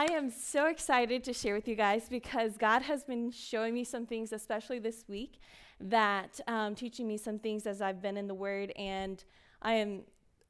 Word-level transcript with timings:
I 0.00 0.04
am 0.04 0.30
so 0.30 0.68
excited 0.68 1.24
to 1.24 1.34
share 1.34 1.54
with 1.54 1.68
you 1.68 1.74
guys 1.74 2.08
because 2.08 2.56
God 2.56 2.80
has 2.80 3.04
been 3.04 3.30
showing 3.30 3.74
me 3.74 3.84
some 3.84 4.06
things, 4.06 4.32
especially 4.32 4.78
this 4.78 5.04
week, 5.08 5.40
that 5.78 6.40
um, 6.48 6.74
teaching 6.74 7.06
me 7.06 7.18
some 7.18 7.38
things 7.38 7.66
as 7.66 7.82
I've 7.82 8.00
been 8.00 8.16
in 8.16 8.26
the 8.26 8.32
Word, 8.32 8.72
and 8.76 9.22
I 9.60 9.74
am 9.74 10.04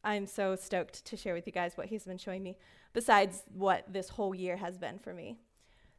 I'm 0.05 0.29
so 0.29 0.55
stoked 0.55 1.05
to 1.05 1.17
share 1.17 1.35
with 1.35 1.49
you 1.49 1.53
guys 1.53 1.77
what 1.77 1.89
He's 1.89 2.05
been 2.05 2.17
showing 2.17 2.45
me. 2.45 2.59
Besides 2.93 3.43
what 3.53 3.93
this 3.93 4.11
whole 4.11 4.37
year 4.37 4.57
has 4.57 4.79
been 4.79 5.01
for 5.01 5.13
me. 5.13 5.35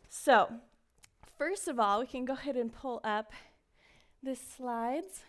So, 0.07 0.47
first 1.37 1.67
of 1.67 1.77
all, 1.77 1.99
we 1.99 2.07
can 2.07 2.23
go 2.23 2.31
ahead 2.31 2.55
and 2.55 2.71
pull 2.71 3.01
up 3.03 3.33
the 4.23 4.37
slides. 4.37 5.23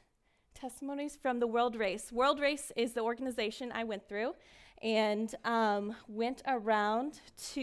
Testimonies 0.54 1.18
from 1.20 1.40
the 1.40 1.48
World 1.48 1.74
Race. 1.74 2.12
World 2.12 2.38
Race 2.38 2.70
is 2.76 2.92
the 2.92 3.00
organization 3.00 3.72
I 3.74 3.82
went 3.82 4.08
through 4.08 4.34
and 4.82 5.34
um, 5.44 5.94
went 6.08 6.42
around 6.46 7.20
to 7.52 7.60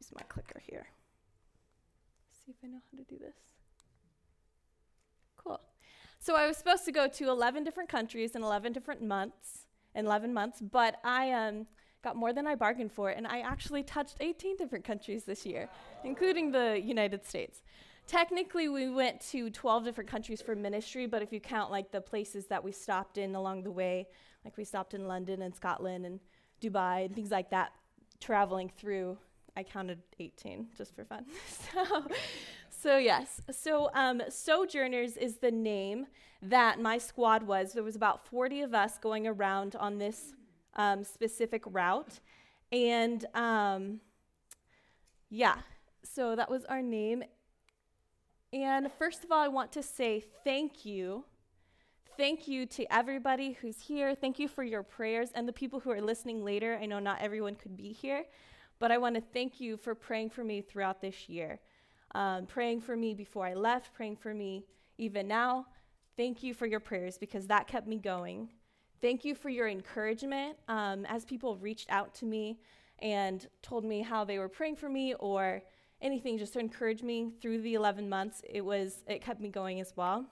use 0.00 0.12
my 0.14 0.22
clicker 0.28 0.60
here. 0.68 0.86
See 2.44 2.52
if 2.52 2.56
I 2.62 2.68
know 2.68 2.80
how 2.90 2.98
to 2.98 3.04
do 3.04 3.18
this. 3.18 3.36
Cool. 5.36 5.60
So 6.18 6.36
I 6.36 6.46
was 6.46 6.56
supposed 6.56 6.84
to 6.84 6.92
go 6.92 7.08
to 7.08 7.30
11 7.30 7.64
different 7.64 7.88
countries 7.88 8.34
in 8.34 8.42
11 8.42 8.72
different 8.72 9.02
months, 9.02 9.66
in 9.94 10.06
11 10.06 10.34
months, 10.34 10.60
but 10.60 10.96
I 11.04 11.32
um, 11.32 11.66
got 12.02 12.16
more 12.16 12.32
than 12.32 12.46
I 12.46 12.54
bargained 12.54 12.92
for, 12.92 13.10
and 13.10 13.26
I 13.26 13.40
actually 13.40 13.82
touched 13.82 14.16
18 14.20 14.56
different 14.56 14.84
countries 14.84 15.24
this 15.24 15.46
year, 15.46 15.68
including 16.04 16.50
the 16.50 16.80
United 16.82 17.24
States. 17.24 17.62
Technically, 18.06 18.68
we 18.68 18.90
went 18.90 19.20
to 19.30 19.48
12 19.48 19.84
different 19.84 20.10
countries 20.10 20.42
for 20.42 20.56
ministry, 20.56 21.06
but 21.06 21.22
if 21.22 21.32
you 21.32 21.40
count 21.40 21.70
like 21.70 21.92
the 21.92 22.00
places 22.00 22.46
that 22.46 22.62
we 22.62 22.72
stopped 22.72 23.16
in 23.16 23.36
along 23.36 23.62
the 23.62 23.70
way, 23.70 24.08
like 24.44 24.56
we 24.56 24.64
stopped 24.64 24.94
in 24.94 25.06
London 25.06 25.42
and 25.42 25.54
Scotland 25.54 26.06
and 26.06 26.20
Dubai 26.60 27.06
and 27.06 27.14
things 27.14 27.30
like 27.30 27.50
that, 27.50 27.72
traveling 28.20 28.70
through. 28.76 29.18
I 29.56 29.62
counted 29.62 29.98
18 30.18 30.68
just 30.76 30.94
for 30.94 31.04
fun. 31.04 31.26
so, 31.74 32.06
so 32.70 32.96
yes. 32.96 33.40
So 33.50 33.90
um, 33.94 34.22
Sojourners 34.28 35.16
is 35.16 35.36
the 35.36 35.50
name 35.50 36.06
that 36.42 36.80
my 36.80 36.98
squad 36.98 37.42
was. 37.42 37.72
There 37.72 37.82
was 37.82 37.96
about 37.96 38.26
40 38.26 38.62
of 38.62 38.74
us 38.74 38.98
going 38.98 39.26
around 39.26 39.76
on 39.76 39.98
this 39.98 40.32
um, 40.74 41.04
specific 41.04 41.62
route, 41.66 42.20
and 42.70 43.24
um, 43.34 44.00
yeah. 45.28 45.56
So 46.02 46.34
that 46.34 46.50
was 46.50 46.64
our 46.64 46.82
name. 46.82 47.22
And 48.52 48.90
first 48.98 49.24
of 49.24 49.32
all, 49.32 49.42
I 49.42 49.48
want 49.48 49.72
to 49.72 49.82
say 49.82 50.24
thank 50.44 50.84
you 50.84 51.24
Thank 52.18 52.46
you 52.46 52.66
to 52.66 52.94
everybody 52.94 53.52
who's 53.52 53.80
here. 53.80 54.14
Thank 54.14 54.38
you 54.38 54.46
for 54.46 54.62
your 54.62 54.82
prayers 54.82 55.30
and 55.34 55.48
the 55.48 55.52
people 55.52 55.80
who 55.80 55.90
are 55.90 56.00
listening 56.00 56.44
later. 56.44 56.78
I 56.80 56.84
know 56.84 56.98
not 56.98 57.22
everyone 57.22 57.54
could 57.54 57.74
be 57.74 57.90
here, 57.90 58.24
but 58.78 58.92
I 58.92 58.98
want 58.98 59.14
to 59.14 59.22
thank 59.32 59.60
you 59.60 59.78
for 59.78 59.94
praying 59.94 60.28
for 60.28 60.44
me 60.44 60.60
throughout 60.60 61.00
this 61.00 61.30
year. 61.30 61.58
Um, 62.14 62.44
praying 62.44 62.82
for 62.82 62.96
me 62.96 63.14
before 63.14 63.46
I 63.46 63.54
left, 63.54 63.94
praying 63.94 64.16
for 64.16 64.34
me 64.34 64.66
even 64.98 65.26
now. 65.26 65.66
Thank 66.18 66.42
you 66.42 66.52
for 66.52 66.66
your 66.66 66.80
prayers 66.80 67.16
because 67.16 67.46
that 67.46 67.66
kept 67.66 67.86
me 67.86 67.96
going. 67.96 68.50
Thank 69.00 69.24
you 69.24 69.34
for 69.34 69.48
your 69.48 69.66
encouragement 69.66 70.58
um, 70.68 71.06
as 71.06 71.24
people 71.24 71.56
reached 71.56 71.90
out 71.90 72.14
to 72.16 72.26
me 72.26 72.60
and 72.98 73.48
told 73.62 73.84
me 73.84 74.02
how 74.02 74.22
they 74.22 74.38
were 74.38 74.50
praying 74.50 74.76
for 74.76 74.90
me 74.90 75.14
or 75.14 75.62
anything 76.02 76.36
just 76.36 76.52
to 76.52 76.58
encourage 76.58 77.02
me 77.02 77.32
through 77.40 77.62
the 77.62 77.72
11 77.72 78.06
months. 78.06 78.42
It 78.48 78.60
was 78.60 79.02
it 79.06 79.22
kept 79.22 79.40
me 79.40 79.48
going 79.48 79.80
as 79.80 79.94
well. 79.96 80.26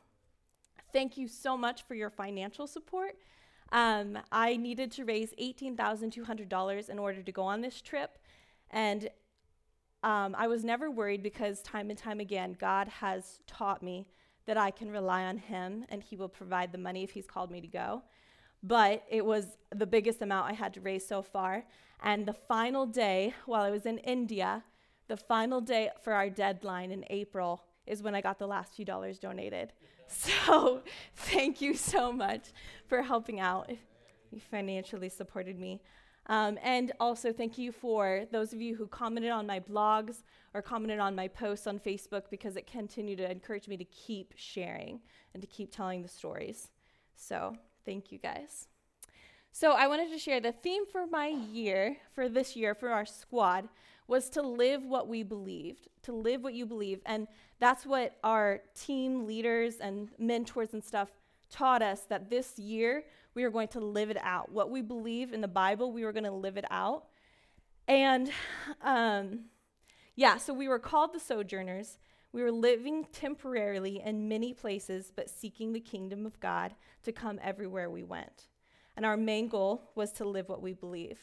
Thank 0.93 1.17
you 1.17 1.29
so 1.29 1.57
much 1.57 1.83
for 1.85 1.95
your 1.95 2.11
financial 2.11 2.67
support. 2.67 3.17
Um, 3.73 4.19
I 4.33 4.57
needed 4.57 4.91
to 4.93 5.05
raise 5.05 5.33
$18,200 5.41 6.89
in 6.89 6.99
order 6.99 7.23
to 7.23 7.33
go 7.33 7.43
on 7.43 7.61
this 7.61 7.81
trip. 7.81 8.19
And 8.71 9.09
um, 10.03 10.35
I 10.37 10.49
was 10.49 10.65
never 10.65 10.91
worried 10.91 11.23
because 11.23 11.63
time 11.63 11.91
and 11.91 11.99
time 11.99 12.21
again, 12.21 12.57
God 12.59 12.89
has 12.89 13.41
taught 13.47 13.83
me 13.83 14.09
that 14.47 14.57
I 14.57 14.71
can 14.71 14.91
rely 14.91 15.25
on 15.25 15.39
Him 15.39 15.85
and 15.91 16.03
He 16.03 16.17
will 16.17 16.29
provide 16.29 16.73
the 16.73 16.79
money 16.79 17.05
if 17.05 17.13
He's 17.13 17.27
called 17.27 17.51
me 17.51 17.61
to 17.61 17.69
go. 17.69 18.03
But 18.63 19.05
it 19.09 19.25
was 19.25 19.57
the 19.75 19.87
biggest 19.87 20.21
amount 20.23 20.51
I 20.51 20.55
had 20.55 20.75
to 20.75 20.81
raise 20.81 21.07
so 21.07 21.23
far. 21.23 21.65
And 22.03 22.27
the 22.27 22.35
final 22.35 22.87
day, 22.87 23.35
while 23.47 23.63
I 23.63 23.71
was 23.71 23.87
in 23.87 23.99
India, 23.99 24.65
the 25.09 25.17
final 25.17 25.61
day 25.61 25.91
for 26.03 26.13
our 26.13 26.29
deadline 26.29 26.91
in 26.91 27.05
April 27.11 27.65
is 27.87 28.03
when 28.03 28.15
I 28.15 28.21
got 28.21 28.39
the 28.39 28.47
last 28.47 28.75
few 28.75 28.85
dollars 28.85 29.19
donated. 29.19 29.73
So 30.09 30.83
thank 31.17 31.61
you 31.61 31.75
so 31.75 32.13
much 32.13 32.49
for 32.87 33.03
helping 33.03 33.41
out. 33.41 33.71
You 34.31 34.41
financially 34.41 35.09
supported 35.09 35.59
me. 35.59 35.81
Um, 36.27 36.59
and 36.63 36.93
also, 37.01 37.33
thank 37.33 37.59
you 37.59 37.73
for 37.73 38.25
those 38.31 38.53
of 38.53 38.61
you 38.61 38.77
who 38.77 38.87
commented 38.87 39.33
on 39.33 39.47
my 39.47 39.59
blogs 39.59 40.23
or 40.55 40.63
commented 40.63 41.01
on 41.01 41.17
my 41.17 41.27
posts 41.27 41.67
on 41.67 41.79
Facebook 41.81 42.25
because 42.31 42.57
it 42.57 42.67
continued 42.67 43.19
to 43.19 43.29
encourage 43.29 43.67
me 43.67 43.77
to 43.77 43.85
keep 43.85 44.35
sharing 44.37 45.01
and 45.35 45.43
to 45.43 45.49
keep 45.49 45.75
telling 45.75 46.03
the 46.03 46.09
stories. 46.09 46.71
So, 47.17 47.57
thank 47.85 48.13
you 48.13 48.19
guys. 48.19 48.69
So, 49.51 49.73
I 49.73 49.89
wanted 49.89 50.13
to 50.13 50.19
share 50.19 50.41
the 50.41 50.53
theme 50.53 50.85
for 50.87 51.07
my 51.07 51.29
year, 51.29 51.97
for 52.15 52.29
this 52.29 52.55
year, 52.55 52.77
for 52.77 52.91
our 52.91 53.07
squad, 53.07 53.69
was 54.11 54.29
to 54.29 54.43
live 54.43 54.85
what 54.85 55.07
we 55.07 55.23
believed, 55.23 55.87
to 56.03 56.11
live 56.13 56.43
what 56.43 56.53
you 56.53 56.67
believe. 56.67 57.01
And 57.07 57.29
that's 57.61 57.87
what 57.87 58.19
our 58.25 58.61
team 58.75 59.25
leaders 59.25 59.77
and 59.77 60.09
mentors 60.19 60.73
and 60.73 60.83
stuff 60.83 61.11
taught 61.49 61.81
us 61.81 62.01
that 62.09 62.29
this 62.29 62.59
year 62.59 63.05
we 63.35 63.45
are 63.45 63.51
going 63.51 63.69
to 63.69 63.79
live 63.79 64.11
it 64.11 64.17
out. 64.21 64.51
What 64.51 64.69
we 64.69 64.83
believe 64.83 65.33
in 65.33 65.41
the 65.41 65.49
Bible, 65.49 65.93
we 65.93 66.05
were 66.05 66.13
going 66.13 66.25
to 66.25 66.33
live 66.33 66.57
it 66.57 66.65
out. 66.73 67.05
And 67.87 68.33
um, 68.83 69.45
yeah, 70.17 70.39
so 70.39 70.53
we 70.53 70.67
were 70.67 70.81
called 70.81 71.15
the 71.15 71.21
sojourners. 71.21 71.99
We 72.33 72.43
were 72.43 72.51
living 72.51 73.07
temporarily 73.13 74.03
in 74.05 74.29
many 74.29 74.53
places, 74.53 75.13
but 75.15 75.31
seeking 75.31 75.73
the 75.73 75.79
kingdom 75.81 76.27
of 76.27 76.41
God 76.41 76.75
to 77.05 77.13
come 77.13 77.39
everywhere 77.41 77.89
we 77.89 78.03
went. 78.03 78.49
And 78.97 79.07
our 79.07 79.17
main 79.17 79.47
goal 79.47 79.93
was 79.95 80.11
to 80.15 80.25
live 80.25 80.49
what 80.49 80.63
we 80.63 80.73
believe. 80.73 81.21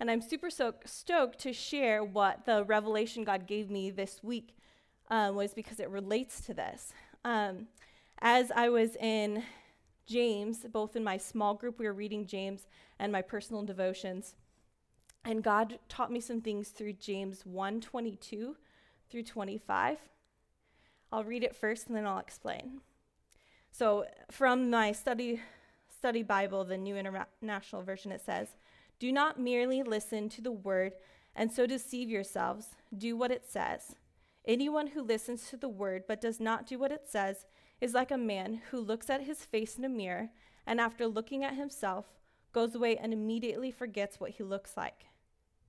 And 0.00 0.10
I'm 0.10 0.20
super 0.20 0.50
so 0.50 0.74
stoked 0.84 1.40
to 1.40 1.52
share 1.52 2.04
what 2.04 2.46
the 2.46 2.64
revelation 2.64 3.24
God 3.24 3.46
gave 3.46 3.68
me 3.68 3.90
this 3.90 4.22
week 4.22 4.56
um, 5.10 5.34
was 5.34 5.54
because 5.54 5.80
it 5.80 5.90
relates 5.90 6.40
to 6.42 6.54
this. 6.54 6.92
Um, 7.24 7.66
as 8.20 8.52
I 8.52 8.68
was 8.68 8.96
in 8.96 9.42
James, 10.06 10.64
both 10.72 10.96
in 10.96 11.02
my 11.02 11.16
small 11.16 11.54
group, 11.54 11.78
we 11.78 11.86
were 11.86 11.92
reading 11.92 12.26
James 12.26 12.66
and 12.98 13.10
my 13.10 13.22
personal 13.22 13.62
devotions. 13.62 14.34
And 15.24 15.42
God 15.42 15.78
taught 15.88 16.12
me 16.12 16.20
some 16.20 16.40
things 16.40 16.68
through 16.68 16.94
James 16.94 17.44
1 17.44 17.80
22 17.80 18.56
through 19.10 19.22
25. 19.22 19.98
I'll 21.10 21.24
read 21.24 21.42
it 21.42 21.56
first 21.56 21.88
and 21.88 21.96
then 21.96 22.06
I'll 22.06 22.18
explain. 22.18 22.80
So, 23.70 24.06
from 24.30 24.70
my 24.70 24.92
study, 24.92 25.40
study 25.94 26.22
Bible, 26.22 26.64
the 26.64 26.78
New 26.78 26.96
International 26.96 27.82
Version, 27.82 28.12
it 28.12 28.22
says, 28.24 28.48
do 28.98 29.12
not 29.12 29.40
merely 29.40 29.82
listen 29.82 30.28
to 30.30 30.40
the 30.40 30.52
word 30.52 30.94
and 31.34 31.52
so 31.52 31.66
deceive 31.66 32.08
yourselves. 32.08 32.68
Do 32.96 33.16
what 33.16 33.30
it 33.30 33.44
says. 33.48 33.94
Anyone 34.46 34.88
who 34.88 35.02
listens 35.02 35.48
to 35.48 35.56
the 35.56 35.68
word 35.68 36.04
but 36.08 36.20
does 36.20 36.40
not 36.40 36.66
do 36.66 36.78
what 36.78 36.92
it 36.92 37.06
says 37.06 37.46
is 37.80 37.94
like 37.94 38.10
a 38.10 38.18
man 38.18 38.60
who 38.70 38.80
looks 38.80 39.08
at 39.08 39.22
his 39.22 39.44
face 39.44 39.76
in 39.76 39.84
a 39.84 39.88
mirror 39.88 40.30
and 40.66 40.80
after 40.80 41.06
looking 41.06 41.44
at 41.44 41.54
himself 41.54 42.06
goes 42.52 42.74
away 42.74 42.96
and 42.96 43.12
immediately 43.12 43.70
forgets 43.70 44.18
what 44.18 44.32
he 44.32 44.42
looks 44.42 44.76
like. 44.76 45.06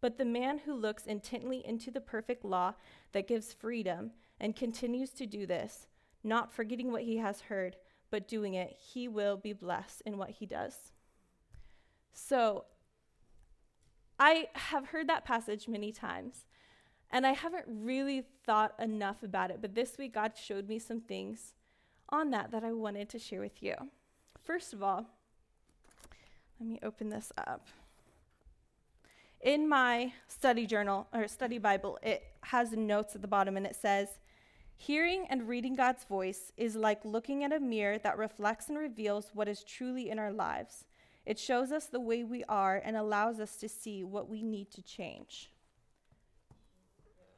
But 0.02 0.18
the 0.18 0.26
man 0.26 0.60
who 0.60 0.74
looks 0.74 1.06
intently 1.06 1.66
into 1.66 1.92
the 1.92 2.02
perfect 2.02 2.46
law 2.46 2.74
that 3.12 3.28
gives 3.28 3.54
freedom 3.54 4.12
and 4.40 4.56
continues 4.56 5.12
to 5.12 5.26
do 5.26 5.46
this, 5.46 5.88
not 6.24 6.54
forgetting 6.54 6.92
what 6.92 7.04
he 7.04 7.18
has 7.18 7.42
heard, 7.42 7.76
but 8.10 8.28
doing 8.28 8.54
it, 8.54 8.72
he 8.72 9.08
will 9.08 9.38
be 9.38 9.54
blessed 9.54 10.02
in 10.06 10.18
what 10.18 10.32
he 10.32 10.46
does. 10.46 10.94
So, 12.14 12.66
I 14.20 14.50
have 14.54 14.88
heard 14.88 15.08
that 15.08 15.24
passage 15.24 15.68
many 15.68 15.92
times, 15.92 16.46
and 17.10 17.26
I 17.26 17.32
haven't 17.32 17.66
really 17.68 18.24
thought 18.46 18.74
enough 18.80 19.24
about 19.24 19.50
it, 19.50 19.62
but 19.62 19.76
this 19.76 19.98
week 19.98 20.14
God 20.14 20.34
showed 20.36 20.68
me 20.68 20.78
some 20.78 21.00
things 21.00 21.54
on 22.10 22.32
that 22.32 22.52
that 22.52 22.64
I 22.64 22.74
wanted 22.74 23.08
to 23.10 23.20
share 23.20 23.40
with 23.40 23.64
you. 23.64 23.76
First 24.44 24.74
of 24.74 24.84
all, 24.84 25.06
let 26.60 26.68
me 26.68 26.80
open 26.84 27.10
this 27.10 27.32
up. 27.38 27.68
In 29.42 29.70
my 29.70 30.12
study 30.28 30.66
journal 30.66 31.08
or 31.14 31.28
study 31.30 31.58
Bible, 31.58 31.98
it 32.04 32.24
has 32.42 32.74
notes 32.74 33.16
at 33.16 33.22
the 33.22 33.28
bottom 33.28 33.56
and 33.56 33.66
it 33.66 33.76
says, 33.76 34.20
Hearing 34.76 35.28
and 35.30 35.48
reading 35.48 35.76
God's 35.76 36.04
voice 36.04 36.52
is 36.58 36.76
like 36.76 37.04
looking 37.06 37.44
at 37.44 37.54
a 37.54 37.60
mirror 37.60 37.98
that 38.00 38.18
reflects 38.18 38.68
and 38.68 38.78
reveals 38.78 39.32
what 39.34 39.48
is 39.48 39.64
truly 39.64 40.10
in 40.10 40.20
our 40.20 40.32
lives. 40.32 40.86
It 41.30 41.38
shows 41.38 41.72
us 41.72 41.86
the 41.86 42.00
way 42.00 42.24
we 42.24 42.44
are 42.50 42.82
and 42.84 42.98
allows 42.98 43.40
us 43.40 43.56
to 43.58 43.70
see 43.70 44.04
what 44.04 44.28
we 44.28 44.42
need 44.42 44.72
to 44.72 44.82
change. 44.82 45.52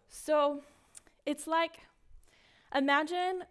So 0.07 0.61
it's 1.25 1.45
like 1.45 1.79
imagine 2.73 3.43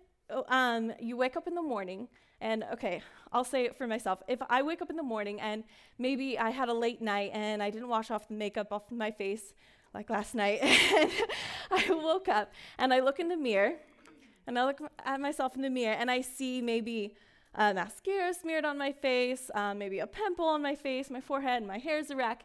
um, 0.48 0.94
you 0.98 1.18
wake 1.18 1.36
up 1.36 1.46
in 1.46 1.54
the 1.54 1.60
morning, 1.60 2.08
and 2.40 2.64
okay, 2.72 3.02
I'll 3.34 3.44
say 3.44 3.66
it 3.66 3.76
for 3.76 3.86
myself. 3.86 4.22
If 4.28 4.38
I 4.48 4.62
wake 4.62 4.80
up 4.80 4.88
in 4.88 4.96
the 4.96 5.02
morning 5.02 5.42
and 5.42 5.62
maybe 5.98 6.38
I 6.38 6.48
had 6.48 6.70
a 6.70 6.74
late 6.74 7.02
night 7.02 7.32
and 7.34 7.62
I 7.62 7.68
didn't 7.68 7.88
wash 7.88 8.10
off 8.10 8.26
the 8.28 8.32
makeup 8.32 8.72
off 8.72 8.90
my 8.90 9.10
face, 9.10 9.52
like 9.92 10.08
last 10.08 10.34
night. 10.34 10.60
and 10.62 11.12
I 11.70 11.84
woke 11.90 12.28
up 12.28 12.50
and 12.78 12.94
I 12.94 13.00
look 13.00 13.20
in 13.20 13.28
the 13.28 13.36
mirror 13.36 13.74
and 14.46 14.58
I 14.58 14.64
look 14.64 14.80
at 15.04 15.20
myself 15.20 15.54
in 15.54 15.60
the 15.60 15.68
mirror 15.68 15.96
and 16.00 16.10
I 16.10 16.22
see 16.22 16.62
maybe 16.62 17.14
uh, 17.54 17.72
mascara 17.72 18.32
smeared 18.32 18.64
on 18.64 18.78
my 18.78 18.92
face, 18.92 19.50
um, 19.54 19.78
maybe 19.78 19.98
a 19.98 20.06
pimple 20.06 20.46
on 20.46 20.62
my 20.62 20.74
face, 20.74 21.10
my 21.10 21.20
forehead, 21.20 21.66
my 21.66 21.78
hair's 21.78 22.10
a 22.10 22.16
wreck. 22.16 22.44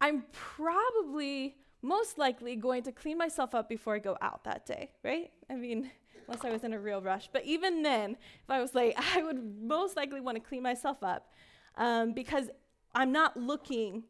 I'm 0.00 0.24
probably 0.32 1.56
most 1.82 2.18
likely 2.18 2.56
going 2.56 2.82
to 2.82 2.92
clean 2.92 3.18
myself 3.18 3.54
up 3.54 3.68
before 3.68 3.94
I 3.94 3.98
go 3.98 4.16
out 4.20 4.44
that 4.44 4.66
day, 4.66 4.90
right? 5.02 5.30
I 5.50 5.54
mean, 5.54 5.90
unless 6.28 6.44
I 6.44 6.50
was 6.50 6.64
in 6.64 6.72
a 6.72 6.78
real 6.78 7.00
rush. 7.00 7.28
But 7.32 7.44
even 7.44 7.82
then, 7.82 8.12
if 8.12 8.50
I 8.50 8.60
was 8.60 8.74
late, 8.74 8.94
I 9.14 9.22
would 9.22 9.62
most 9.62 9.96
likely 9.96 10.20
want 10.20 10.36
to 10.36 10.40
clean 10.40 10.62
myself 10.62 11.02
up 11.02 11.32
um, 11.76 12.12
because 12.12 12.48
I'm 12.94 13.12
not 13.12 13.36
looking 13.36 14.04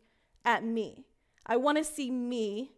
at 0.44 0.64
me. 0.64 1.06
I 1.46 1.56
want 1.56 1.78
to 1.78 1.84
see 1.84 2.10
me, 2.10 2.72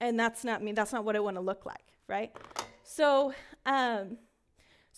and 0.00 0.18
that's 0.18 0.44
not 0.44 0.62
me. 0.62 0.72
That's 0.72 0.92
not 0.92 1.04
what 1.04 1.16
I 1.16 1.20
want 1.20 1.36
to 1.36 1.40
look 1.40 1.64
like, 1.64 1.84
right? 2.06 2.36
So, 2.82 3.32
um, 3.64 4.18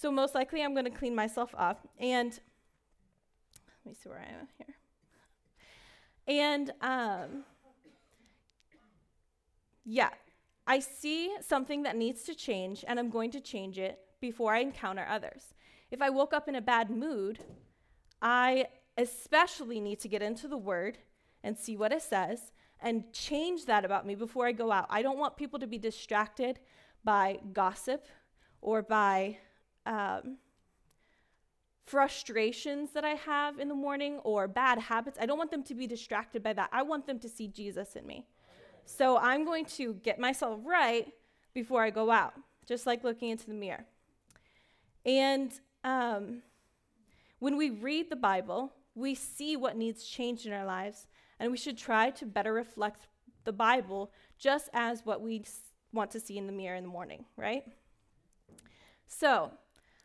so 0.02 0.10
most 0.10 0.34
likely 0.34 0.64
I'm 0.64 0.74
going 0.74 0.84
to 0.84 0.90
clean 0.90 1.14
myself 1.14 1.54
up, 1.56 1.88
and 1.96 2.32
let 2.32 3.86
me 3.86 3.94
see 3.94 4.08
where 4.08 4.18
I 4.18 4.32
am 4.32 4.48
here. 4.58 4.74
And 6.26 6.72
um, 6.80 7.44
yeah, 9.84 10.10
I 10.66 10.80
see 10.80 11.32
something 11.40 11.84
that 11.84 11.96
needs 11.96 12.24
to 12.24 12.34
change, 12.34 12.84
and 12.88 12.98
I'm 12.98 13.10
going 13.10 13.30
to 13.30 13.40
change 13.40 13.78
it 13.78 14.00
before 14.20 14.52
I 14.52 14.58
encounter 14.58 15.06
others. 15.08 15.54
If 15.92 16.02
I 16.02 16.10
woke 16.10 16.34
up 16.34 16.48
in 16.48 16.56
a 16.56 16.60
bad 16.60 16.90
mood, 16.90 17.38
I 18.20 18.66
especially 18.98 19.78
need 19.78 20.00
to 20.00 20.08
get 20.08 20.20
into 20.20 20.48
the 20.48 20.56
Word 20.56 20.98
and 21.44 21.56
see 21.56 21.76
what 21.76 21.92
it 21.92 22.02
says 22.02 22.50
and 22.80 23.12
change 23.12 23.66
that 23.66 23.84
about 23.84 24.04
me 24.04 24.16
before 24.16 24.46
I 24.48 24.52
go 24.52 24.72
out. 24.72 24.86
I 24.90 25.02
don't 25.02 25.18
want 25.18 25.36
people 25.36 25.60
to 25.60 25.68
be 25.68 25.78
distracted 25.78 26.58
by 27.04 27.38
gossip 27.52 28.06
or 28.60 28.82
by 28.82 29.38
um, 29.86 30.38
frustrations 31.86 32.90
that 32.92 33.04
I 33.04 33.14
have 33.14 33.58
in 33.58 33.68
the 33.68 33.74
morning 33.74 34.20
or 34.24 34.48
bad 34.48 34.78
habits. 34.78 35.18
I 35.20 35.26
don't 35.26 35.38
want 35.38 35.50
them 35.50 35.62
to 35.64 35.74
be 35.74 35.86
distracted 35.86 36.42
by 36.42 36.52
that. 36.54 36.70
I 36.72 36.82
want 36.82 37.06
them 37.06 37.18
to 37.20 37.28
see 37.28 37.48
Jesus 37.48 37.96
in 37.96 38.06
me. 38.06 38.26
So 38.84 39.18
I'm 39.18 39.44
going 39.44 39.64
to 39.76 39.94
get 39.94 40.18
myself 40.18 40.60
right 40.64 41.12
before 41.54 41.82
I 41.82 41.90
go 41.90 42.10
out, 42.10 42.34
just 42.66 42.86
like 42.86 43.04
looking 43.04 43.30
into 43.30 43.46
the 43.46 43.54
mirror. 43.54 43.84
And 45.04 45.52
um, 45.84 46.42
when 47.38 47.56
we 47.56 47.70
read 47.70 48.10
the 48.10 48.16
Bible, 48.16 48.72
we 48.94 49.14
see 49.14 49.56
what 49.56 49.76
needs 49.76 50.04
change 50.04 50.46
in 50.46 50.52
our 50.52 50.64
lives, 50.64 51.06
and 51.38 51.50
we 51.50 51.56
should 51.56 51.78
try 51.78 52.10
to 52.10 52.26
better 52.26 52.52
reflect 52.52 53.08
the 53.44 53.52
Bible 53.52 54.12
just 54.38 54.68
as 54.72 55.04
what 55.04 55.20
we 55.20 55.44
want 55.92 56.10
to 56.12 56.20
see 56.20 56.38
in 56.38 56.46
the 56.46 56.52
mirror 56.52 56.76
in 56.76 56.84
the 56.84 56.88
morning, 56.88 57.24
right? 57.36 57.64
So, 59.06 59.50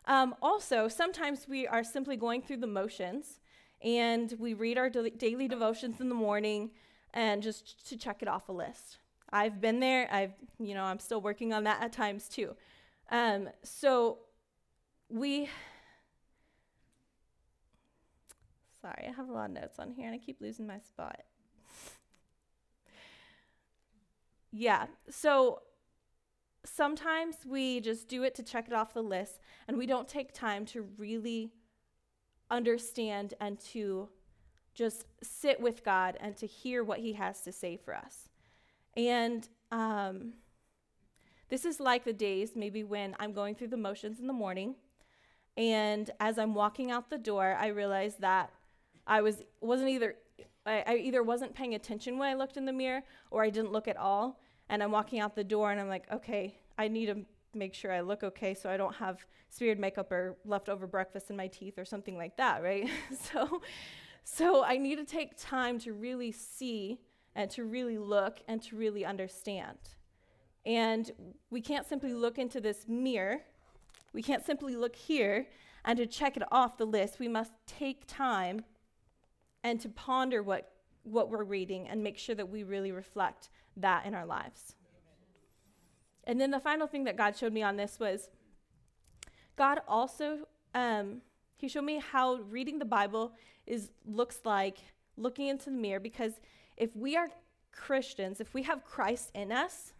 um, 0.07 0.35
also, 0.41 0.87
sometimes 0.87 1.47
we 1.47 1.67
are 1.67 1.83
simply 1.83 2.15
going 2.15 2.41
through 2.41 2.57
the 2.57 2.67
motions 2.67 3.39
and 3.81 4.33
we 4.39 4.53
read 4.53 4.77
our 4.77 4.89
daily 4.89 5.47
devotions 5.47 5.99
in 5.99 6.09
the 6.09 6.15
morning 6.15 6.71
and 7.13 7.43
just 7.43 7.87
to 7.89 7.97
check 7.97 8.21
it 8.21 8.27
off 8.27 8.49
a 8.49 8.51
list. 8.53 8.97
I've 9.31 9.59
been 9.59 9.79
there. 9.81 10.07
I've, 10.11 10.33
you 10.59 10.73
know, 10.73 10.83
I'm 10.83 10.99
still 10.99 11.21
working 11.21 11.53
on 11.53 11.65
that 11.65 11.81
at 11.81 11.91
times 11.91 12.29
too. 12.29 12.55
Um, 13.11 13.49
so 13.63 14.19
we, 15.09 15.49
sorry, 18.81 19.07
I 19.09 19.11
have 19.11 19.27
a 19.27 19.33
lot 19.33 19.49
of 19.49 19.55
notes 19.55 19.77
on 19.77 19.91
here 19.91 20.05
and 20.05 20.15
I 20.15 20.17
keep 20.17 20.39
losing 20.39 20.65
my 20.65 20.79
spot. 20.79 21.23
yeah, 24.51 24.85
so 25.09 25.61
sometimes 26.67 27.37
we 27.45 27.79
just 27.79 28.07
do 28.07 28.23
it 28.23 28.35
to 28.35 28.43
check 28.43 28.67
it 28.67 28.73
off 28.73 28.93
the 28.93 29.01
list 29.01 29.39
and 29.67 29.77
we 29.77 29.85
don't 29.85 30.07
take 30.07 30.33
time 30.33 30.65
to 30.67 30.87
really 30.97 31.51
understand 32.49 33.33
and 33.39 33.59
to 33.59 34.09
just 34.73 35.05
sit 35.23 35.59
with 35.59 35.83
God 35.83 36.17
and 36.19 36.37
to 36.37 36.45
hear 36.45 36.83
what 36.83 36.99
He 36.99 37.13
has 37.13 37.41
to 37.41 37.51
say 37.51 37.77
for 37.77 37.95
us. 37.95 38.29
And 38.95 39.47
um, 39.71 40.33
this 41.49 41.65
is 41.65 41.79
like 41.79 42.03
the 42.03 42.13
days 42.13 42.51
maybe 42.55 42.83
when 42.83 43.15
I'm 43.19 43.33
going 43.33 43.55
through 43.55 43.69
the 43.69 43.77
motions 43.77 44.19
in 44.19 44.27
the 44.27 44.33
morning, 44.33 44.75
and 45.55 46.11
as 46.19 46.37
I'm 46.37 46.53
walking 46.53 46.91
out 46.91 47.09
the 47.09 47.17
door, 47.17 47.57
I 47.59 47.67
realized 47.67 48.21
that 48.21 48.51
I 49.07 49.21
was 49.21 49.41
wasn't 49.61 49.89
either 49.89 50.15
I, 50.65 50.83
I 50.85 50.95
either 50.97 51.23
wasn't 51.23 51.55
paying 51.55 51.73
attention 51.73 52.17
when 52.17 52.29
I 52.29 52.35
looked 52.35 52.57
in 52.57 52.65
the 52.65 52.73
mirror 52.73 53.01
or 53.31 53.43
I 53.43 53.49
didn't 53.49 53.71
look 53.71 53.87
at 53.87 53.97
all. 53.97 54.39
And 54.69 54.83
I'm 54.83 54.91
walking 54.91 55.19
out 55.19 55.35
the 55.35 55.43
door 55.43 55.71
and 55.71 55.79
I'm 55.79 55.89
like, 55.89 56.11
okay, 56.11 56.59
I 56.77 56.87
need 56.87 57.07
to 57.07 57.25
make 57.53 57.73
sure 57.73 57.91
I 57.91 58.01
look 58.01 58.23
okay 58.23 58.53
so 58.53 58.69
I 58.69 58.77
don't 58.77 58.95
have 58.95 59.25
smeared 59.49 59.79
makeup 59.79 60.11
or 60.11 60.37
leftover 60.45 60.87
breakfast 60.87 61.29
in 61.29 61.37
my 61.37 61.47
teeth 61.47 61.79
or 61.79 61.85
something 61.85 62.17
like 62.17 62.37
that, 62.37 62.61
right? 62.61 62.89
so 63.19 63.61
so 64.29 64.61
I 64.61 64.77
need 64.77 64.97
to 64.97 65.05
take 65.05 65.37
time 65.37 65.79
to 65.79 65.93
really 65.93 66.33
see 66.33 66.99
and 67.33 67.49
to 67.51 67.63
really 67.63 67.97
look 67.97 68.41
and 68.49 68.61
to 68.63 68.75
really 68.75 69.05
understand. 69.05 69.77
And 70.65 71.09
we 71.49 71.61
can't 71.61 71.87
simply 71.87 72.13
look 72.13 72.37
into 72.37 72.59
this 72.59 72.89
mirror. 72.89 73.39
We 74.11 74.21
can't 74.21 74.45
simply 74.45 74.75
look 74.75 74.97
here 74.97 75.47
and 75.85 75.97
to 75.97 76.05
check 76.05 76.35
it 76.35 76.43
off 76.51 76.77
the 76.77 76.85
list. 76.85 77.19
We 77.19 77.29
must 77.29 77.53
take 77.67 78.05
time 78.05 78.65
and 79.63 79.79
to 79.79 79.87
ponder 79.87 80.43
what, 80.43 80.73
what 81.03 81.29
we're 81.29 81.45
reading 81.45 81.87
and 81.87 82.03
make 82.03 82.17
sure 82.17 82.35
that 82.35 82.49
we 82.49 82.63
really 82.63 82.91
reflect 82.91 83.49
that 83.77 84.05
in 84.05 84.13
our 84.13 84.25
lives. 84.25 84.75
And 86.23 86.41
then 86.41 86.51
the 86.51 86.59
final 86.59 86.87
thing 86.87 87.05
that 87.05 87.15
God 87.15 87.37
showed 87.37 87.53
me 87.53 87.63
on 87.63 87.77
this 87.77 87.99
was 87.99 88.29
God 89.55 89.79
also 89.87 90.47
um, 90.75 91.21
he 91.57 91.67
showed 91.67 91.83
me 91.83 91.99
how 91.99 92.35
reading 92.35 92.79
the 92.79 92.85
Bible 92.85 93.33
is 93.65 93.89
looks 94.05 94.41
like 94.45 94.77
looking 95.17 95.47
into 95.47 95.65
the 95.65 95.77
mirror 95.77 95.99
because 95.99 96.33
if 96.77 96.95
we 96.95 97.17
are 97.17 97.29
Christians, 97.71 98.39
if 98.39 98.53
we 98.53 98.63
have 98.63 98.85
Christ 98.85 99.31
in 99.33 99.51
us, 99.51 99.93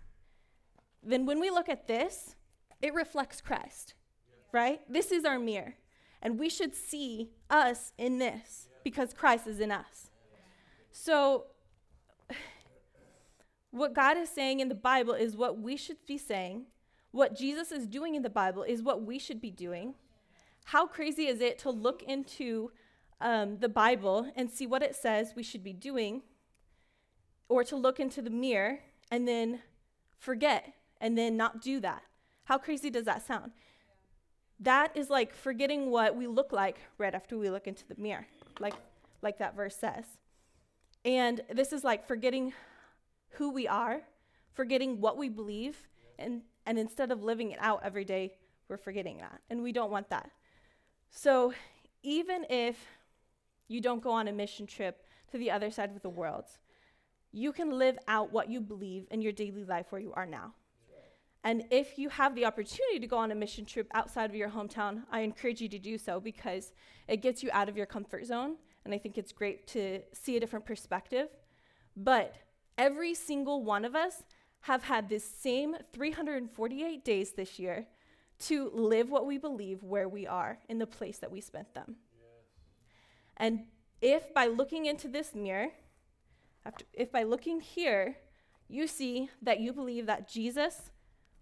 then 1.03 1.25
when 1.25 1.39
we 1.39 1.50
look 1.50 1.68
at 1.69 1.88
this, 1.88 2.35
it 2.81 2.94
reflects 2.94 3.41
Christ. 3.41 3.95
Right? 4.51 4.81
This 4.88 5.12
is 5.12 5.25
our 5.25 5.39
mirror. 5.39 5.75
And 6.21 6.39
we 6.39 6.50
should 6.50 6.75
see 6.75 7.31
us 7.50 7.91
in 7.97 8.19
this 8.19 8.69
because 8.83 9.13
Christ 9.13 9.47
is 9.47 9.59
in 9.59 9.71
us. 9.71 10.12
So 10.91 11.45
what 13.77 13.94
God 13.94 14.18
is 14.18 14.29
saying 14.29 14.59
in 14.59 14.69
the 14.69 14.75
Bible 14.75 15.13
is 15.13 15.35
what 15.35 15.59
we 15.59 15.77
should 15.77 16.06
be 16.06 16.18
saying. 16.18 16.65
What 17.12 17.36
Jesus 17.36 17.72
is 17.72 17.88
doing 17.88 18.15
in 18.15 18.22
the 18.22 18.29
Bible 18.29 18.63
is 18.63 18.84
what 18.84 19.03
we 19.03 19.17
should 19.19 19.41
be 19.41 19.51
doing. 19.51 19.96
How 20.65 20.86
crazy 20.86 21.27
is 21.27 21.39
it 21.39 21.57
to 21.60 21.69
look 21.69 22.03
into 22.03 22.72
um, 23.22 23.57
the 23.60 23.69
Bible 23.69 24.31
and 24.36 24.51
see 24.51 24.67
what 24.67 24.84
it 24.84 24.96
says 24.96 25.34
we 25.36 25.43
should 25.43 25.63
be 25.63 25.74
doing, 25.74 26.22
or 27.50 27.63
to 27.63 27.75
look 27.75 28.00
into 28.00 28.22
the 28.22 28.29
mirror 28.29 28.79
and 29.10 29.27
then 29.27 29.62
forget 30.17 30.74
and 31.00 31.17
then 31.17 31.38
not 31.38 31.62
do 31.62 31.79
that? 31.79 32.03
How 32.43 32.57
crazy 32.57 32.89
does 32.89 33.05
that 33.05 33.25
sound? 33.25 33.51
That 34.60 34.96
is 34.96 35.10
like 35.10 35.34
forgetting 35.34 35.89
what 35.89 36.15
we 36.15 36.27
look 36.27 36.51
like 36.51 36.79
right 36.98 37.13
after 37.13 37.38
we 37.38 37.50
look 37.50 37.67
into 37.67 37.88
the 37.88 37.96
mirror, 37.98 38.27
like, 38.60 38.75
like 39.22 39.38
that 39.38 39.55
verse 39.55 39.75
says. 39.75 40.05
And 41.05 41.41
this 41.53 41.72
is 41.72 41.84
like 41.84 42.07
forgetting 42.07 42.53
who 43.38 43.51
we 43.51 43.67
are, 43.67 44.01
forgetting 44.53 45.00
what 45.00 45.17
we 45.17 45.29
believe, 45.29 45.88
and, 46.20 46.41
and 46.65 46.79
instead 46.79 47.12
of 47.12 47.24
living 47.24 47.51
it 47.51 47.60
out 47.62 47.82
every 47.84 48.06
day, 48.06 48.34
we're 48.67 48.77
forgetting 48.77 49.17
that. 49.17 49.41
And 49.50 49.63
we 49.63 49.72
don't 49.72 49.91
want 49.91 50.10
that. 50.10 50.29
So 51.12 51.53
even 52.03 52.46
if 52.50 52.77
you 53.67 53.82
don't 53.82 54.01
go 54.01 54.12
on 54.12 54.27
a 54.27 54.32
mission 54.32 54.65
trip 54.65 55.06
to 55.32 55.38
the 55.38 55.51
other 55.51 55.72
side 55.72 55.91
of 55.91 56.01
the 56.01 56.10
world, 56.10 56.46
you 57.32 57.51
can 57.51 57.77
live 57.77 57.98
out 58.08 58.32
what 58.32 58.50
you 58.50 58.60
believe 58.60 59.06
in 59.12 59.22
your 59.22 59.32
daily 59.32 59.63
life 59.63 59.88
where 59.91 60.01
you 60.01 60.13
are 60.13 60.25
now. 60.25 60.53
And 61.44 61.63
if 61.70 61.98
you 61.98 62.10
have 62.10 62.36
the 62.36 62.46
opportunity 62.46 63.00
to 63.00 63.08
go 63.08 63.17
on 63.17 63.32
a 63.32 63.36
mission 63.36 63.65
trip 63.65 63.88
outside 63.94 64.29
of 64.29 64.36
your 64.36 64.50
hometown, 64.50 65.03
I 65.12 65.22
encourage 65.22 65.62
you 65.62 65.70
to 65.70 65.79
do 65.79 65.98
so 65.98 66.20
because 66.20 66.74
it 67.08 67.17
gets 67.17 67.44
you 67.44 67.50
out 67.53 67.70
of 67.70 67.77
your 67.77 67.86
comfort 67.86 68.25
zone. 68.25 68.56
And 68.84 68.94
I 68.94 68.98
think 68.98 69.17
it's 69.17 69.32
great 69.32 69.67
to 69.67 70.01
see 70.13 70.36
a 70.36 70.39
different 70.39 70.65
perspective. 70.65 71.27
But 71.96 72.36
every 72.77 73.13
single 73.13 73.63
one 73.63 73.86
of 73.86 73.96
us 73.96 74.24
have 74.62 74.84
had 74.84 75.10
this 75.10 75.24
same 75.24 75.75
348 75.93 77.05
days 77.05 77.31
this 77.31 77.60
year 77.60 77.88
to 78.39 78.69
live 78.74 79.10
what 79.10 79.25
we 79.25 79.38
believe 79.38 79.84
where 79.84 80.07
we 80.07 80.27
are 80.27 80.60
in 80.69 80.77
the 80.77 80.88
place 80.88 81.17
that 81.19 81.31
we 81.31 81.41
spent 81.41 81.74
them. 81.74 81.96
Yes. 82.19 82.29
And 83.38 83.65
if 84.01 84.34
by 84.34 84.46
looking 84.46 84.86
into 84.86 85.07
this 85.07 85.34
mirror, 85.34 85.69
after, 86.65 86.86
if 86.93 87.12
by 87.12 87.24
looking 87.24 87.60
here, 87.62 88.17
you 88.67 88.88
see 88.88 89.29
that 89.41 89.60
you 89.60 89.74
believe 89.74 90.05
that 90.05 90.27
Jesus 90.27 90.91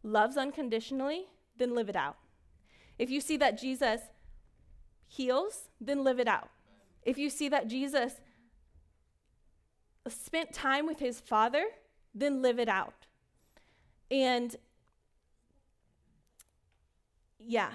loves 0.04 0.38
unconditionally, 0.38 1.26
then 1.58 1.74
live 1.74 1.90
it 1.90 1.96
out. 1.96 2.18
If 2.98 3.10
you 3.10 3.20
see 3.20 3.38
that 3.38 3.60
Jesus 3.60 4.02
heals, 5.08 5.70
then 5.82 6.04
live 6.04 6.20
it 6.20 6.28
out. 6.28 6.50
If 7.04 7.18
you 7.18 7.30
see 7.30 7.50
that 7.50 7.68
Jesus 7.68 8.22
spent 10.08 10.54
time 10.54 10.86
with 10.86 11.00
his 11.00 11.20
Father, 11.20 11.66
then 12.14 12.42
live 12.42 12.60
it 12.60 12.70
out. 12.70 13.08
And 14.12 14.56
yeah, 17.40 17.72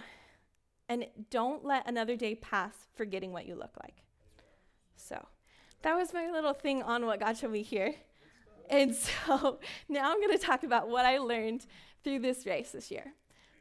and 0.88 1.06
don't 1.30 1.64
let 1.64 1.88
another 1.88 2.16
day 2.16 2.34
pass 2.34 2.74
forgetting 2.94 3.32
what 3.32 3.46
you 3.46 3.54
look 3.54 3.76
like. 3.82 4.02
So 4.96 5.26
that 5.82 5.96
was 5.96 6.12
my 6.12 6.30
little 6.30 6.52
thing 6.52 6.82
on 6.82 7.06
what 7.06 7.20
God 7.20 7.36
showed 7.36 7.52
me 7.52 7.62
here. 7.62 7.94
And 8.68 8.94
so 9.26 9.58
now 9.88 10.10
I'm 10.10 10.20
going 10.20 10.36
to 10.36 10.44
talk 10.44 10.62
about 10.62 10.88
what 10.88 11.06
I 11.06 11.18
learned 11.18 11.66
through 12.02 12.20
this 12.20 12.46
race 12.46 12.72
this 12.72 12.90
year. 12.90 13.12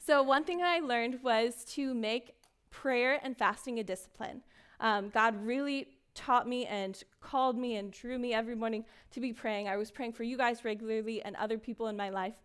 So, 0.05 0.23
one 0.23 0.43
thing 0.43 0.61
I 0.63 0.79
learned 0.79 1.19
was 1.21 1.65
to 1.73 1.93
make 1.93 2.33
prayer 2.71 3.19
and 3.21 3.37
fasting 3.37 3.79
a 3.79 3.83
discipline. 3.83 4.41
Um, 4.79 5.09
God 5.09 5.45
really 5.45 5.87
taught 6.19 6.47
me 6.47 6.65
and 6.65 7.01
called 7.21 7.57
me 7.57 7.77
and 7.77 7.91
drew 7.91 8.19
me 8.19 8.33
every 8.33 8.55
morning 8.55 8.83
to 9.11 9.19
be 9.21 9.31
praying. 9.31 9.69
I 9.69 9.77
was 9.77 9.89
praying 9.89 10.13
for 10.13 10.23
you 10.23 10.37
guys 10.37 10.65
regularly 10.65 11.21
and 11.21 11.35
other 11.37 11.57
people 11.57 11.87
in 11.87 11.95
my 11.95 12.09
life, 12.09 12.35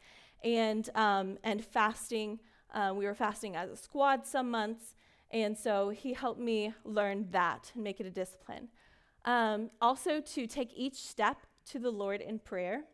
and 0.45 0.89
um, 0.95 1.39
and 1.43 1.65
fasting. 1.65 2.39
Uh, 2.73 2.93
we 2.95 3.05
were 3.05 3.15
fasting 3.15 3.57
as 3.57 3.71
a 3.71 3.77
squad 3.77 4.27
some 4.27 4.49
months, 4.51 4.95
and 5.31 5.59
so 5.59 5.89
He 5.89 6.13
helped 6.13 6.41
me 6.41 6.73
learn 6.85 7.27
that 7.33 7.73
and 7.75 7.83
make 7.83 7.99
it 8.01 8.07
a 8.07 8.11
discipline. 8.11 8.69
Um, 9.25 9.71
also, 9.81 10.21
to 10.21 10.47
take 10.47 10.71
each 10.77 10.97
step 10.97 11.39
to 11.71 11.79
the 11.79 11.91
Lord 11.91 12.21
in 12.21 12.39
prayer, 12.39 12.85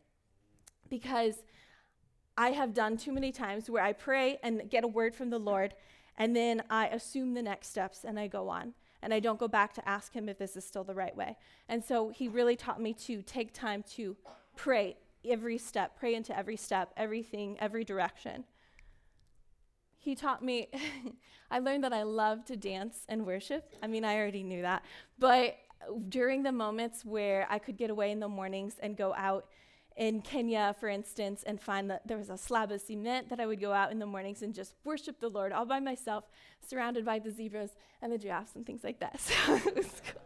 because 0.88 1.44
I 2.38 2.52
have 2.52 2.72
done 2.72 2.96
too 2.96 3.12
many 3.12 3.32
times 3.32 3.68
where 3.68 3.84
I 3.84 3.92
pray 3.92 4.38
and 4.42 4.70
get 4.70 4.82
a 4.84 4.88
word 4.88 5.14
from 5.14 5.28
the 5.28 5.38
Lord, 5.38 5.74
and 6.16 6.34
then 6.34 6.62
I 6.70 6.86
assume 6.88 7.34
the 7.34 7.42
next 7.42 7.68
steps 7.68 8.04
and 8.04 8.18
I 8.18 8.28
go 8.28 8.48
on. 8.48 8.74
And 9.02 9.14
I 9.14 9.20
don't 9.20 9.38
go 9.38 9.48
back 9.48 9.72
to 9.74 9.88
ask 9.88 10.12
him 10.12 10.28
if 10.28 10.38
this 10.38 10.56
is 10.56 10.64
still 10.64 10.84
the 10.84 10.94
right 10.94 11.16
way. 11.16 11.36
And 11.68 11.84
so 11.84 12.10
he 12.10 12.28
really 12.28 12.56
taught 12.56 12.80
me 12.80 12.92
to 12.94 13.22
take 13.22 13.52
time 13.54 13.82
to 13.94 14.16
pray 14.56 14.96
every 15.28 15.58
step, 15.58 15.98
pray 15.98 16.14
into 16.14 16.36
every 16.36 16.56
step, 16.56 16.92
everything, 16.96 17.56
every 17.60 17.84
direction. 17.84 18.44
He 19.98 20.14
taught 20.14 20.42
me, 20.42 20.68
I 21.50 21.58
learned 21.58 21.84
that 21.84 21.92
I 21.92 22.02
love 22.02 22.44
to 22.46 22.56
dance 22.56 23.04
and 23.08 23.26
worship. 23.26 23.74
I 23.82 23.86
mean, 23.86 24.04
I 24.04 24.16
already 24.16 24.42
knew 24.42 24.62
that. 24.62 24.84
But 25.18 25.56
during 26.08 26.42
the 26.42 26.52
moments 26.52 27.04
where 27.04 27.46
I 27.50 27.58
could 27.58 27.76
get 27.76 27.90
away 27.90 28.10
in 28.10 28.20
the 28.20 28.28
mornings 28.28 28.76
and 28.82 28.96
go 28.96 29.14
out 29.14 29.46
in 29.96 30.22
Kenya, 30.22 30.74
for 30.78 30.88
instance, 30.88 31.42
and 31.44 31.60
find 31.60 31.90
that 31.90 32.06
there 32.06 32.16
was 32.16 32.30
a 32.30 32.38
slab 32.38 32.70
of 32.70 32.80
cement 32.80 33.28
that 33.28 33.40
I 33.40 33.46
would 33.46 33.60
go 33.60 33.72
out 33.72 33.92
in 33.92 33.98
the 33.98 34.06
mornings 34.06 34.42
and 34.42 34.54
just 34.54 34.74
worship 34.84 35.20
the 35.20 35.28
Lord 35.28 35.52
all 35.52 35.66
by 35.66 35.80
myself, 35.80 36.24
surrounded 36.66 37.04
by 37.04 37.18
the 37.18 37.30
zebras 37.30 37.70
and 38.00 38.12
the 38.12 38.18
giraffes 38.18 38.54
and 38.54 38.64
things 38.64 38.84
like 38.84 39.00
that. 39.00 39.20
So 39.46 39.52
was 39.74 40.02
cool. 40.06 40.22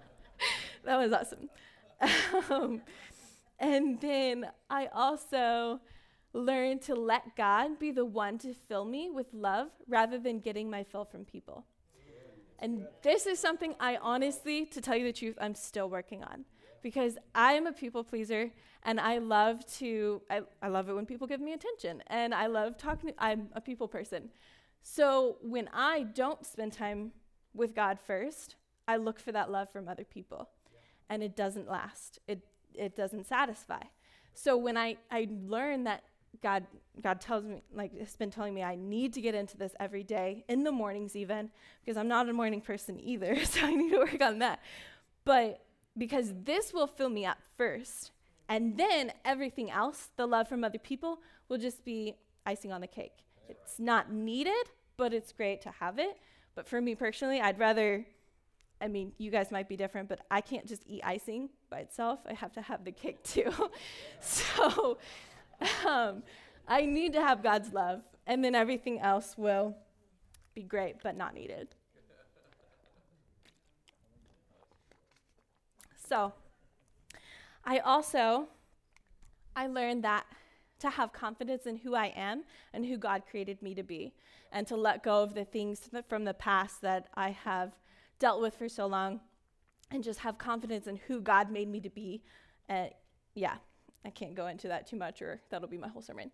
that 0.84 0.96
was 0.98 1.12
awesome. 1.12 1.50
Um, 2.50 2.82
and 3.58 4.00
then 4.00 4.46
I 4.68 4.88
also 4.92 5.80
learned 6.32 6.82
to 6.82 6.94
let 6.94 7.36
God 7.36 7.78
be 7.78 7.92
the 7.92 8.04
one 8.04 8.38
to 8.38 8.52
fill 8.52 8.84
me 8.84 9.10
with 9.10 9.26
love 9.32 9.68
rather 9.88 10.18
than 10.18 10.40
getting 10.40 10.68
my 10.68 10.82
fill 10.82 11.04
from 11.04 11.24
people. 11.24 11.64
And 12.58 12.86
this 13.02 13.26
is 13.26 13.38
something 13.38 13.74
I 13.80 13.96
honestly, 13.96 14.66
to 14.66 14.80
tell 14.80 14.96
you 14.96 15.04
the 15.04 15.12
truth, 15.12 15.36
I'm 15.40 15.54
still 15.54 15.88
working 15.88 16.22
on 16.22 16.44
because 16.84 17.16
I 17.34 17.54
am 17.54 17.66
a 17.66 17.72
people 17.72 18.04
pleaser 18.04 18.50
and 18.82 19.00
I 19.00 19.16
love 19.16 19.66
to, 19.78 20.20
I, 20.30 20.42
I 20.62 20.68
love 20.68 20.90
it 20.90 20.92
when 20.92 21.06
people 21.06 21.26
give 21.26 21.40
me 21.40 21.54
attention 21.54 22.02
and 22.08 22.34
I 22.34 22.46
love 22.46 22.76
talking, 22.76 23.12
I'm 23.18 23.48
a 23.54 23.60
people 23.60 23.88
person. 23.88 24.28
So 24.82 25.38
when 25.40 25.70
I 25.72 26.02
don't 26.02 26.44
spend 26.44 26.74
time 26.74 27.12
with 27.54 27.74
God 27.74 27.98
first, 27.98 28.56
I 28.86 28.98
look 28.98 29.18
for 29.18 29.32
that 29.32 29.50
love 29.50 29.72
from 29.72 29.88
other 29.88 30.04
people 30.04 30.50
and 31.08 31.22
it 31.22 31.34
doesn't 31.34 31.70
last. 31.70 32.18
It, 32.28 32.42
it 32.74 32.94
doesn't 32.94 33.26
satisfy. 33.26 33.80
So 34.34 34.54
when 34.58 34.76
I, 34.76 34.98
I 35.10 35.26
learn 35.46 35.84
that 35.84 36.04
God, 36.42 36.66
God 37.00 37.18
tells 37.18 37.44
me, 37.44 37.62
like, 37.72 37.98
has 37.98 38.14
been 38.14 38.30
telling 38.30 38.52
me 38.52 38.62
I 38.62 38.76
need 38.76 39.14
to 39.14 39.22
get 39.22 39.34
into 39.34 39.56
this 39.56 39.72
every 39.80 40.02
day, 40.02 40.44
in 40.48 40.64
the 40.64 40.72
mornings 40.72 41.16
even, 41.16 41.50
because 41.82 41.96
I'm 41.96 42.08
not 42.08 42.28
a 42.28 42.34
morning 42.34 42.60
person 42.60 43.00
either, 43.00 43.42
so 43.44 43.64
I 43.64 43.74
need 43.74 43.90
to 43.92 43.98
work 43.98 44.20
on 44.20 44.40
that. 44.40 44.60
But 45.24 45.63
because 45.96 46.32
this 46.44 46.72
will 46.72 46.86
fill 46.86 47.08
me 47.08 47.24
up 47.24 47.38
first. 47.56 48.10
And 48.48 48.76
then 48.76 49.12
everything 49.24 49.70
else, 49.70 50.10
the 50.16 50.26
love 50.26 50.48
from 50.48 50.64
other 50.64 50.78
people, 50.78 51.20
will 51.48 51.58
just 51.58 51.84
be 51.84 52.16
icing 52.44 52.72
on 52.72 52.80
the 52.80 52.86
cake. 52.86 53.24
It's 53.48 53.78
not 53.78 54.12
needed, 54.12 54.70
but 54.96 55.14
it's 55.14 55.32
great 55.32 55.62
to 55.62 55.70
have 55.70 55.98
it. 55.98 56.18
But 56.54 56.68
for 56.68 56.80
me 56.80 56.94
personally, 56.94 57.40
I'd 57.40 57.58
rather, 57.58 58.06
I 58.80 58.88
mean, 58.88 59.12
you 59.18 59.30
guys 59.30 59.50
might 59.50 59.68
be 59.68 59.76
different, 59.76 60.08
but 60.08 60.20
I 60.30 60.40
can't 60.40 60.66
just 60.66 60.82
eat 60.86 61.02
icing 61.04 61.50
by 61.70 61.78
itself. 61.78 62.20
I 62.26 62.34
have 62.34 62.52
to 62.52 62.62
have 62.62 62.84
the 62.84 62.92
cake 62.92 63.22
too. 63.24 63.50
so 64.20 64.98
um, 65.86 66.22
I 66.68 66.86
need 66.86 67.12
to 67.14 67.20
have 67.20 67.42
God's 67.42 67.72
love, 67.72 68.02
and 68.26 68.44
then 68.44 68.54
everything 68.54 69.00
else 69.00 69.36
will 69.36 69.76
be 70.54 70.62
great, 70.62 70.96
but 71.02 71.16
not 71.16 71.34
needed. 71.34 71.74
So, 76.06 76.32
I 77.64 77.78
also 77.78 78.48
I 79.56 79.66
learned 79.66 80.04
that 80.04 80.26
to 80.80 80.90
have 80.90 81.12
confidence 81.12 81.66
in 81.66 81.76
who 81.76 81.94
I 81.94 82.06
am 82.06 82.44
and 82.72 82.84
who 82.84 82.96
God 82.96 83.22
created 83.30 83.62
me 83.62 83.74
to 83.74 83.82
be, 83.82 84.12
and 84.52 84.66
to 84.66 84.76
let 84.76 85.02
go 85.02 85.22
of 85.22 85.34
the 85.34 85.44
things 85.44 85.88
from 86.08 86.24
the 86.24 86.34
past 86.34 86.82
that 86.82 87.08
I 87.14 87.30
have 87.30 87.72
dealt 88.18 88.40
with 88.40 88.54
for 88.54 88.68
so 88.68 88.86
long, 88.86 89.20
and 89.90 90.02
just 90.02 90.20
have 90.20 90.38
confidence 90.38 90.86
in 90.86 90.96
who 91.08 91.20
God 91.20 91.50
made 91.50 91.68
me 91.68 91.80
to 91.80 91.90
be. 91.90 92.22
Uh, 92.68 92.86
yeah, 93.34 93.56
I 94.04 94.10
can't 94.10 94.34
go 94.34 94.48
into 94.48 94.68
that 94.68 94.86
too 94.86 94.96
much, 94.96 95.22
or 95.22 95.40
that'll 95.50 95.68
be 95.68 95.78
my 95.78 95.88
whole 95.88 96.02
sermon. 96.02 96.30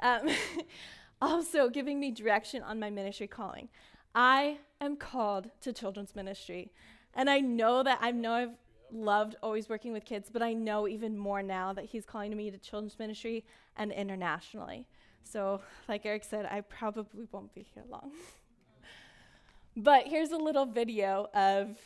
Um, 0.00 0.28
also, 1.22 1.68
giving 1.68 1.98
me 1.98 2.10
direction 2.10 2.62
on 2.62 2.78
my 2.78 2.90
ministry 2.90 3.26
calling. 3.26 3.68
I 4.14 4.58
am 4.80 4.96
called 4.96 5.50
to 5.62 5.72
children's 5.72 6.14
ministry, 6.14 6.72
and 7.14 7.28
I 7.28 7.40
know 7.40 7.82
that 7.82 7.98
I 8.00 8.12
know 8.12 8.32
I've 8.32 8.56
loved 8.92 9.36
always 9.42 9.68
working 9.68 9.92
with 9.92 10.04
kids, 10.04 10.30
but 10.32 10.42
I 10.42 10.52
know 10.52 10.88
even 10.88 11.16
more 11.16 11.42
now 11.42 11.72
that 11.72 11.84
he's 11.84 12.04
calling 12.04 12.36
me 12.36 12.50
to 12.50 12.58
children's 12.58 12.98
ministry 12.98 13.44
and 13.76 13.92
internationally. 13.92 14.86
So, 15.22 15.60
like 15.88 16.06
Eric 16.06 16.24
said, 16.24 16.46
I 16.46 16.62
probably 16.62 17.26
won't 17.32 17.54
be 17.54 17.66
here 17.74 17.84
long. 17.90 18.12
but 19.76 20.06
here's 20.06 20.30
a 20.30 20.36
little 20.36 20.64
video 20.64 21.28
of 21.34 21.76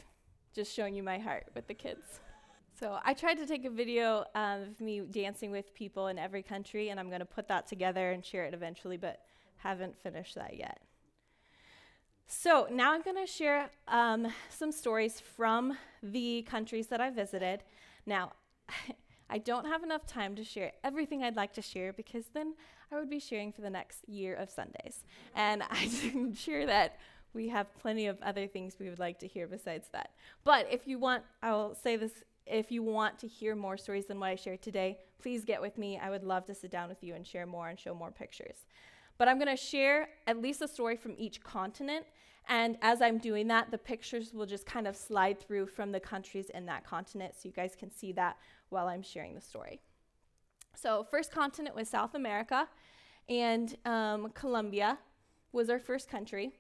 just 0.55 0.73
showing 0.75 0.95
you 0.95 1.03
my 1.03 1.19
heart 1.19 1.47
with 1.55 1.67
the 1.67 1.75
kids. 1.75 2.21
So, 2.79 2.99
I 3.05 3.15
tried 3.15 3.39
to 3.39 3.47
take 3.47 3.65
a 3.65 3.71
video 3.71 4.25
of 4.35 4.81
me 4.81 5.01
dancing 5.01 5.51
with 5.51 5.75
people 5.75 6.07
in 6.09 6.19
every 6.19 6.43
country, 6.43 6.91
and 6.91 7.01
I'm 7.01 7.09
going 7.09 7.21
to 7.21 7.27
put 7.27 7.49
that 7.49 7.67
together 7.67 8.13
and 8.13 8.25
share 8.25 8.45
it 8.45 8.55
eventually, 8.55 8.97
but 8.97 9.21
haven't 9.57 9.99
finished 9.99 10.35
that 10.37 10.57
yet. 10.57 10.81
So 12.35 12.67
now 12.73 12.93
I'm 12.93 13.03
going 13.03 13.19
to 13.25 13.31
share 13.31 13.69
um, 13.89 14.27
some 14.49 14.73
stories 14.73 15.21
from 15.21 15.77
the 16.03 16.43
countries 16.43 16.87
that 16.87 16.99
I 16.99 17.11
visited. 17.11 17.63
Now, 18.07 18.33
I 19.31 19.37
don't 19.37 19.67
have 19.67 19.83
enough 19.83 20.07
time 20.07 20.35
to 20.37 20.43
share 20.43 20.73
everything 20.83 21.23
I'd 21.23 21.37
like 21.37 21.53
to 21.55 21.63
share 21.63 21.93
because 21.93 22.25
then 22.33 22.55
I 22.91 22.99
would 22.99 23.11
be 23.11 23.21
sharing 23.21 23.53
for 23.53 23.61
the 23.61 23.71
next 23.71 24.09
year 24.09 24.35
of 24.35 24.51
Sundays. 24.51 25.05
And 25.35 25.63
I'm 25.71 26.35
sure 26.35 26.65
that 26.65 26.99
we 27.35 27.49
have 27.49 27.67
plenty 27.79 28.07
of 28.07 28.21
other 28.23 28.47
things 28.47 28.77
we 28.81 28.89
would 28.89 28.99
like 28.99 29.19
to 29.21 29.27
hear 29.27 29.47
besides 29.47 29.89
that. 29.93 30.13
But 30.43 30.67
if 30.71 30.89
you 30.89 30.99
want, 30.99 31.25
I'll 31.43 31.75
say 31.75 31.97
this 31.97 32.25
if 32.47 32.73
you 32.73 32.83
want 32.83 33.19
to 33.21 33.29
hear 33.29 33.55
more 33.55 33.77
stories 33.77 34.07
than 34.07 34.19
what 34.19 34.31
I 34.31 34.37
shared 34.37 34.63
today, 34.63 34.99
please 35.21 35.45
get 35.45 35.61
with 35.61 35.77
me. 35.77 35.99
I 36.03 36.09
would 36.09 36.25
love 36.25 36.47
to 36.47 36.55
sit 36.55 36.71
down 36.71 36.89
with 36.89 37.05
you 37.05 37.15
and 37.15 37.27
share 37.27 37.47
more 37.47 37.69
and 37.69 37.79
show 37.79 37.95
more 37.95 38.11
pictures. 38.11 38.65
But 39.19 39.29
I'm 39.29 39.39
going 39.39 39.55
to 39.55 39.63
share 39.63 40.09
at 40.27 40.41
least 40.41 40.63
a 40.63 40.69
story 40.69 40.97
from 40.97 41.15
each 41.19 41.43
continent. 41.43 42.07
And 42.49 42.77
as 42.83 43.01
I'm 43.01 43.19
doing 43.19 43.47
that, 43.49 43.71
the 43.71 43.79
pictures 43.79 44.35
will 44.35 44.47
just 44.47 44.67
kind 44.67 44.87
of 44.87 44.97
slide 44.97 45.41
through 45.41 45.67
from 45.67 45.93
the 45.93 46.01
countries 46.01 46.51
in 46.51 46.67
that 46.67 46.85
continent 46.85 47.35
so 47.37 47.49
you 47.49 47.53
guys 47.53 47.77
can 47.79 47.91
see 47.91 48.13
that 48.13 48.37
while 48.69 48.89
I'm 48.89 49.03
sharing 49.03 49.35
the 49.35 49.41
story. 49.41 49.81
So, 50.75 51.07
first 51.11 51.31
continent 51.31 51.77
was 51.77 51.89
South 51.89 52.15
America, 52.15 52.67
and 53.29 53.77
um, 53.85 54.31
Colombia 54.31 54.99
was 55.53 55.69
our 55.69 55.79
first 55.79 56.09
country. 56.09 56.53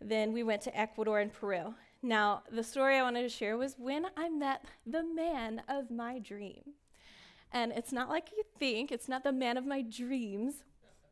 Then 0.00 0.32
we 0.32 0.42
went 0.42 0.62
to 0.62 0.78
Ecuador 0.78 1.18
and 1.18 1.32
Peru. 1.32 1.74
Now, 2.02 2.42
the 2.50 2.62
story 2.62 2.96
I 2.96 3.02
wanted 3.02 3.22
to 3.22 3.28
share 3.28 3.56
was 3.56 3.76
when 3.78 4.06
I 4.16 4.28
met 4.28 4.64
the 4.86 5.02
man 5.02 5.62
of 5.68 5.90
my 5.90 6.18
dream. 6.18 6.74
And 7.50 7.72
it's 7.72 7.92
not 7.92 8.08
like 8.08 8.30
you 8.36 8.42
think, 8.58 8.92
it's 8.92 9.08
not 9.08 9.24
the 9.24 9.32
man 9.32 9.56
of 9.56 9.64
my 9.64 9.82
dreams 9.82 10.64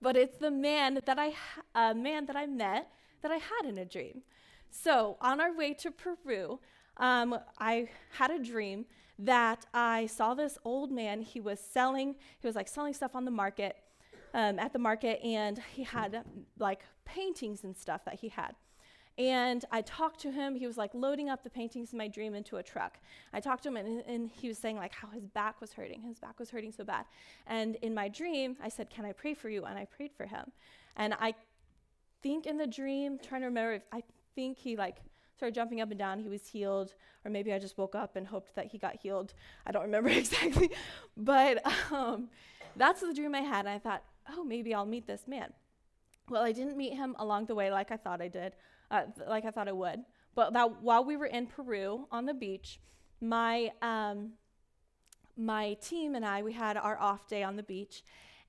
but 0.03 0.17
it's 0.17 0.37
the 0.37 0.51
man 0.51 1.01
that 1.07 1.19
I 1.19 1.33
uh, 1.75 1.95
man 1.95 2.27
that 2.27 2.37
I 2.37 2.47
met 2.47 2.89
that 3.23 3.31
I 3.31 3.37
had 3.37 3.67
in 3.67 3.79
a 3.79 3.85
dream. 3.85 4.23
So 4.69 5.17
on 5.21 5.41
our 5.41 5.55
way 5.55 5.75
to 5.75 5.91
Peru, 5.91 6.59
um, 6.97 7.39
I 7.59 7.89
had 8.11 8.31
a 8.31 8.39
dream 8.39 8.87
that 9.19 9.67
I 9.73 10.07
saw 10.07 10.35
this 10.35 10.59
old 10.65 10.91
man. 10.91 11.23
He 11.23 11.41
was 11.41 11.61
selling. 11.61 12.17
He 12.41 12.47
was 12.47 12.57
like 12.57 12.69
selling 12.69 12.93
stuff 12.93 13.15
on 13.15 13.25
the 13.25 13.31
market, 13.31 13.77
um, 14.35 14.59
at 14.59 14.73
the 14.73 14.79
market, 14.79 15.21
and 15.23 15.61
he 15.73 15.85
had 15.85 16.25
like 16.59 16.81
paintings 17.05 17.63
and 17.63 17.77
stuff 17.77 18.05
that 18.05 18.17
he 18.21 18.29
had. 18.29 18.55
And 19.19 19.65
I 19.71 19.83
talked 19.83 20.21
to 20.21 20.31
him. 20.31 20.55
He 20.55 20.67
was 20.67 20.79
like 20.79 20.91
loading 20.95 21.29
up 21.29 21.43
the 21.45 21.51
paintings 21.51 21.93
in 21.93 21.99
my 21.99 22.09
dream 22.09 22.35
into 22.35 22.57
a 22.57 22.63
truck. 22.63 22.99
I 23.33 23.41
talked 23.41 23.63
to 23.65 23.69
him, 23.69 23.77
and, 23.77 24.03
and 24.07 24.31
he 24.31 24.49
was 24.49 24.59
saying 24.59 24.77
like 24.77 24.95
how 24.95 25.09
his 25.09 25.27
back 25.27 25.61
was 25.61 25.73
hurting. 25.73 26.03
His 26.03 26.19
back 26.19 26.39
was 26.39 26.51
hurting 26.51 26.73
so 26.73 26.85
bad. 26.85 27.05
And 27.47 27.77
in 27.77 27.95
my 27.95 28.09
dream, 28.09 28.57
I 28.63 28.69
said, 28.69 28.89
"Can 28.89 29.05
I 29.05 29.13
pray 29.13 29.35
for 29.35 29.51
you?" 29.51 29.65
And 29.65 29.79
I 29.79 29.85
prayed 29.85 30.13
for 30.17 30.25
him. 30.25 30.51
And 30.97 31.15
I 31.15 31.35
think 32.23 32.47
in 32.47 32.57
the 32.57 32.67
dream, 32.67 33.19
trying 33.19 33.43
to 33.43 33.49
remember, 33.49 33.75
if 33.75 33.83
I 33.93 34.03
think 34.35 34.59
he 34.59 34.77
like 34.77 34.97
started 35.43 35.55
jumping 35.57 35.81
up 35.81 35.91
and 35.91 35.99
down. 35.99 36.21
He 36.21 36.29
was 36.29 36.47
healed, 36.47 36.95
or 37.25 37.31
maybe 37.31 37.53
I 37.53 37.59
just 37.59 37.77
woke 37.77 37.97
up 37.97 38.15
and 38.15 38.27
hoped 38.27 38.55
that 38.55 38.67
he 38.67 38.79
got 38.79 38.97
healed. 39.03 39.35
I 39.67 39.73
don't 39.73 39.83
remember 39.83 40.09
exactly, 40.23 40.71
but 41.17 41.61
um, 41.91 42.29
that's 42.77 43.01
the 43.01 43.13
dream 43.13 43.35
I 43.35 43.41
had. 43.41 43.61
And 43.61 43.71
I 43.71 43.79
thought, 43.79 44.05
oh, 44.31 44.45
maybe 44.45 44.73
I'll 44.73 44.87
meet 44.87 45.07
this 45.07 45.27
man. 45.27 45.53
Well, 46.31 46.45
I 46.45 46.53
didn't 46.53 46.77
meet 46.77 46.95
him 46.95 47.17
along 47.19 47.47
the 47.47 47.57
way 47.57 47.73
like 47.73 47.91
I 47.91 47.97
thought 47.97 48.23
I 48.23 48.29
did, 48.29 48.55
uh, 48.93 49.05
like 49.27 49.45
I 49.45 49.51
thought 49.51 49.67
it 49.67 49.77
would. 49.77 50.05
But 50.35 50.53
that 50.53 50.83
while 50.83 51.05
we 51.05 51.17
were 51.17 51.27
in 51.27 51.47
Peru 51.47 52.07
on 52.13 52.27
the 52.27 52.35
beach, 52.35 52.79
my 53.21 53.73
um, 53.83 54.33
my 55.37 55.75
team 55.75 56.15
and 56.15 56.25
I 56.25 56.43
we 56.43 56.53
had 56.53 56.77
our 56.77 56.99
off 57.01 57.27
day 57.27 57.43
on 57.43 57.57
the 57.57 57.63
beach, 57.63 58.05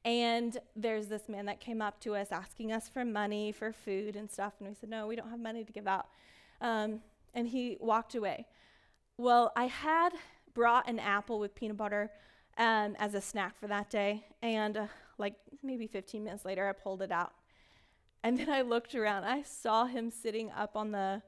and 0.05 0.57
there's 0.75 1.07
this 1.07 1.27
man 1.27 1.45
that 1.45 1.59
came 1.59 1.81
up 1.81 2.00
to 2.01 2.15
us 2.15 2.27
asking 2.31 2.71
us 2.71 2.89
for 2.89 3.03
money 3.03 3.51
for 3.51 3.71
food 3.71 4.15
and 4.15 4.29
stuff, 4.29 4.53
and 4.59 4.69
we 4.69 4.75
said 4.75 4.89
no, 4.89 5.07
we 5.07 5.15
don't 5.15 5.29
have 5.29 5.39
money 5.39 5.63
to 5.63 5.71
give 5.73 5.88
out. 5.88 6.07
Um, 6.62 7.01
and 7.33 7.47
he 7.47 7.77
walked 7.79 8.13
away. 8.13 8.45
Well, 9.17 9.51
I 9.55 9.65
had 9.65 10.12
brought 10.53 10.88
an 10.88 11.00
apple 11.00 11.39
with 11.39 11.55
peanut 11.55 11.77
butter 11.77 12.12
um, 12.57 12.95
as 13.00 13.15
a 13.15 13.21
snack 13.21 13.57
for 13.59 13.67
that 13.67 13.89
day, 13.89 14.25
and 14.41 14.77
uh, 14.77 14.88
like 15.17 15.35
maybe 15.63 15.88
15 15.88 16.23
minutes 16.23 16.45
later, 16.45 16.67
I 16.67 16.73
pulled 16.73 17.01
it 17.01 17.12
out. 17.12 17.33
And 18.24 18.38
then 18.38 18.50
I 18.50 18.62
looked 18.62 18.96
around. 18.96 19.25
I 19.25 19.44
saw 19.44 19.86
him 19.86 20.10
sitting 20.10 20.50
up 20.51 20.75
on 20.75 20.92
the, 20.92 21.22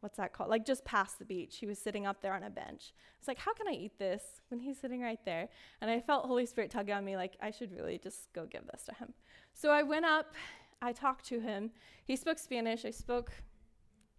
what's 0.00 0.16
that 0.16 0.32
called? 0.32 0.50
Like 0.50 0.66
just 0.66 0.84
past 0.84 1.18
the 1.18 1.24
beach. 1.24 1.58
He 1.58 1.66
was 1.66 1.78
sitting 1.78 2.06
up 2.06 2.20
there 2.20 2.34
on 2.34 2.42
a 2.42 2.50
bench. 2.50 2.92
It's 3.18 3.28
like, 3.28 3.38
how 3.38 3.54
can 3.54 3.68
I 3.68 3.72
eat 3.72 3.98
this 3.98 4.22
when 4.48 4.60
he's 4.60 4.78
sitting 4.78 5.00
right 5.00 5.24
there? 5.24 5.48
And 5.80 5.90
I 5.90 6.00
felt 6.00 6.26
Holy 6.26 6.44
Spirit 6.44 6.70
tugging 6.70 6.94
on 6.94 7.04
me, 7.04 7.16
like, 7.16 7.36
I 7.40 7.50
should 7.50 7.72
really 7.72 7.98
just 7.98 8.32
go 8.32 8.46
give 8.46 8.66
this 8.66 8.84
to 8.86 8.94
him. 8.94 9.14
So 9.52 9.70
I 9.70 9.82
went 9.82 10.04
up, 10.04 10.34
I 10.82 10.92
talked 10.92 11.24
to 11.26 11.40
him. 11.40 11.70
He 12.04 12.16
spoke 12.16 12.38
Spanish. 12.38 12.84
I 12.84 12.90
spoke 12.90 13.30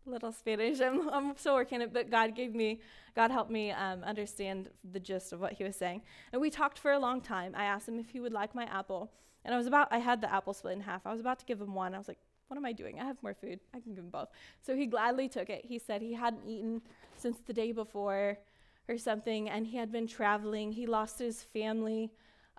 little 0.06 0.32
Spanish. 0.32 0.80
I'm, 0.82 1.10
I'm 1.10 1.38
still 1.38 1.56
working 1.56 1.82
it, 1.82 1.94
but 1.94 2.10
God 2.10 2.36
gave 2.36 2.56
me, 2.56 2.82
God 3.16 3.32
helped 3.32 3.52
me 3.52 3.72
um, 3.72 4.04
understand 4.04 4.70
the 4.92 5.00
gist 5.00 5.34
of 5.34 5.40
what 5.40 5.54
he 5.54 5.64
was 5.64 5.76
saying. 5.76 6.02
And 6.32 6.42
we 6.42 6.50
talked 6.50 6.80
for 6.80 6.92
a 6.92 7.00
long 7.00 7.22
time. 7.22 7.54
I 7.56 7.66
asked 7.66 7.88
him 7.88 8.00
if 8.00 8.10
he 8.10 8.20
would 8.20 8.34
like 8.34 8.56
my 8.56 8.66
apple. 8.66 9.12
And 9.46 9.54
I 9.54 9.58
was 9.58 9.68
about, 9.68 9.88
I 9.92 10.00
had 10.00 10.22
the 10.22 10.34
apple 10.34 10.54
split 10.54 10.74
in 10.74 10.82
half. 10.82 11.06
I 11.06 11.12
was 11.12 11.22
about 11.22 11.40
to 11.40 11.46
give 11.46 11.62
him 11.62 11.74
one. 11.76 11.94
I 11.94 11.98
was 11.98 12.08
like, 12.08 12.18
what 12.48 12.58
am 12.58 12.66
I 12.66 12.74
doing? 12.74 13.00
I 13.00 13.06
have 13.06 13.22
more 13.24 13.34
food. 13.34 13.60
I 13.74 13.80
can 13.80 13.94
give 13.94 14.04
him 14.04 14.10
both. 14.10 14.30
So 14.62 14.76
he 14.76 14.86
gladly 14.86 15.30
took 15.30 15.50
it. 15.50 15.66
He 15.66 15.80
said 15.80 16.02
he 16.02 16.14
hadn't 16.14 16.48
eaten 16.48 16.82
since 17.16 17.38
the 17.46 17.54
day 17.54 17.72
before 17.72 18.40
or 18.88 18.98
something, 18.98 19.50
and 19.50 19.66
he 19.66 19.78
had 19.78 19.92
been 19.92 20.08
traveling. 20.08 20.72
He 20.72 20.86
lost 20.86 21.18
his 21.20 21.44
family. 21.44 22.12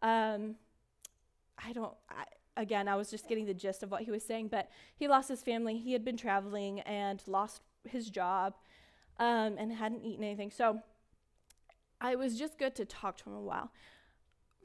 Um, 0.03 0.57
I 1.65 1.73
don't, 1.73 1.95
I, 2.09 2.25
again, 2.57 2.89
I 2.89 2.97
was 2.97 3.11
just 3.11 3.29
getting 3.29 3.47
the 3.47 3.55
gist 3.55 3.83
of 3.83 3.91
what 3.91 4.03
he 4.03 4.11
was 4.11 4.25
saying, 4.25 4.49
but 4.49 4.69
he 4.97 5.07
lost 5.09 5.29
his 5.29 5.43
family. 5.43 5.79
He 5.79 5.93
had 5.93 6.05
been 6.05 6.17
traveling 6.17 6.81
and 6.81 7.23
lost 7.27 7.63
his 7.89 8.11
job 8.11 8.55
um, 9.19 9.57
and 9.59 9.73
hadn't 9.73 10.03
eaten 10.03 10.25
anything. 10.25 10.51
So 10.51 10.81
I 12.01 12.17
was 12.17 12.39
just 12.39 12.59
good 12.59 12.75
to 12.77 12.85
talk 12.85 13.17
to 13.19 13.31
him 13.31 13.37
a 13.37 13.41
while. 13.41 13.71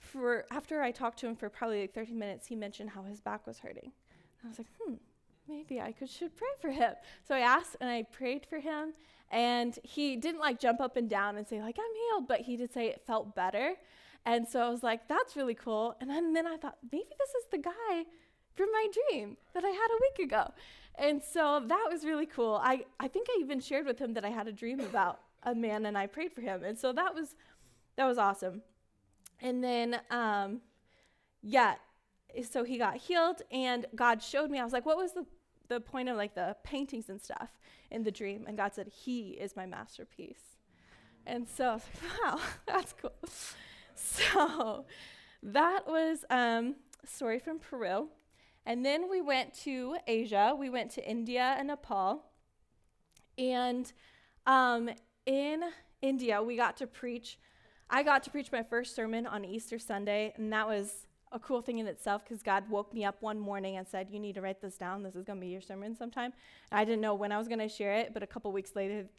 For 0.02 0.46
after 0.52 0.82
I 0.82 0.92
talked 0.92 1.20
to 1.20 1.28
him 1.28 1.36
for 1.36 1.50
probably 1.50 1.82
like 1.82 1.94
30 1.94 2.14
minutes, 2.14 2.48
he 2.48 2.56
mentioned 2.56 2.90
how 2.90 3.04
his 3.04 3.22
back 3.22 3.48
was 3.48 3.60
hurting. 3.60 3.92
I 4.44 4.48
was 4.48 4.58
like, 4.58 4.68
hmm, 4.80 4.96
maybe 5.48 5.80
I 5.80 5.92
could 5.92 6.10
should 6.10 6.36
pray 6.36 6.50
for 6.60 6.72
him. 6.72 6.94
So 7.28 7.36
I 7.36 7.40
asked 7.40 7.78
and 7.80 7.90
I 7.90 8.04
prayed 8.04 8.46
for 8.50 8.60
him, 8.60 8.94
and 9.30 9.78
he 9.84 10.16
didn't 10.16 10.42
like 10.42 10.60
jump 10.60 10.82
up 10.82 10.98
and 10.98 11.10
down 11.10 11.38
and 11.38 11.48
say 11.48 11.62
like 11.62 11.78
I'm 11.80 11.96
healed, 12.10 12.28
but 12.28 12.42
he 12.42 12.58
did 12.58 12.74
say 12.74 12.88
it 12.88 13.02
felt 13.06 13.36
better. 13.36 13.76
And 14.26 14.48
so 14.48 14.62
I 14.62 14.70
was 14.70 14.84
like, 14.84 15.08
that's 15.08 15.36
really 15.36 15.56
cool. 15.56 15.96
And 16.00 16.10
then, 16.10 16.34
then 16.34 16.46
I 16.46 16.58
thought, 16.58 16.78
maybe 16.92 17.10
this 17.18 17.30
is 17.30 17.46
the 17.52 17.58
guy 17.58 18.06
from 18.54 18.68
my 18.72 18.88
dream 19.10 19.38
that 19.54 19.66
I 19.66 19.70
had 19.70 19.88
a 19.90 20.00
week 20.02 20.28
ago. 20.28 20.52
And 20.96 21.24
so 21.24 21.64
that 21.68 21.88
was 21.90 22.06
really 22.06 22.26
cool. 22.28 22.60
I, 22.62 22.86
I 23.00 23.08
think 23.08 23.28
I 23.30 23.40
even 23.40 23.60
shared 23.60 23.86
with 23.86 23.98
him 23.98 24.14
that 24.14 24.26
I 24.26 24.30
had 24.30 24.48
a 24.48 24.52
dream 24.52 24.80
about 24.80 25.22
a 25.44 25.56
man 25.56 25.86
and 25.86 25.98
I 25.98 26.06
prayed 26.06 26.34
for 26.34 26.42
him. 26.42 26.64
And 26.64 26.78
so 26.78 26.94
that 26.94 27.16
was 27.16 27.36
that 27.98 28.06
was 28.06 28.18
awesome. 28.18 28.62
And 29.42 29.64
then 29.64 30.00
um, 30.10 30.62
yeah, 31.42 31.76
so 32.50 32.64
he 32.64 32.78
got 32.78 32.98
healed 32.98 33.42
and 33.52 33.86
God 33.96 34.22
showed 34.22 34.50
me. 34.50 34.60
I 34.60 34.64
was 34.64 34.74
like, 34.74 34.86
what 34.86 34.98
was 34.98 35.14
the 35.14 35.26
the 35.68 35.80
point 35.80 36.10
of 36.10 36.18
like 36.18 36.36
the 36.36 36.56
paintings 36.64 37.10
and 37.10 37.22
stuff 37.22 37.50
in 37.90 38.04
the 38.04 38.12
dream? 38.12 38.46
And 38.48 38.58
God 38.58 38.74
said, 38.74 38.88
He 38.88 39.32
is 39.32 39.56
my 39.56 39.66
masterpiece. 39.66 40.58
And 41.26 41.48
so 41.48 41.70
I 41.70 41.74
was 41.74 41.84
like, 42.02 42.22
wow, 42.24 42.40
that's 42.68 42.94
cool. 42.94 43.14
So 43.96 44.86
that 45.44 45.88
was 45.88 46.26
um, 46.30 46.76
story 47.06 47.40
from 47.40 47.60
Peru. 47.60 48.10
And 48.66 48.86
then 48.86 49.10
we 49.10 49.22
went 49.22 49.54
to 49.64 49.98
Asia. 50.08 50.56
We 50.58 50.70
went 50.70 50.92
to 50.92 51.10
India 51.10 51.56
and 51.58 51.68
Nepal. 51.68 52.26
And 53.38 53.92
um, 54.46 54.90
in 55.26 55.64
India, 56.02 56.44
we 56.44 56.56
got 56.56 56.78
to 56.78 56.88
preach. 56.88 57.40
I 57.94 58.04
got 58.04 58.24
to 58.24 58.30
preach 58.30 58.52
my 58.52 58.64
first 58.64 58.96
sermon 58.96 59.28
on 59.28 59.44
Easter 59.44 59.78
Sunday, 59.78 60.34
and 60.38 60.52
that 60.54 60.66
was 60.66 61.08
a 61.34 61.40
cool 61.40 61.62
thing 61.62 61.80
in 61.80 61.88
itself 61.88 62.24
because 62.24 62.42
God 62.42 62.70
woke 62.70 62.94
me 62.94 63.04
up 63.04 63.18
one 63.22 63.38
morning 63.38 63.78
and 63.78 63.88
said, 63.88 64.08
You 64.10 64.20
need 64.20 64.36
to 64.36 64.42
write 64.42 64.62
this 64.62 64.78
down. 64.78 65.04
This 65.04 65.16
is 65.16 65.26
going 65.26 65.40
to 65.40 65.46
be 65.46 65.52
your 65.52 65.62
sermon 65.62 65.96
sometime. 65.96 66.34
And 66.72 66.80
I 66.80 66.86
didn't 66.86 67.02
know 67.02 67.14
when 67.14 67.32
I 67.32 67.38
was 67.38 67.48
going 67.48 67.60
to 67.60 67.70
share 67.70 67.96
it, 67.96 68.14
but 68.14 68.24
a 68.24 68.28
couple 68.28 68.52
weeks 68.52 68.76
later, 68.76 69.00
it 69.00 69.10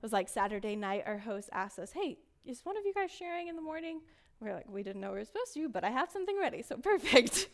was 0.00 0.12
like 0.12 0.28
Saturday 0.28 0.76
night, 0.76 1.02
our 1.06 1.18
host 1.18 1.50
asked 1.52 1.78
us, 1.78 1.90
Hey, 1.92 2.18
is 2.46 2.64
one 2.64 2.76
of 2.76 2.84
you 2.86 2.94
guys 2.94 3.10
sharing 3.10 3.48
in 3.48 3.56
the 3.56 3.62
morning? 3.62 4.00
we're 4.40 4.54
like, 4.54 4.68
we 4.70 4.82
didn't 4.82 5.02
know 5.02 5.12
we 5.12 5.18
were 5.18 5.24
supposed 5.24 5.52
to, 5.54 5.68
but 5.68 5.84
I 5.84 5.90
have 5.90 6.10
something 6.10 6.38
ready, 6.38 6.62
so 6.62 6.76
perfect. 6.82 7.48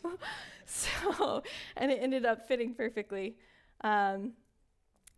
so, 0.65 1.43
and 1.75 1.91
it 1.91 1.99
ended 2.01 2.25
up 2.25 2.47
fitting 2.47 2.73
perfectly. 2.73 3.35
Um, 3.81 4.33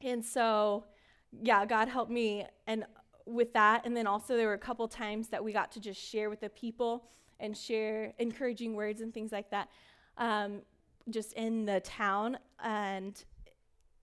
and 0.01 0.23
so, 0.25 0.85
yeah, 1.31 1.65
God 1.65 1.87
helped 1.87 2.11
me 2.11 2.45
and 2.65 2.85
with 3.29 3.53
that. 3.53 3.85
And 3.85 3.95
then 3.95 4.07
also, 4.07 4.35
there 4.35 4.47
were 4.47 4.53
a 4.53 4.57
couple 4.57 4.87
times 4.87 5.27
that 5.29 5.43
we 5.43 5.53
got 5.53 5.71
to 5.73 5.79
just 5.79 6.01
share 6.01 6.29
with 6.29 6.41
the 6.41 6.49
people 6.49 7.05
and 7.39 7.55
share 7.55 8.13
encouraging 8.19 8.73
words 8.73 9.01
and 9.01 9.13
things 9.13 9.31
like 9.31 9.49
that, 9.51 9.69
um, 10.17 10.61
just 11.09 11.33
in 11.33 11.65
the 11.65 11.79
town. 11.81 12.37
And 12.63 13.23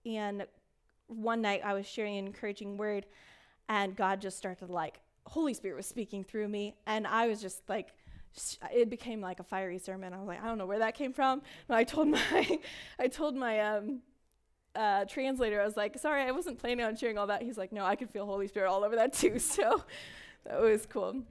and 0.05 0.45
one 1.07 1.41
night 1.41 1.61
I 1.63 1.73
was 1.73 1.85
sharing 1.85 2.17
an 2.17 2.25
encouraging 2.25 2.77
word, 2.77 3.05
and 3.69 3.95
God 3.95 4.21
just 4.21 4.37
started 4.37 4.69
like 4.69 4.99
Holy 5.25 5.53
Spirit 5.53 5.75
was 5.75 5.85
speaking 5.85 6.23
through 6.23 6.47
me, 6.47 6.75
and 6.85 7.05
I 7.05 7.27
was 7.27 7.41
just 7.41 7.61
like, 7.67 7.93
it 8.73 8.89
became 8.89 9.21
like 9.21 9.39
a 9.39 9.43
fiery 9.43 9.79
sermon. 9.79 10.13
I 10.13 10.17
was 10.17 10.27
like, 10.27 10.43
I 10.43 10.47
don't 10.47 10.57
know 10.57 10.65
where 10.65 10.79
that 10.79 10.95
came 10.95 11.13
from. 11.13 11.41
But 11.67 11.77
I 11.77 11.83
told 11.83 12.07
my, 12.09 12.59
I 12.99 13.07
told 13.07 13.35
my 13.35 13.59
um, 13.59 14.01
uh, 14.77 15.05
translator, 15.05 15.59
I 15.61 15.65
was 15.65 15.75
like, 15.75 15.97
sorry, 15.97 16.21
I 16.21 16.31
wasn't 16.31 16.59
planning 16.59 16.85
on 16.85 16.95
sharing 16.95 17.17
all 17.17 17.27
that. 17.27 17.41
He's 17.41 17.57
like, 17.57 17.71
no, 17.71 17.83
I 17.83 17.95
could 17.95 18.09
feel 18.09 18.25
Holy 18.25 18.47
Spirit 18.47 18.69
all 18.69 18.83
over 18.83 18.95
that 18.95 19.13
too. 19.13 19.39
So 19.47 19.83
that 20.45 20.61
was 20.61 20.85
cool. 20.85 21.23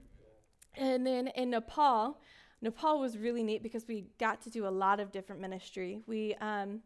And 0.75 1.07
then 1.07 1.27
in 1.29 1.51
Nepal, 1.51 2.19
Nepal 2.61 2.99
was 2.99 3.17
really 3.17 3.43
neat 3.43 3.63
because 3.63 3.87
we 3.87 4.05
got 4.19 4.41
to 4.41 4.49
do 4.49 4.67
a 4.67 4.69
lot 4.69 4.99
of 4.99 5.11
different 5.11 5.41
ministry. 5.41 6.01
We 6.07 6.35
um, 6.35 6.81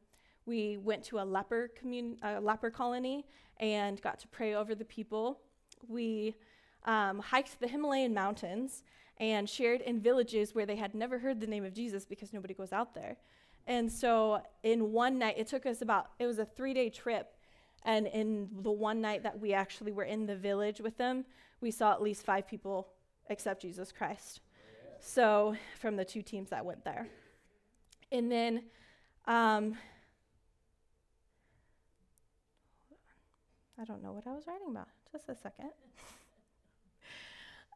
we 0.45 0.77
went 0.77 1.03
to 1.05 1.19
a 1.19 1.25
leper 1.25 1.71
commun- 1.79 2.17
a 2.21 2.39
leper 2.39 2.69
colony 2.69 3.25
and 3.59 4.01
got 4.01 4.19
to 4.19 4.27
pray 4.27 4.53
over 4.53 4.75
the 4.75 4.85
people. 4.85 5.39
We 5.87 6.35
um, 6.85 7.19
hiked 7.19 7.59
the 7.59 7.67
Himalayan 7.67 8.13
mountains 8.13 8.83
and 9.17 9.49
shared 9.49 9.81
in 9.81 9.99
villages 9.99 10.55
where 10.55 10.65
they 10.65 10.75
had 10.75 10.95
never 10.95 11.19
heard 11.19 11.39
the 11.39 11.47
name 11.47 11.63
of 11.63 11.73
Jesus 11.73 12.05
because 12.05 12.33
nobody 12.33 12.53
goes 12.53 12.71
out 12.71 12.93
there. 12.93 13.17
And 13.67 13.91
so, 13.91 14.41
in 14.63 14.91
one 14.91 15.19
night, 15.19 15.35
it 15.37 15.47
took 15.47 15.65
us 15.65 15.81
about, 15.81 16.11
it 16.19 16.25
was 16.25 16.39
a 16.39 16.45
three 16.45 16.73
day 16.73 16.89
trip. 16.89 17.35
And 17.83 18.07
in 18.07 18.49
the 18.61 18.71
one 18.71 19.01
night 19.01 19.23
that 19.23 19.39
we 19.39 19.53
actually 19.53 19.91
were 19.91 20.03
in 20.03 20.27
the 20.27 20.35
village 20.35 20.79
with 20.79 20.97
them, 20.97 21.25
we 21.61 21.71
saw 21.71 21.91
at 21.91 22.01
least 22.01 22.23
five 22.23 22.47
people 22.47 22.89
accept 23.29 23.61
Jesus 23.61 23.91
Christ. 23.91 24.41
So, 24.99 25.55
from 25.79 25.95
the 25.95 26.05
two 26.05 26.21
teams 26.21 26.49
that 26.49 26.63
went 26.63 26.83
there. 26.83 27.07
And 28.11 28.31
then, 28.31 28.63
um, 29.25 29.77
I 33.81 33.85
don't 33.85 34.03
know 34.03 34.11
what 34.11 34.27
I 34.27 34.33
was 34.33 34.45
writing 34.45 34.67
about. 34.69 34.89
Just 35.11 35.27
a 35.27 35.35
second. 35.35 35.71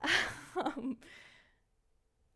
um, 0.56 0.98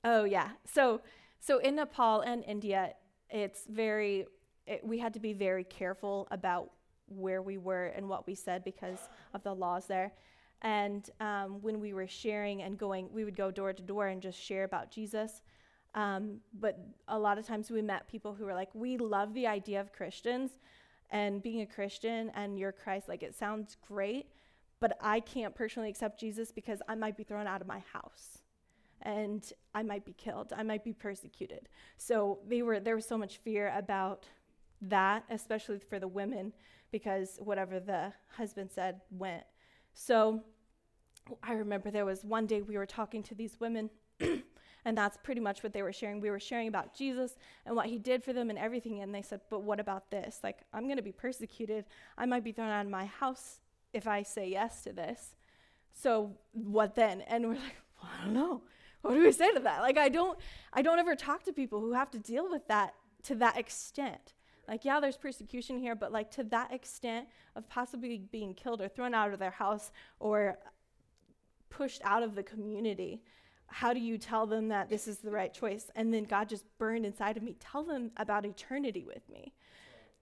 oh 0.03 0.23
yeah. 0.23 0.49
So 0.65 1.01
so 1.39 1.59
in 1.59 1.75
Nepal 1.75 2.21
and 2.21 2.43
India, 2.45 2.93
it's 3.29 3.65
very 3.67 4.25
it, 4.65 4.81
we 4.83 4.99
had 4.99 5.13
to 5.15 5.19
be 5.19 5.33
very 5.33 5.63
careful 5.63 6.27
about 6.31 6.71
where 7.07 7.41
we 7.41 7.57
were 7.57 7.87
and 7.87 8.07
what 8.07 8.27
we 8.27 8.35
said 8.35 8.63
because 8.63 9.09
of 9.33 9.43
the 9.43 9.53
laws 9.53 9.87
there. 9.87 10.13
And 10.61 11.09
um, 11.19 11.61
when 11.61 11.79
we 11.79 11.93
were 11.93 12.07
sharing 12.07 12.61
and 12.61 12.77
going, 12.77 13.09
we 13.11 13.23
would 13.23 13.35
go 13.35 13.49
door 13.49 13.73
to 13.73 13.81
door 13.81 14.07
and 14.07 14.21
just 14.21 14.39
share 14.39 14.65
about 14.65 14.91
Jesus. 14.91 15.41
Um, 15.95 16.39
but 16.59 16.77
a 17.07 17.17
lot 17.17 17.39
of 17.39 17.47
times 17.47 17.71
we 17.71 17.81
met 17.81 18.07
people 18.07 18.33
who 18.33 18.45
were 18.45 18.53
like, 18.53 18.69
we 18.75 18.97
love 18.97 19.33
the 19.33 19.47
idea 19.47 19.81
of 19.81 19.91
Christians, 19.91 20.51
and 21.11 21.41
being 21.41 21.61
a 21.61 21.65
Christian 21.65 22.31
and 22.35 22.59
you're 22.59 22.71
Christ, 22.71 23.07
like 23.09 23.23
it 23.23 23.35
sounds 23.35 23.75
great, 23.87 24.27
but 24.79 24.97
I 25.01 25.19
can't 25.19 25.55
personally 25.55 25.89
accept 25.89 26.19
Jesus 26.19 26.51
because 26.51 26.81
I 26.87 26.93
might 26.93 27.17
be 27.17 27.23
thrown 27.23 27.47
out 27.47 27.61
of 27.61 27.67
my 27.67 27.81
house 27.91 28.38
and 29.01 29.51
I 29.73 29.83
might 29.83 30.05
be 30.05 30.13
killed. 30.13 30.53
I 30.55 30.63
might 30.63 30.83
be 30.83 30.93
persecuted. 30.93 31.69
So 31.97 32.39
they 32.47 32.61
were 32.61 32.79
there 32.79 32.95
was 32.95 33.07
so 33.07 33.17
much 33.17 33.37
fear 33.37 33.73
about 33.75 34.25
that, 34.81 35.23
especially 35.29 35.79
for 35.79 35.99
the 35.99 36.07
women, 36.07 36.53
because 36.91 37.37
whatever 37.41 37.79
the 37.79 38.13
husband 38.37 38.71
said 38.71 39.01
went. 39.11 39.43
So 39.93 40.41
I 41.43 41.53
remember 41.53 41.91
there 41.91 42.05
was 42.05 42.23
one 42.23 42.45
day 42.45 42.61
we 42.61 42.77
were 42.77 42.85
talking 42.85 43.23
to 43.23 43.35
these 43.35 43.59
women, 43.59 43.89
and 44.19 44.97
that's 44.97 45.17
pretty 45.17 45.41
much 45.41 45.63
what 45.63 45.73
they 45.73 45.81
were 45.81 45.93
sharing. 45.93 46.21
We 46.21 46.29
were 46.29 46.39
sharing 46.39 46.67
about 46.67 46.95
Jesus 46.95 47.35
and 47.65 47.75
what 47.75 47.87
he 47.87 47.97
did 47.97 48.23
for 48.23 48.33
them 48.33 48.49
and 48.49 48.57
everything. 48.57 49.01
And 49.01 49.13
they 49.13 49.21
said, 49.21 49.41
But 49.49 49.63
what 49.63 49.79
about 49.79 50.09
this? 50.11 50.39
Like, 50.43 50.59
I'm 50.73 50.85
going 50.85 50.97
to 50.97 51.03
be 51.03 51.11
persecuted. 51.11 51.85
I 52.17 52.25
might 52.25 52.43
be 52.43 52.51
thrown 52.51 52.69
out 52.69 52.85
of 52.85 52.91
my 52.91 53.05
house 53.05 53.59
if 53.93 54.07
I 54.07 54.23
say 54.23 54.49
yes 54.49 54.83
to 54.83 54.93
this. 54.93 55.35
So 55.93 56.37
what 56.51 56.95
then? 56.95 57.21
And 57.21 57.47
we're 57.47 57.55
like, 57.55 57.75
well, 58.01 58.11
I 58.19 58.25
don't 58.25 58.33
know. 58.33 58.61
What 59.01 59.13
do 59.13 59.23
we 59.23 59.31
say 59.31 59.53
to 59.53 59.59
that? 59.61 59.81
Like, 59.81 59.97
I 59.97 60.09
don't, 60.09 60.37
I 60.73 60.81
don't 60.81 60.99
ever 60.99 61.15
talk 61.15 61.43
to 61.43 61.53
people 61.53 61.79
who 61.79 61.93
have 61.93 62.11
to 62.11 62.19
deal 62.19 62.49
with 62.49 62.67
that 62.67 62.95
to 63.23 63.35
that 63.35 63.57
extent. 63.57 64.33
Like, 64.67 64.85
yeah, 64.85 64.99
there's 64.99 65.17
persecution 65.17 65.79
here, 65.79 65.95
but 65.95 66.11
like 66.11 66.29
to 66.31 66.43
that 66.45 66.73
extent 66.73 67.27
of 67.55 67.67
possibly 67.69 68.17
being 68.31 68.53
killed 68.53 68.81
or 68.81 68.87
thrown 68.87 69.13
out 69.13 69.33
of 69.33 69.39
their 69.39 69.51
house 69.51 69.91
or 70.19 70.59
pushed 71.69 72.01
out 72.03 72.23
of 72.23 72.35
the 72.35 72.43
community. 72.43 73.23
How 73.67 73.93
do 73.93 73.99
you 73.99 74.17
tell 74.17 74.45
them 74.45 74.67
that 74.67 74.89
this 74.89 75.07
is 75.07 75.19
the 75.19 75.31
right 75.31 75.53
choice? 75.53 75.89
And 75.95 76.13
then 76.13 76.23
God 76.23 76.49
just 76.49 76.65
burned 76.77 77.05
inside 77.05 77.37
of 77.37 77.43
me. 77.43 77.55
Tell 77.59 77.83
them 77.83 78.11
about 78.17 78.45
eternity 78.45 79.05
with 79.05 79.27
me. 79.29 79.53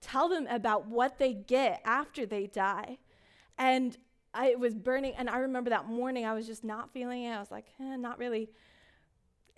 Tell 0.01 0.29
them 0.29 0.47
about 0.47 0.87
what 0.87 1.17
they 1.17 1.33
get 1.33 1.81
after 1.83 2.25
they 2.25 2.47
die. 2.47 2.99
And 3.57 3.97
I 4.37 4.55
was 4.55 4.75
burning, 4.75 5.13
and 5.17 5.29
I 5.29 5.39
remember 5.39 5.71
that 5.71 5.87
morning 5.87 6.25
I 6.25 6.33
was 6.33 6.45
just 6.45 6.63
not 6.63 6.91
feeling 6.93 7.23
it. 7.23 7.31
I 7.31 7.39
was 7.39 7.49
like, 7.49 7.65
eh, 7.79 7.95
not 7.95 8.19
really 8.19 8.49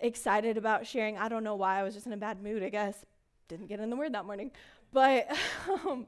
excited 0.00 0.56
about 0.56 0.86
sharing. 0.86 1.18
I 1.18 1.28
don't 1.28 1.44
know 1.44 1.54
why. 1.54 1.78
I 1.78 1.82
was 1.82 1.92
just 1.92 2.06
in 2.06 2.14
a 2.14 2.16
bad 2.16 2.42
mood, 2.42 2.62
I 2.62 2.70
guess. 2.70 3.04
Didn't 3.48 3.66
get 3.66 3.78
in 3.78 3.90
the 3.90 3.96
word 3.96 4.14
that 4.14 4.24
morning. 4.24 4.50
But 4.90 5.28
um, 5.68 6.06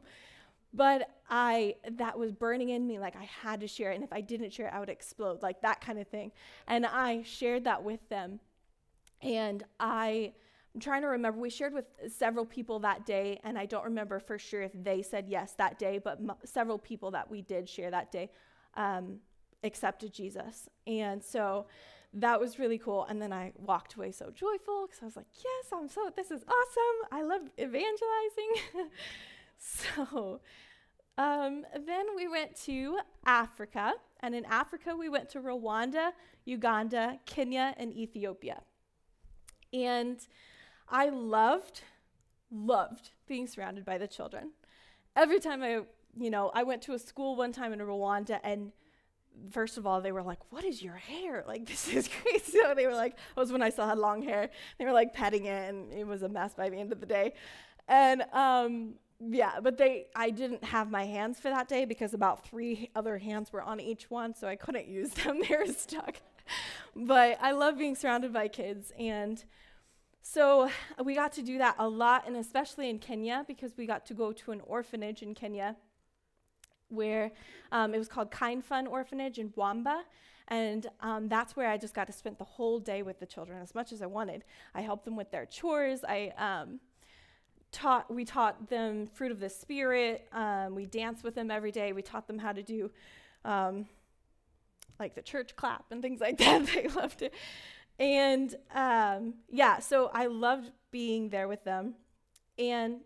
but 0.73 1.11
I 1.29 1.77
that 1.99 2.19
was 2.19 2.33
burning 2.33 2.71
in 2.71 2.87
me 2.87 2.99
like 2.99 3.15
I 3.15 3.25
had 3.25 3.61
to 3.61 3.69
share 3.69 3.93
it 3.93 3.97
and 3.97 4.05
if 4.05 4.13
I 4.13 4.23
didn't 4.23 4.53
share 4.53 4.69
it 4.69 4.73
I 4.73 4.81
would 4.81 4.89
explode 4.89 5.43
like 5.43 5.61
that 5.61 5.81
kind 5.81 5.99
of 5.99 6.09
thing. 6.09 6.33
And 6.67 6.87
I 6.87 7.23
shared 7.25 7.65
that 7.65 7.83
with 7.83 8.09
them. 8.09 8.41
And 9.21 9.63
I 9.79 10.33
I'm 10.75 10.81
trying 10.81 11.03
to 11.03 11.09
remember 11.09 11.39
we 11.39 11.51
shared 11.51 11.75
with 11.75 11.85
several 12.09 12.47
people 12.47 12.79
that 12.81 13.05
day 13.05 13.39
and 13.45 13.59
I 13.59 13.67
don't 13.67 13.85
remember 13.85 14.19
for 14.19 14.39
sure 14.39 14.63
if 14.63 14.73
they 14.73 15.03
said 15.03 15.29
yes 15.29 15.53
that 15.59 15.79
day 15.79 15.99
but 15.99 16.19
m- 16.19 16.33
several 16.45 16.79
people 16.79 17.11
that 17.11 17.31
we 17.31 17.43
did 17.43 17.69
share 17.69 17.91
that 17.91 18.11
day 18.11 18.31
um, 18.75 19.19
accepted 19.65 20.13
Jesus. 20.13 20.69
And 20.87 21.23
so 21.23 21.67
that 22.15 22.41
was 22.41 22.59
really 22.59 22.79
cool. 22.79 23.07
And 23.09 23.21
then 23.21 23.33
I 23.33 23.53
walked 23.57 23.95
away 23.95 24.13
so 24.13 24.31
joyful 24.31 24.87
because 24.87 25.03
I 25.03 25.07
was 25.07 25.17
like, 25.17 25.27
yes, 25.37 25.73
I'm 25.73 25.89
so, 25.89 26.11
this 26.15 26.31
is 26.31 26.43
awesome. 26.43 27.09
I 27.11 27.23
love 27.23 27.43
evangelizing. 27.59 28.91
so 29.59 30.41
um, 31.19 31.65
then 31.87 32.07
we 32.17 32.29
went 32.29 32.57
to 32.65 32.99
Africa. 33.25 33.95
And 34.21 34.35
in 34.35 34.45
Africa, 34.45 34.95
we 34.97 35.09
went 35.09 35.29
to 35.31 35.41
Rwanda, 35.41 36.11
Uganda, 36.45 37.19
Kenya, 37.27 37.75
and 37.77 37.93
Ethiopia. 37.93 38.63
And 39.73 40.19
I 40.89 41.09
loved, 41.09 41.83
loved 42.51 43.11
being 43.27 43.47
surrounded 43.47 43.85
by 43.85 43.99
the 43.99 44.07
children. 44.07 44.51
Every 45.17 45.41
time 45.41 45.63
I, 45.63 45.81
you 46.19 46.31
know, 46.31 46.51
I 46.55 46.63
went 46.63 46.83
to 46.83 46.93
a 46.93 46.99
school 46.99 47.37
one 47.37 47.53
time 47.53 47.73
in 47.73 47.79
Rwanda 47.81 48.41
and 48.45 48.73
first 49.51 49.79
of 49.79 49.87
all, 49.87 50.01
they 50.01 50.13
were 50.13 50.23
like, 50.23 50.39
What 50.51 50.65
is 50.65 50.83
your 50.83 50.97
hair? 50.97 51.45
Like, 51.53 51.67
this 51.67 51.89
is 51.89 52.09
crazy. 52.09 52.59
So 52.63 52.75
they 52.75 52.87
were 52.87 52.95
like, 52.95 53.13
It 53.13 53.41
was 53.41 53.53
when 53.53 53.63
I 53.63 53.71
still 53.71 53.87
had 53.87 53.99
long 53.99 54.23
hair. 54.23 54.51
They 54.79 54.85
were 54.85 54.93
like 54.93 55.13
petting 55.13 55.47
it, 55.47 55.69
and 55.69 55.93
it 55.93 56.07
was 56.07 56.23
a 56.23 56.29
mess 56.29 56.55
by 56.55 56.69
the 56.69 56.77
end 56.77 56.93
of 56.93 57.01
the 57.01 57.07
day. 57.07 57.35
And 57.89 58.23
um, 58.33 58.95
yeah, 59.21 59.61
but 59.61 59.77
they, 59.77 60.07
I 60.17 60.31
didn't 60.31 60.65
have 60.65 60.91
my 60.91 61.05
hands 61.05 61.39
for 61.39 61.49
that 61.51 61.69
day 61.69 61.85
because 61.85 62.15
about 62.15 62.47
three 62.47 62.91
other 62.95 63.19
hands 63.19 63.53
were 63.53 63.63
on 63.63 63.81
each 63.81 64.11
one, 64.11 64.35
so 64.35 64.49
I 64.49 64.57
couldn't 64.57 64.89
use 65.01 65.11
them. 65.11 65.41
they 65.49 65.57
were 65.57 65.67
stuck. 65.67 66.17
but 66.95 67.39
I 67.41 67.53
love 67.53 67.79
being 67.79 67.95
surrounded 67.95 68.33
by 68.33 68.49
kids. 68.49 68.93
And 68.99 69.43
so 70.23 70.71
we 71.05 71.15
got 71.15 71.33
to 71.33 71.43
do 71.43 71.59
that 71.59 71.77
a 71.79 71.89
lot, 71.89 72.27
and 72.27 72.37
especially 72.37 72.89
in 72.89 72.99
Kenya 72.99 73.45
because 73.47 73.77
we 73.77 73.87
got 73.87 74.07
to 74.07 74.15
go 74.15 74.33
to 74.33 74.53
an 74.53 74.61
orphanage 74.67 75.23
in 75.23 75.35
Kenya 75.35 75.77
where 76.93 77.33
um, 77.73 77.95
it 77.95 77.99
was 77.99 78.09
called 78.09 78.31
Kind 78.31 78.65
Fun 78.65 78.87
Orphanage 78.87 79.39
in 79.39 79.53
Wamba. 79.57 80.03
And 80.49 80.87
um, 81.01 81.29
that's 81.29 81.57
where 81.57 81.69
I 81.69 81.79
just 81.79 81.95
got 81.95 82.07
to 82.09 82.13
spend 82.13 82.37
the 82.39 82.45
whole 82.45 82.79
day 82.79 83.03
with 83.03 83.19
the 83.19 83.27
children 83.27 83.61
as 83.63 83.75
much 83.75 83.93
as 83.93 84.03
I 84.03 84.07
wanted. 84.07 84.45
I 84.75 84.83
helped 84.83 85.05
them 85.05 85.17
with 85.17 85.31
their 85.31 85.47
chores. 85.47 86.05
I 86.07 86.33
um, 86.37 86.81
taught, 87.71 88.13
we 88.13 88.25
taught 88.25 88.69
them 88.69 89.07
fruit 89.07 89.33
of 89.33 89.41
the 89.41 89.49
spirit. 89.49 90.29
Um, 90.33 90.75
we 90.75 90.87
danced 90.87 91.25
with 91.25 91.35
them 91.35 91.51
every 91.51 91.73
day. 91.73 91.93
We 91.93 92.03
taught 92.03 92.27
them 92.27 92.39
how 92.39 92.53
to 92.53 92.63
do 92.63 92.91
um, 93.45 93.87
like 94.99 95.15
the 95.15 95.23
church 95.23 95.57
clap 95.57 95.87
and 95.91 96.03
things 96.03 96.21
like 96.21 96.39
that. 96.39 96.67
they 96.67 96.89
loved 96.89 97.23
it. 97.23 97.35
And 97.99 98.55
um, 98.75 99.35
yeah, 99.49 99.79
so 99.79 100.11
I 100.13 100.27
loved 100.27 100.71
being 100.91 101.31
there 101.31 101.49
with 101.49 101.65
them. 101.65 101.95
And 102.59 103.01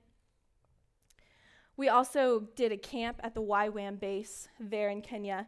we 1.76 1.88
also 1.88 2.48
did 2.54 2.72
a 2.72 2.76
camp 2.76 3.20
at 3.22 3.34
the 3.34 3.42
YWAM 3.42 4.00
base 4.00 4.48
there 4.58 4.88
in 4.88 5.02
Kenya 5.02 5.46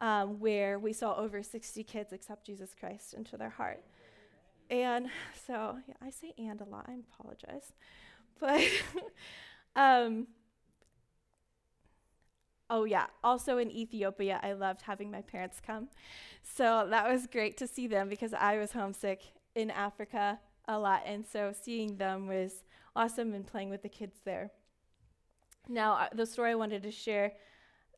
um, 0.00 0.38
where 0.40 0.78
we 0.78 0.92
saw 0.92 1.16
over 1.16 1.42
60 1.42 1.82
kids 1.84 2.12
accept 2.12 2.46
Jesus 2.46 2.74
Christ 2.78 3.14
into 3.14 3.36
their 3.36 3.50
heart. 3.50 3.82
And 4.70 5.08
so, 5.46 5.78
yeah, 5.86 5.94
I 6.02 6.10
say 6.10 6.32
and 6.38 6.60
a 6.60 6.64
lot, 6.64 6.86
I 6.88 6.98
apologize. 7.12 7.72
But, 8.40 8.62
um, 9.76 10.26
oh, 12.70 12.84
yeah, 12.84 13.06
also 13.22 13.58
in 13.58 13.70
Ethiopia, 13.70 14.40
I 14.42 14.52
loved 14.52 14.82
having 14.82 15.10
my 15.10 15.22
parents 15.22 15.60
come. 15.64 15.88
So 16.42 16.86
that 16.88 17.08
was 17.08 17.26
great 17.26 17.56
to 17.58 17.66
see 17.66 17.86
them 17.86 18.08
because 18.08 18.32
I 18.34 18.58
was 18.58 18.72
homesick 18.72 19.22
in 19.54 19.70
Africa 19.70 20.40
a 20.66 20.78
lot. 20.78 21.02
And 21.06 21.26
so 21.26 21.52
seeing 21.58 21.96
them 21.96 22.26
was 22.26 22.64
awesome 22.96 23.34
and 23.34 23.46
playing 23.46 23.70
with 23.70 23.82
the 23.82 23.88
kids 23.88 24.20
there. 24.24 24.50
Now, 25.68 25.94
uh, 25.94 26.08
the 26.12 26.26
story 26.26 26.50
I 26.50 26.54
wanted 26.54 26.82
to 26.82 26.90
share 26.90 27.32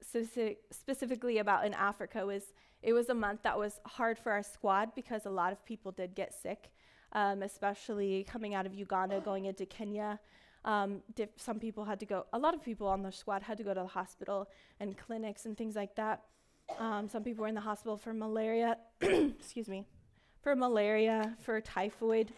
specific, 0.00 0.58
specifically 0.70 1.38
about 1.38 1.66
in 1.66 1.74
Africa 1.74 2.24
was 2.24 2.52
it 2.82 2.92
was 2.92 3.08
a 3.08 3.14
month 3.14 3.42
that 3.42 3.58
was 3.58 3.80
hard 3.84 4.18
for 4.18 4.30
our 4.30 4.42
squad 4.42 4.94
because 4.94 5.26
a 5.26 5.30
lot 5.30 5.52
of 5.52 5.64
people 5.64 5.90
did 5.90 6.14
get 6.14 6.32
sick, 6.32 6.70
um, 7.12 7.42
especially 7.42 8.24
coming 8.24 8.54
out 8.54 8.66
of 8.66 8.74
Uganda, 8.74 9.20
going 9.20 9.46
into 9.46 9.66
Kenya. 9.66 10.20
Um, 10.64 11.02
dif- 11.14 11.30
some 11.36 11.58
people 11.58 11.84
had 11.84 11.98
to 12.00 12.06
go, 12.06 12.26
a 12.32 12.38
lot 12.38 12.54
of 12.54 12.62
people 12.62 12.86
on 12.86 13.02
the 13.02 13.12
squad 13.12 13.42
had 13.42 13.56
to 13.58 13.64
go 13.64 13.74
to 13.74 13.80
the 13.80 13.86
hospital 13.86 14.48
and 14.78 14.96
clinics 14.96 15.46
and 15.46 15.56
things 15.56 15.74
like 15.74 15.94
that. 15.96 16.22
Um, 16.78 17.08
some 17.08 17.22
people 17.22 17.42
were 17.42 17.48
in 17.48 17.54
the 17.54 17.60
hospital 17.60 17.96
for 17.96 18.12
malaria, 18.12 18.76
excuse 19.00 19.68
me, 19.68 19.86
for 20.42 20.54
malaria, 20.56 21.36
for 21.40 21.60
typhoid. 21.60 22.32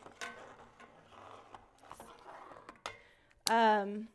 Um, 3.51 4.09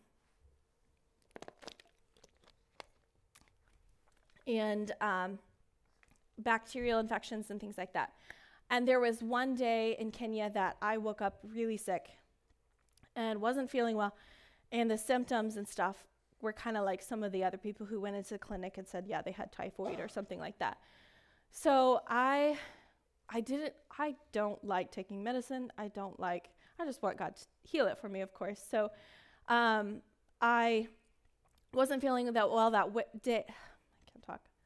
and 4.48 4.92
um, 5.02 5.40
bacterial 6.38 7.00
infections 7.00 7.50
and 7.50 7.60
things 7.60 7.78
like 7.78 7.94
that. 7.94 8.14
And 8.70 8.88
there 8.88 9.00
was 9.00 9.22
one 9.22 9.56
day 9.56 9.96
in 10.00 10.12
Kenya 10.12 10.50
that 10.54 10.78
I 10.82 10.98
woke 10.98 11.22
up 11.22 11.40
really 11.44 11.78
sick 11.78 12.10
and 13.16 13.40
wasn't 13.42 13.70
feeling 13.70 13.96
well. 13.96 14.16
And 14.72 14.90
the 14.90 14.98
symptoms 14.98 15.58
and 15.58 15.68
stuff 15.68 16.06
were 16.42 16.54
kind 16.54 16.78
of 16.78 16.84
like 16.84 17.02
some 17.02 17.24
of 17.24 17.32
the 17.32 17.44
other 17.44 17.58
people 17.58 17.86
who 17.86 18.02
went 18.02 18.16
into 18.16 18.32
the 18.32 18.40
clinic 18.40 18.78
and 18.78 18.88
said, 18.88 19.06
yeah, 19.08 19.22
they 19.22 19.32
had 19.32 19.52
typhoid 19.52 20.00
or 20.00 20.08
something 20.08 20.40
like 20.40 20.58
that. 20.60 20.78
So 21.52 22.02
I 22.08 22.58
I 23.30 23.42
didn't 23.42 23.74
I 23.98 24.16
don't 24.32 24.64
like 24.64 24.92
taking 24.92 25.24
medicine. 25.24 25.72
I 25.78 25.88
don't 25.90 26.20
like 26.20 26.50
I 26.80 26.86
just 26.86 27.02
want 27.02 27.18
God 27.18 27.36
to 27.36 27.46
heal 27.64 27.86
it 27.88 28.00
for 28.00 28.10
me, 28.10 28.22
of 28.22 28.34
course. 28.34 28.62
So 28.70 28.90
um, 29.48 30.02
I 30.42 30.88
wasn't 31.74 32.02
feeling 32.02 32.32
that 32.34 32.50
well 32.50 32.72
that 32.72 32.88
w- 32.88 33.06
day 33.22 33.46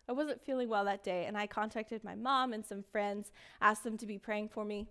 I 0.07 0.13
wasn't 0.13 0.41
feeling 0.41 0.69
well 0.69 0.85
that 0.85 1.03
day, 1.03 1.25
and 1.25 1.37
I 1.37 1.47
contacted 1.47 2.03
my 2.03 2.15
mom 2.15 2.53
and 2.53 2.65
some 2.65 2.83
friends, 2.83 3.31
asked 3.61 3.83
them 3.83 3.97
to 3.97 4.05
be 4.05 4.17
praying 4.17 4.49
for 4.49 4.63
me. 4.63 4.87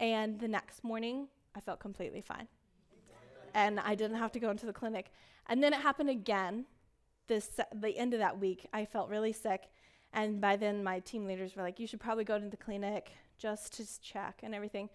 And 0.00 0.38
the 0.38 0.48
next 0.48 0.84
morning, 0.84 1.28
I 1.54 1.60
felt 1.60 1.80
completely 1.80 2.20
fine. 2.20 2.48
And 3.54 3.80
I 3.80 3.94
didn't 3.94 4.18
have 4.18 4.32
to 4.32 4.40
go 4.40 4.50
into 4.50 4.66
the 4.66 4.72
clinic. 4.72 5.10
And 5.46 5.62
then 5.62 5.72
it 5.72 5.80
happened 5.80 6.10
again. 6.10 6.66
This 7.26 7.60
the 7.74 7.96
end 7.98 8.14
of 8.14 8.20
that 8.20 8.38
week, 8.38 8.66
I 8.72 8.86
felt 8.86 9.10
really 9.10 9.34
sick, 9.34 9.68
and 10.14 10.40
by 10.40 10.56
then 10.56 10.82
my 10.82 11.00
team 11.00 11.26
leaders 11.26 11.54
were 11.54 11.62
like, 11.62 11.78
"You 11.78 11.86
should 11.86 12.00
probably 12.00 12.24
go 12.24 12.38
to 12.38 12.48
the 12.48 12.56
clinic 12.56 13.10
just 13.36 13.74
to 13.74 14.00
check 14.00 14.40
and 14.42 14.54
everything." 14.54 14.88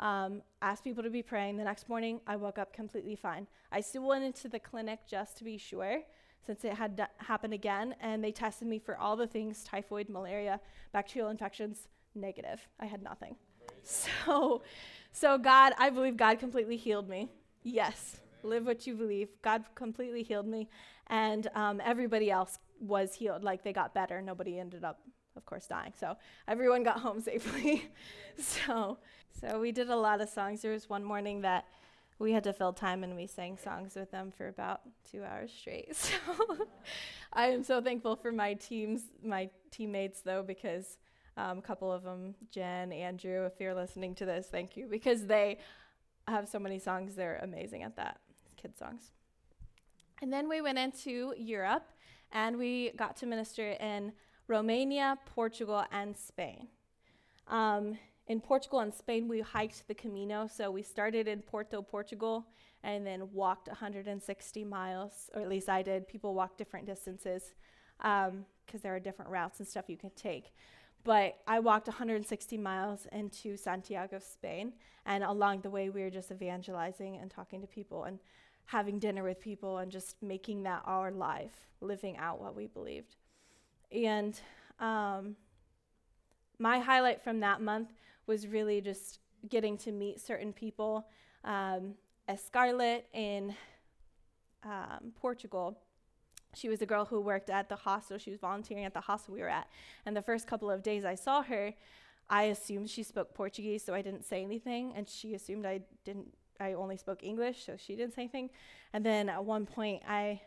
um, 0.00 0.42
asked 0.62 0.84
people 0.84 1.02
to 1.02 1.10
be 1.10 1.22
praying. 1.22 1.56
The 1.56 1.64
next 1.64 1.88
morning, 1.88 2.20
I 2.26 2.36
woke 2.36 2.58
up 2.58 2.72
completely 2.72 3.16
fine. 3.16 3.46
I 3.70 3.80
still 3.80 4.06
went 4.06 4.24
into 4.24 4.48
the 4.48 4.58
clinic 4.58 5.00
just 5.08 5.38
to 5.38 5.44
be 5.44 5.56
sure, 5.56 6.02
since 6.46 6.64
it 6.64 6.74
had 6.74 6.96
d- 6.96 7.02
happened 7.18 7.54
again, 7.54 7.94
and 8.00 8.22
they 8.22 8.32
tested 8.32 8.68
me 8.68 8.78
for 8.78 8.96
all 8.96 9.16
the 9.16 9.26
things 9.26 9.64
typhoid, 9.64 10.08
malaria, 10.08 10.60
bacterial 10.92 11.30
infections, 11.30 11.88
negative. 12.14 12.66
I 12.80 12.86
had 12.86 13.02
nothing. 13.02 13.36
So, 13.82 14.62
so 15.12 15.38
God, 15.38 15.74
I 15.78 15.90
believe 15.90 16.16
God 16.16 16.38
completely 16.38 16.76
healed 16.76 17.08
me. 17.08 17.28
Yes, 17.62 18.20
live 18.42 18.66
what 18.66 18.86
you 18.86 18.94
believe. 18.94 19.28
God 19.42 19.64
completely 19.74 20.22
healed 20.22 20.46
me, 20.46 20.68
and 21.08 21.48
um, 21.54 21.80
everybody 21.84 22.30
else 22.30 22.58
was 22.80 23.14
healed. 23.14 23.42
Like 23.44 23.62
they 23.62 23.72
got 23.72 23.94
better. 23.94 24.20
Nobody 24.20 24.58
ended 24.58 24.84
up, 24.84 25.00
of 25.36 25.44
course, 25.46 25.66
dying. 25.66 25.92
So 25.98 26.16
everyone 26.48 26.82
got 26.82 27.00
home 27.00 27.20
safely. 27.30 27.90
so, 28.38 28.98
so 29.40 29.60
we 29.60 29.72
did 29.72 29.90
a 29.90 29.96
lot 29.96 30.20
of 30.20 30.28
songs. 30.28 30.62
There 30.62 30.72
was 30.72 30.88
one 30.88 31.04
morning 31.04 31.42
that 31.42 31.66
we 32.18 32.32
had 32.32 32.44
to 32.44 32.52
fill 32.52 32.72
time 32.72 33.02
and 33.02 33.16
we 33.16 33.26
sang 33.26 33.58
songs 33.58 33.94
with 33.94 34.10
them 34.10 34.32
for 34.36 34.48
about 34.48 34.80
two 35.10 35.24
hours 35.24 35.52
straight. 35.52 35.94
So 36.26 36.66
I 37.32 37.46
am 37.48 37.64
so 37.64 37.80
thankful 37.80 38.14
for 38.14 38.30
my 38.30 38.54
teams, 38.54 39.02
my 39.24 39.50
teammates 39.72 40.20
though, 40.20 40.44
because 40.44 40.98
um, 41.36 41.58
a 41.58 41.62
couple 41.62 41.90
of 41.90 42.04
them, 42.04 42.36
Jen, 42.52 42.92
Andrew, 42.92 43.44
if 43.44 43.54
you're 43.58 43.74
listening 43.74 44.14
to 44.16 44.24
this, 44.24 44.46
thank 44.46 44.76
you 44.76 44.86
because 44.86 45.26
they 45.26 45.58
have 46.28 46.48
so 46.48 46.58
many 46.60 46.78
songs. 46.78 47.16
They're 47.16 47.40
amazing 47.42 47.82
at 47.82 47.96
that, 47.96 48.20
kid 48.56 48.78
songs. 48.78 49.10
And 50.22 50.32
then 50.32 50.48
we 50.48 50.60
went 50.60 50.78
into 50.78 51.34
Europe 51.36 51.88
and 52.30 52.56
we 52.56 52.92
got 52.96 53.16
to 53.16 53.26
minister 53.26 53.72
in 53.72 54.12
Romania, 54.46 55.18
Portugal, 55.26 55.84
and 55.90 56.16
Spain. 56.16 56.68
Um, 57.48 57.98
in 58.26 58.40
Portugal 58.40 58.80
and 58.80 58.92
Spain, 58.92 59.28
we 59.28 59.40
hiked 59.40 59.86
the 59.86 59.94
Camino. 59.94 60.46
So 60.46 60.70
we 60.70 60.82
started 60.82 61.28
in 61.28 61.42
Porto, 61.42 61.82
Portugal, 61.82 62.46
and 62.82 63.06
then 63.06 63.32
walked 63.32 63.68
160 63.68 64.64
miles, 64.64 65.30
or 65.34 65.42
at 65.42 65.48
least 65.48 65.68
I 65.68 65.82
did. 65.82 66.08
People 66.08 66.34
walk 66.34 66.56
different 66.56 66.86
distances 66.86 67.54
because 67.98 68.30
um, 68.30 68.80
there 68.82 68.94
are 68.94 69.00
different 69.00 69.30
routes 69.30 69.58
and 69.58 69.68
stuff 69.68 69.84
you 69.88 69.96
can 69.96 70.10
take. 70.10 70.52
But 71.04 71.38
I 71.46 71.60
walked 71.60 71.86
160 71.86 72.56
miles 72.56 73.06
into 73.12 73.58
Santiago, 73.58 74.18
Spain, 74.18 74.72
and 75.04 75.22
along 75.22 75.60
the 75.60 75.70
way, 75.70 75.90
we 75.90 76.02
were 76.02 76.10
just 76.10 76.30
evangelizing 76.30 77.18
and 77.18 77.30
talking 77.30 77.60
to 77.60 77.66
people 77.66 78.04
and 78.04 78.18
having 78.64 78.98
dinner 78.98 79.22
with 79.22 79.38
people 79.38 79.78
and 79.78 79.92
just 79.92 80.16
making 80.22 80.62
that 80.62 80.82
our 80.86 81.10
life, 81.10 81.52
living 81.82 82.16
out 82.16 82.40
what 82.40 82.56
we 82.56 82.66
believed. 82.66 83.16
And 83.92 84.38
um, 84.80 85.36
my 86.58 86.78
highlight 86.78 87.22
from 87.22 87.40
that 87.40 87.60
month 87.60 87.90
was 88.26 88.46
really 88.46 88.80
just 88.80 89.20
getting 89.48 89.76
to 89.78 89.92
meet 89.92 90.20
certain 90.20 90.52
people. 90.52 91.06
Um, 91.44 91.94
Scarlett 92.36 93.06
in 93.12 93.54
um, 94.64 95.12
Portugal, 95.20 95.78
she 96.54 96.68
was 96.68 96.80
a 96.82 96.86
girl 96.86 97.04
who 97.04 97.20
worked 97.20 97.50
at 97.50 97.68
the 97.68 97.76
hostel. 97.76 98.18
She 98.18 98.30
was 98.30 98.40
volunteering 98.40 98.84
at 98.84 98.94
the 98.94 99.00
hostel 99.00 99.34
we 99.34 99.40
were 99.40 99.48
at. 99.48 99.68
And 100.06 100.16
the 100.16 100.22
first 100.22 100.46
couple 100.46 100.70
of 100.70 100.82
days 100.82 101.04
I 101.04 101.14
saw 101.14 101.42
her, 101.42 101.74
I 102.30 102.44
assumed 102.44 102.88
she 102.88 103.02
spoke 103.02 103.34
Portuguese, 103.34 103.84
so 103.84 103.92
I 103.94 104.02
didn't 104.02 104.24
say 104.24 104.42
anything. 104.42 104.92
And 104.96 105.08
she 105.08 105.34
assumed 105.34 105.66
I 105.66 105.80
didn't. 106.04 106.34
I 106.60 106.74
only 106.74 106.96
spoke 106.96 107.24
English, 107.24 107.66
so 107.66 107.76
she 107.76 107.96
didn't 107.96 108.14
say 108.14 108.22
anything. 108.22 108.50
And 108.92 109.04
then 109.04 109.28
at 109.28 109.44
one 109.44 109.66
point, 109.66 110.02
I, 110.08 110.40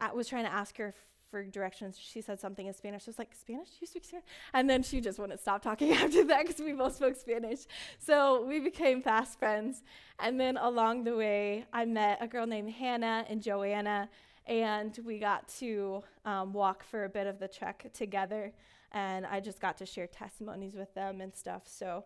I 0.00 0.12
was 0.12 0.26
trying 0.26 0.44
to 0.44 0.52
ask 0.52 0.76
her 0.78 0.92
for 1.34 1.42
directions, 1.42 1.98
she 1.98 2.20
said 2.20 2.38
something 2.38 2.68
in 2.68 2.72
Spanish. 2.72 3.08
I 3.08 3.10
was 3.10 3.18
like, 3.18 3.34
Spanish? 3.34 3.70
You 3.80 3.88
speak 3.88 4.04
Spanish? 4.04 4.24
And 4.52 4.70
then 4.70 4.84
she 4.84 5.00
just 5.00 5.18
wouldn't 5.18 5.40
stop 5.40 5.62
talking 5.62 5.90
after 6.04 6.24
that 6.26 6.46
because 6.46 6.60
we 6.62 6.72
both 6.74 6.94
spoke 6.94 7.16
Spanish. 7.16 7.66
So 7.98 8.44
we 8.46 8.60
became 8.60 9.02
fast 9.02 9.36
friends. 9.40 9.82
And 10.20 10.38
then 10.38 10.56
along 10.56 11.02
the 11.02 11.16
way, 11.16 11.64
I 11.72 11.86
met 11.86 12.18
a 12.20 12.28
girl 12.28 12.46
named 12.46 12.70
Hannah 12.70 13.24
and 13.28 13.42
Joanna, 13.42 14.08
and 14.46 14.96
we 15.04 15.18
got 15.18 15.48
to 15.58 16.04
um, 16.24 16.52
walk 16.52 16.84
for 16.84 17.02
a 17.02 17.08
bit 17.08 17.26
of 17.26 17.40
the 17.40 17.48
trek 17.48 17.90
together. 17.92 18.52
And 18.92 19.26
I 19.26 19.40
just 19.40 19.60
got 19.60 19.76
to 19.78 19.86
share 19.86 20.06
testimonies 20.06 20.76
with 20.76 20.94
them 20.94 21.20
and 21.20 21.34
stuff. 21.34 21.62
So 21.66 22.04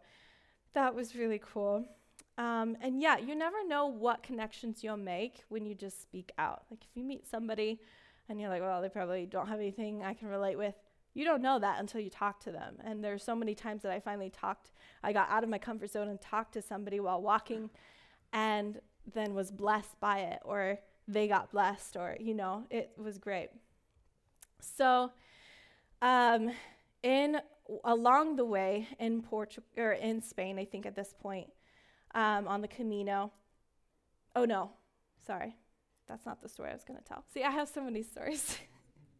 that 0.72 0.94
was 0.94 1.14
really 1.14 1.42
cool. 1.52 1.84
Um, 2.38 2.78
and 2.80 3.02
yeah, 3.02 3.18
you 3.18 3.34
never 3.34 3.62
know 3.66 3.88
what 3.88 4.22
connections 4.22 4.82
you'll 4.82 4.96
make 4.96 5.44
when 5.50 5.66
you 5.66 5.74
just 5.74 6.00
speak 6.00 6.32
out. 6.38 6.62
Like 6.70 6.80
if 6.82 6.96
you 6.96 7.04
meet 7.04 7.28
somebody 7.28 7.80
and 8.28 8.40
you're 8.40 8.48
like, 8.48 8.62
well, 8.62 8.82
they 8.82 8.88
probably 8.88 9.26
don't 9.26 9.48
have 9.48 9.58
anything 9.58 10.02
I 10.02 10.14
can 10.14 10.28
relate 10.28 10.58
with. 10.58 10.74
You 11.14 11.24
don't 11.24 11.42
know 11.42 11.58
that 11.58 11.80
until 11.80 12.00
you 12.00 12.10
talk 12.10 12.40
to 12.40 12.52
them. 12.52 12.76
And 12.84 13.02
there's 13.02 13.24
so 13.24 13.34
many 13.34 13.54
times 13.54 13.82
that 13.82 13.92
I 13.92 14.00
finally 14.00 14.30
talked, 14.30 14.70
I 15.02 15.12
got 15.12 15.28
out 15.30 15.42
of 15.42 15.50
my 15.50 15.58
comfort 15.58 15.90
zone 15.90 16.08
and 16.08 16.20
talked 16.20 16.52
to 16.54 16.62
somebody 16.62 17.00
while 17.00 17.20
walking 17.20 17.70
and 18.32 18.80
then 19.14 19.34
was 19.34 19.50
blessed 19.50 19.98
by 20.00 20.18
it, 20.18 20.40
or 20.44 20.78
they 21.08 21.26
got 21.26 21.50
blessed, 21.50 21.96
or, 21.96 22.16
you 22.20 22.34
know, 22.34 22.64
it 22.70 22.90
was 22.96 23.18
great. 23.18 23.48
So, 24.60 25.12
um, 26.02 26.52
in 27.02 27.40
along 27.84 28.36
the 28.36 28.44
way 28.44 28.88
in 28.98 29.22
Portugal 29.22 29.64
or 29.76 29.92
in 29.92 30.22
Spain, 30.22 30.58
I 30.58 30.64
think 30.64 30.86
at 30.86 30.94
this 30.94 31.14
point, 31.18 31.48
um, 32.14 32.48
on 32.48 32.60
the 32.60 32.68
Camino. 32.68 33.32
Oh 34.36 34.44
no, 34.44 34.70
sorry, 35.26 35.56
that's 36.08 36.26
not 36.26 36.42
the 36.42 36.48
story 36.48 36.70
I 36.70 36.74
was 36.74 36.84
going 36.84 36.98
to 36.98 37.04
tell. 37.04 37.24
See, 37.32 37.42
I 37.42 37.50
have 37.50 37.68
so 37.68 37.82
many 37.82 38.02
stories. 38.02 38.58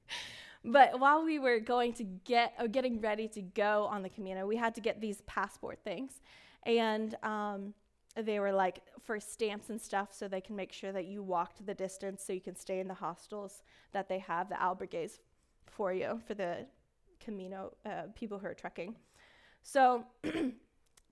but 0.64 0.98
while 0.98 1.24
we 1.24 1.38
were 1.38 1.60
going 1.60 1.92
to 1.94 2.04
get, 2.04 2.54
uh, 2.58 2.66
getting 2.66 3.00
ready 3.00 3.28
to 3.28 3.42
go 3.42 3.86
on 3.90 4.02
the 4.02 4.08
Camino, 4.08 4.46
we 4.46 4.56
had 4.56 4.74
to 4.76 4.80
get 4.80 5.00
these 5.00 5.20
passport 5.22 5.80
things. 5.84 6.20
And 6.64 7.14
um, 7.22 7.74
they 8.16 8.40
were 8.40 8.52
like 8.52 8.82
for 9.02 9.20
stamps 9.20 9.70
and 9.70 9.80
stuff 9.80 10.12
so 10.12 10.28
they 10.28 10.40
can 10.40 10.56
make 10.56 10.72
sure 10.72 10.92
that 10.92 11.06
you 11.06 11.22
walked 11.22 11.64
the 11.64 11.74
distance 11.74 12.24
so 12.24 12.32
you 12.32 12.40
can 12.40 12.56
stay 12.56 12.80
in 12.80 12.88
the 12.88 12.94
hostels 12.94 13.62
that 13.92 14.08
they 14.08 14.18
have, 14.18 14.48
the 14.48 14.56
albergues 14.56 15.18
for 15.66 15.92
you, 15.92 16.20
for 16.26 16.34
the 16.34 16.66
Camino 17.20 17.74
uh, 17.84 18.04
people 18.14 18.38
who 18.38 18.46
are 18.46 18.54
trekking. 18.54 18.96
So 19.62 20.04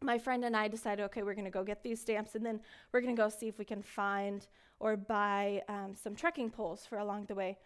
my 0.02 0.18
friend 0.18 0.44
and 0.44 0.56
I 0.56 0.68
decided, 0.68 1.04
okay, 1.06 1.22
we're 1.22 1.35
going 1.35 1.46
to 1.46 1.50
go 1.50 1.64
get 1.64 1.82
these 1.82 2.00
stamps 2.00 2.35
and 2.35 2.44
then 2.44 2.61
we're 2.92 3.00
going 3.00 3.14
to 3.14 3.20
go 3.20 3.28
see 3.28 3.48
if 3.48 3.59
we 3.59 3.64
can 3.64 3.82
find 3.82 4.46
or 4.78 4.96
buy 4.96 5.62
um, 5.68 5.94
some 5.94 6.14
trekking 6.14 6.50
poles 6.50 6.85
for 6.85 6.98
along 6.98 7.26
the 7.26 7.35
way. 7.35 7.56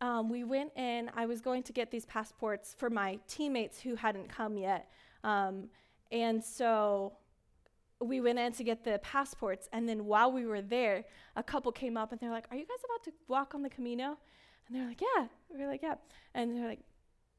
Um, 0.00 0.28
we 0.28 0.44
went 0.44 0.72
in, 0.76 1.10
I 1.14 1.26
was 1.26 1.40
going 1.40 1.62
to 1.64 1.72
get 1.72 1.90
these 1.90 2.04
passports 2.06 2.74
for 2.76 2.90
my 2.90 3.18
teammates 3.26 3.80
who 3.80 3.94
hadn't 3.94 4.28
come 4.28 4.58
yet. 4.58 4.88
Um, 5.24 5.68
and 6.12 6.42
so 6.42 7.14
we 8.00 8.20
went 8.20 8.38
in 8.38 8.52
to 8.52 8.64
get 8.64 8.84
the 8.84 8.98
passports. 9.02 9.68
And 9.72 9.88
then 9.88 10.04
while 10.04 10.30
we 10.30 10.46
were 10.46 10.60
there, 10.60 11.04
a 11.34 11.42
couple 11.42 11.72
came 11.72 11.96
up 11.96 12.12
and 12.12 12.20
they're 12.20 12.30
like, 12.30 12.46
Are 12.50 12.56
you 12.56 12.66
guys 12.66 12.78
about 12.84 13.04
to 13.04 13.12
walk 13.26 13.54
on 13.54 13.62
the 13.62 13.70
Camino? 13.70 14.18
And 14.68 14.76
they're 14.76 14.86
like, 14.86 15.00
Yeah. 15.00 15.26
We 15.52 15.62
are 15.62 15.68
like, 15.68 15.82
Yeah. 15.82 15.94
And 16.34 16.56
they're 16.56 16.68
like, 16.68 16.80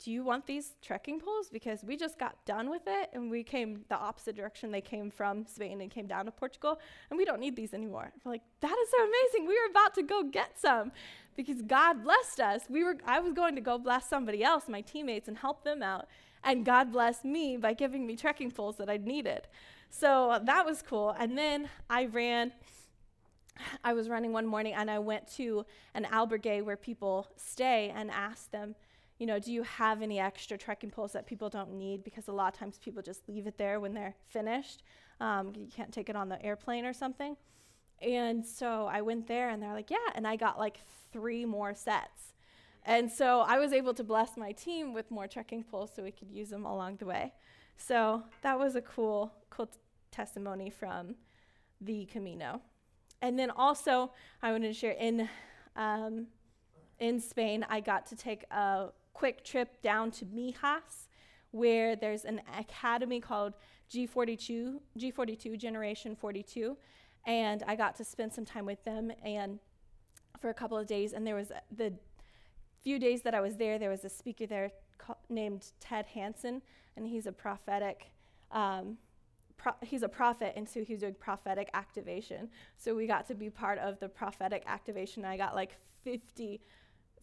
do 0.03 0.11
you 0.11 0.23
want 0.23 0.45
these 0.45 0.73
trekking 0.81 1.19
poles? 1.19 1.49
Because 1.49 1.83
we 1.83 1.97
just 1.97 2.19
got 2.19 2.35
done 2.45 2.69
with 2.69 2.83
it 2.85 3.09
and 3.13 3.31
we 3.31 3.43
came 3.43 3.83
the 3.89 3.95
opposite 3.95 4.35
direction 4.35 4.71
they 4.71 4.81
came 4.81 5.09
from 5.09 5.45
Spain 5.45 5.81
and 5.81 5.89
came 5.89 6.07
down 6.07 6.25
to 6.25 6.31
Portugal, 6.31 6.79
and 7.09 7.17
we 7.17 7.25
don't 7.25 7.39
need 7.39 7.55
these 7.55 7.73
anymore. 7.73 8.11
We're 8.23 8.33
like, 8.33 8.43
that 8.61 8.75
is 8.77 8.89
so 8.91 8.97
amazing. 9.03 9.47
We 9.47 9.59
were 9.59 9.69
about 9.69 9.95
to 9.95 10.03
go 10.03 10.23
get 10.23 10.59
some 10.59 10.91
because 11.35 11.61
God 11.61 12.03
blessed 12.03 12.39
us. 12.39 12.61
We 12.69 12.83
were 12.83 12.97
I 13.05 13.19
was 13.19 13.33
going 13.33 13.55
to 13.55 13.61
go 13.61 13.77
bless 13.77 14.07
somebody 14.07 14.43
else, 14.43 14.65
my 14.67 14.81
teammates, 14.81 15.27
and 15.27 15.37
help 15.37 15.63
them 15.63 15.81
out. 15.81 16.07
And 16.43 16.63
God 16.63 16.91
blessed 16.91 17.25
me 17.25 17.57
by 17.57 17.73
giving 17.73 18.05
me 18.05 18.15
trekking 18.15 18.51
poles 18.51 18.77
that 18.77 18.89
I 18.89 18.97
needed. 18.97 19.47
So 19.89 20.39
that 20.43 20.65
was 20.65 20.81
cool. 20.81 21.15
And 21.17 21.37
then 21.37 21.69
I 21.89 22.05
ran 22.05 22.51
I 23.83 23.93
was 23.93 24.07
running 24.07 24.33
one 24.33 24.45
morning 24.45 24.73
and 24.75 24.89
I 24.89 24.99
went 24.99 25.27
to 25.37 25.65
an 25.95 26.05
albergue 26.05 26.63
where 26.63 26.77
people 26.77 27.27
stay 27.37 27.91
and 27.95 28.11
asked 28.11 28.51
them 28.51 28.75
you 29.19 29.25
know, 29.25 29.39
do 29.39 29.51
you 29.51 29.63
have 29.63 30.01
any 30.01 30.19
extra 30.19 30.57
trekking 30.57 30.91
poles 30.91 31.13
that 31.13 31.25
people 31.25 31.49
don't 31.49 31.73
need? 31.73 32.03
Because 32.03 32.27
a 32.27 32.31
lot 32.31 32.53
of 32.53 32.59
times 32.59 32.77
people 32.77 33.01
just 33.01 33.27
leave 33.27 33.47
it 33.47 33.57
there 33.57 33.79
when 33.79 33.93
they're 33.93 34.15
finished. 34.29 34.83
Um, 35.19 35.53
you 35.55 35.67
can't 35.67 35.91
take 35.91 36.09
it 36.09 36.15
on 36.15 36.29
the 36.29 36.43
airplane 36.45 36.85
or 36.85 36.93
something. 36.93 37.35
And 37.99 38.45
so 38.45 38.85
I 38.85 39.01
went 39.01 39.27
there 39.27 39.49
and 39.49 39.61
they're 39.61 39.73
like, 39.73 39.89
yeah. 39.89 39.97
And 40.13 40.27
I 40.27 40.35
got 40.35 40.59
like 40.59 40.79
three 41.11 41.45
more 41.45 41.73
sets. 41.73 42.33
And 42.83 43.11
so 43.11 43.41
I 43.41 43.57
was 43.57 43.73
able 43.73 43.93
to 43.95 44.03
bless 44.03 44.37
my 44.37 44.51
team 44.51 44.93
with 44.93 45.09
more 45.09 45.27
trekking 45.27 45.63
poles 45.63 45.91
so 45.95 46.03
we 46.03 46.11
could 46.11 46.31
use 46.31 46.49
them 46.49 46.65
along 46.65 46.97
the 46.97 47.05
way. 47.05 47.33
So 47.75 48.23
that 48.43 48.57
was 48.57 48.75
a 48.75 48.81
cool, 48.81 49.33
cool 49.49 49.65
t- 49.65 49.79
testimony 50.11 50.69
from 50.69 51.15
the 51.81 52.05
Camino. 52.05 52.61
And 53.21 53.37
then 53.37 53.49
also, 53.49 54.11
I 54.43 54.51
wanted 54.51 54.67
to 54.67 54.73
share 54.73 54.91
in 54.91 55.27
um, 55.75 56.27
in 56.99 57.19
Spain, 57.19 57.65
I 57.69 57.79
got 57.79 58.07
to 58.07 58.15
take 58.15 58.43
a 58.51 58.87
quick 59.17 59.43
trip 59.43 59.81
down 59.81 60.11
to 60.11 60.25
Mijas, 60.25 61.07
where 61.49 61.95
there's 61.95 62.23
an 62.23 62.39
academy 62.59 63.19
called 63.19 63.53
G42, 63.91 64.75
G42 64.99 65.57
Generation 65.57 66.15
42, 66.15 66.77
and 67.25 67.63
I 67.67 67.75
got 67.75 67.95
to 67.95 68.03
spend 68.03 68.31
some 68.31 68.45
time 68.45 68.67
with 68.67 68.83
them 68.83 69.11
and 69.25 69.57
for 70.39 70.51
a 70.51 70.53
couple 70.53 70.77
of 70.77 70.85
days. 70.85 71.13
And 71.13 71.25
there 71.25 71.33
was 71.33 71.51
the 71.75 71.93
few 72.83 72.99
days 72.99 73.23
that 73.23 73.33
I 73.33 73.41
was 73.41 73.57
there, 73.57 73.79
there 73.79 73.89
was 73.89 74.05
a 74.05 74.09
speaker 74.09 74.45
there 74.45 74.69
named 75.29 75.71
Ted 75.79 76.05
Hanson, 76.05 76.61
and 76.95 77.07
he's 77.07 77.25
a 77.25 77.31
prophetic 77.31 78.11
um, 78.51 78.97
pro- 79.57 79.73
he's 79.81 80.03
a 80.03 80.09
prophet, 80.09 80.53
and 80.55 80.69
so 80.69 80.83
he's 80.83 80.99
doing 80.99 81.15
prophetic 81.15 81.71
activation. 81.73 82.49
So 82.77 82.93
we 82.93 83.07
got 83.07 83.27
to 83.29 83.33
be 83.33 83.49
part 83.49 83.79
of 83.79 83.99
the 83.99 84.09
prophetic 84.09 84.61
activation. 84.67 85.25
I 85.25 85.37
got 85.37 85.55
like 85.55 85.75
50, 86.03 86.61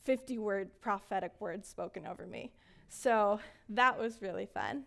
50 0.05 0.39
word 0.39 0.71
prophetic 0.81 1.33
words 1.41 1.69
spoken 1.69 2.07
over 2.07 2.27
me. 2.27 2.53
So 2.89 3.41
that 3.69 3.99
was 3.99 4.23
really 4.23 4.47
fun. 4.47 4.85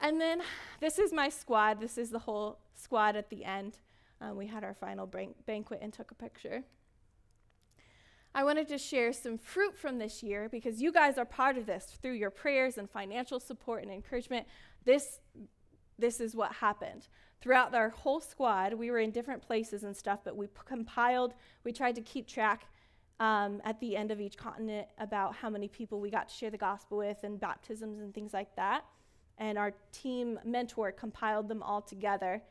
And 0.00 0.20
then 0.20 0.42
this 0.80 0.98
is 0.98 1.12
my 1.12 1.28
squad. 1.28 1.80
This 1.80 1.98
is 1.98 2.10
the 2.10 2.20
whole 2.20 2.58
squad 2.74 3.16
at 3.16 3.30
the 3.30 3.44
end. 3.44 3.78
Um, 4.20 4.36
we 4.36 4.46
had 4.46 4.64
our 4.64 4.74
final 4.74 5.06
ban- 5.06 5.34
banquet 5.46 5.80
and 5.82 5.92
took 5.92 6.10
a 6.10 6.14
picture. 6.14 6.64
I 8.34 8.44
wanted 8.44 8.68
to 8.68 8.78
share 8.78 9.12
some 9.12 9.38
fruit 9.38 9.76
from 9.76 9.98
this 9.98 10.22
year 10.22 10.48
because 10.48 10.80
you 10.80 10.92
guys 10.92 11.18
are 11.18 11.24
part 11.24 11.58
of 11.58 11.66
this 11.66 11.98
through 12.00 12.12
your 12.12 12.30
prayers 12.30 12.78
and 12.78 12.88
financial 12.88 13.40
support 13.40 13.82
and 13.82 13.90
encouragement. 13.90 14.46
This, 14.84 15.18
this 15.98 16.20
is 16.20 16.36
what 16.36 16.52
happened. 16.52 17.08
Throughout 17.40 17.74
our 17.74 17.88
whole 17.88 18.20
squad, 18.20 18.74
we 18.74 18.90
were 18.90 18.98
in 18.98 19.10
different 19.10 19.42
places 19.42 19.82
and 19.82 19.96
stuff, 19.96 20.20
but 20.24 20.36
we 20.36 20.46
p- 20.46 20.60
compiled, 20.64 21.34
we 21.64 21.72
tried 21.72 21.96
to 21.96 22.02
keep 22.02 22.28
track 22.28 22.66
um, 23.20 23.60
at 23.64 23.78
the 23.80 23.96
end 23.96 24.10
of 24.10 24.20
each 24.20 24.36
continent 24.36 24.88
about 24.98 25.36
how 25.36 25.48
many 25.50 25.68
people 25.68 26.00
we 26.00 26.10
got 26.10 26.28
to 26.28 26.34
share 26.34 26.50
the 26.50 26.58
gospel 26.58 26.98
with 26.98 27.18
and 27.22 27.38
baptisms 27.38 28.00
and 28.00 28.12
things 28.14 28.32
like 28.32 28.56
that. 28.56 28.84
And 29.38 29.56
our 29.58 29.74
team 29.92 30.40
mentor 30.44 30.90
compiled 30.90 31.46
them 31.48 31.62
all 31.62 31.82
together. 31.82 32.42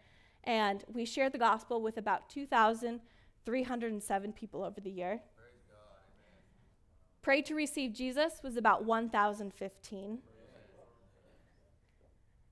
And 0.43 0.85
we 0.93 1.05
shared 1.05 1.31
the 1.33 1.39
gospel 1.39 1.81
with 1.81 1.97
about 1.97 2.29
2,307 2.29 4.33
people 4.33 4.63
over 4.63 4.79
the 4.79 4.91
year. 4.91 5.21
Pray 7.21 7.41
to 7.41 7.53
receive 7.55 7.91
Jesus 7.93 8.35
was 8.43 8.55
about 8.55 8.85
1,015. 8.85 10.19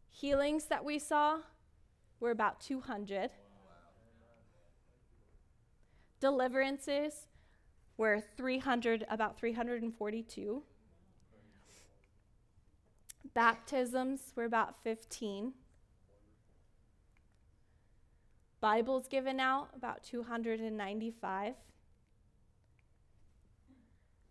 Healings 0.10 0.66
that 0.66 0.84
we 0.84 1.00
saw 1.00 1.38
were 2.20 2.32
about 2.32 2.60
200. 2.60 3.30
Deliverances 6.20 7.28
were 7.98 8.22
300, 8.38 9.06
about 9.10 9.38
342. 9.38 10.64
Baptisms 13.34 14.34
were 14.36 14.46
about 14.46 14.76
15. 14.84 15.54
Bibles 18.60 19.08
given 19.08 19.40
out, 19.40 19.70
about 19.76 20.04
295 20.04 21.56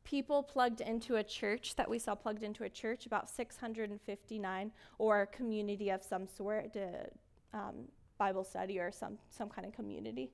people 0.06 0.40
plugged 0.42 0.80
into 0.80 1.16
a 1.16 1.24
church 1.24 1.74
that 1.74 1.90
we 1.90 1.98
saw 1.98 2.14
plugged 2.14 2.44
into 2.44 2.62
a 2.62 2.68
church, 2.70 3.06
about 3.06 3.28
659, 3.28 4.72
or 4.98 5.22
a 5.22 5.26
community 5.26 5.90
of 5.90 6.02
some 6.02 6.26
sort, 6.28 6.72
to, 6.72 7.10
um, 7.52 7.88
Bible 8.16 8.44
study 8.44 8.78
or 8.78 8.90
some, 8.90 9.18
some 9.28 9.50
kind 9.50 9.66
of 9.66 9.74
community. 9.74 10.30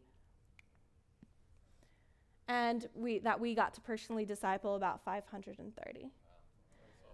And 2.48 2.88
we, 2.94 3.18
that 3.20 3.38
we 3.38 3.54
got 3.54 3.74
to 3.74 3.80
personally 3.80 4.24
disciple 4.24 4.74
about 4.74 5.04
530. 5.04 6.10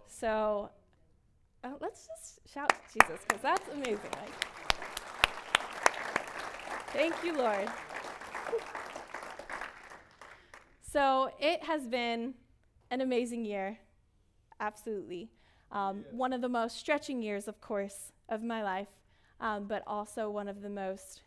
So 0.07 0.69
uh, 1.63 1.69
let's 1.79 2.07
just 2.07 2.39
shout 2.51 2.73
Jesus, 2.93 3.21
because 3.27 3.41
that's 3.41 3.67
amazing. 3.73 3.99
Like, 4.13 4.47
thank 6.93 7.13
you, 7.23 7.37
Lord. 7.37 7.69
So 10.81 11.29
it 11.39 11.63
has 11.63 11.87
been 11.87 12.33
an 12.89 13.01
amazing 13.01 13.45
year, 13.45 13.77
absolutely. 14.59 15.29
Um, 15.71 16.03
yeah. 16.05 16.17
One 16.17 16.33
of 16.33 16.41
the 16.41 16.49
most 16.49 16.77
stretching 16.77 17.21
years, 17.21 17.47
of 17.47 17.61
course, 17.61 18.11
of 18.29 18.41
my 18.41 18.63
life, 18.63 18.87
um, 19.39 19.65
but 19.67 19.83
also 19.85 20.29
one 20.29 20.47
of 20.47 20.61
the 20.61 20.69
most, 20.69 21.21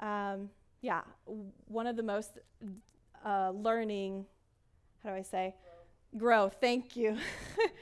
um, 0.00 0.50
yeah, 0.82 1.00
one 1.66 1.86
of 1.86 1.96
the 1.96 2.02
most 2.02 2.38
uh, 3.24 3.50
learning, 3.50 4.26
how 5.02 5.10
do 5.10 5.16
I 5.16 5.22
say, 5.22 5.54
growth, 6.16 6.56
thank 6.60 6.96
you, 6.96 7.16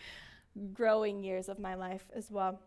growing 0.73 1.23
years 1.23 1.49
of 1.49 1.59
my 1.59 1.75
life 1.75 2.05
as 2.15 2.31
well. 2.31 2.61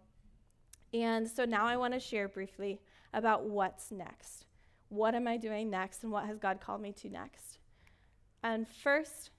And 0.93 1.27
so 1.27 1.45
now 1.45 1.65
I 1.65 1.77
want 1.77 1.93
to 1.93 1.99
share 1.99 2.27
briefly 2.27 2.79
about 3.13 3.43
what's 3.43 3.91
next. 3.91 4.45
What 4.89 5.15
am 5.15 5.27
I 5.27 5.37
doing 5.37 5.69
next, 5.69 6.03
and 6.03 6.11
what 6.11 6.25
has 6.25 6.37
God 6.37 6.61
called 6.61 6.81
me 6.81 6.91
to 6.93 7.09
next? 7.09 7.57
And 8.43 8.67
first, 8.67 9.31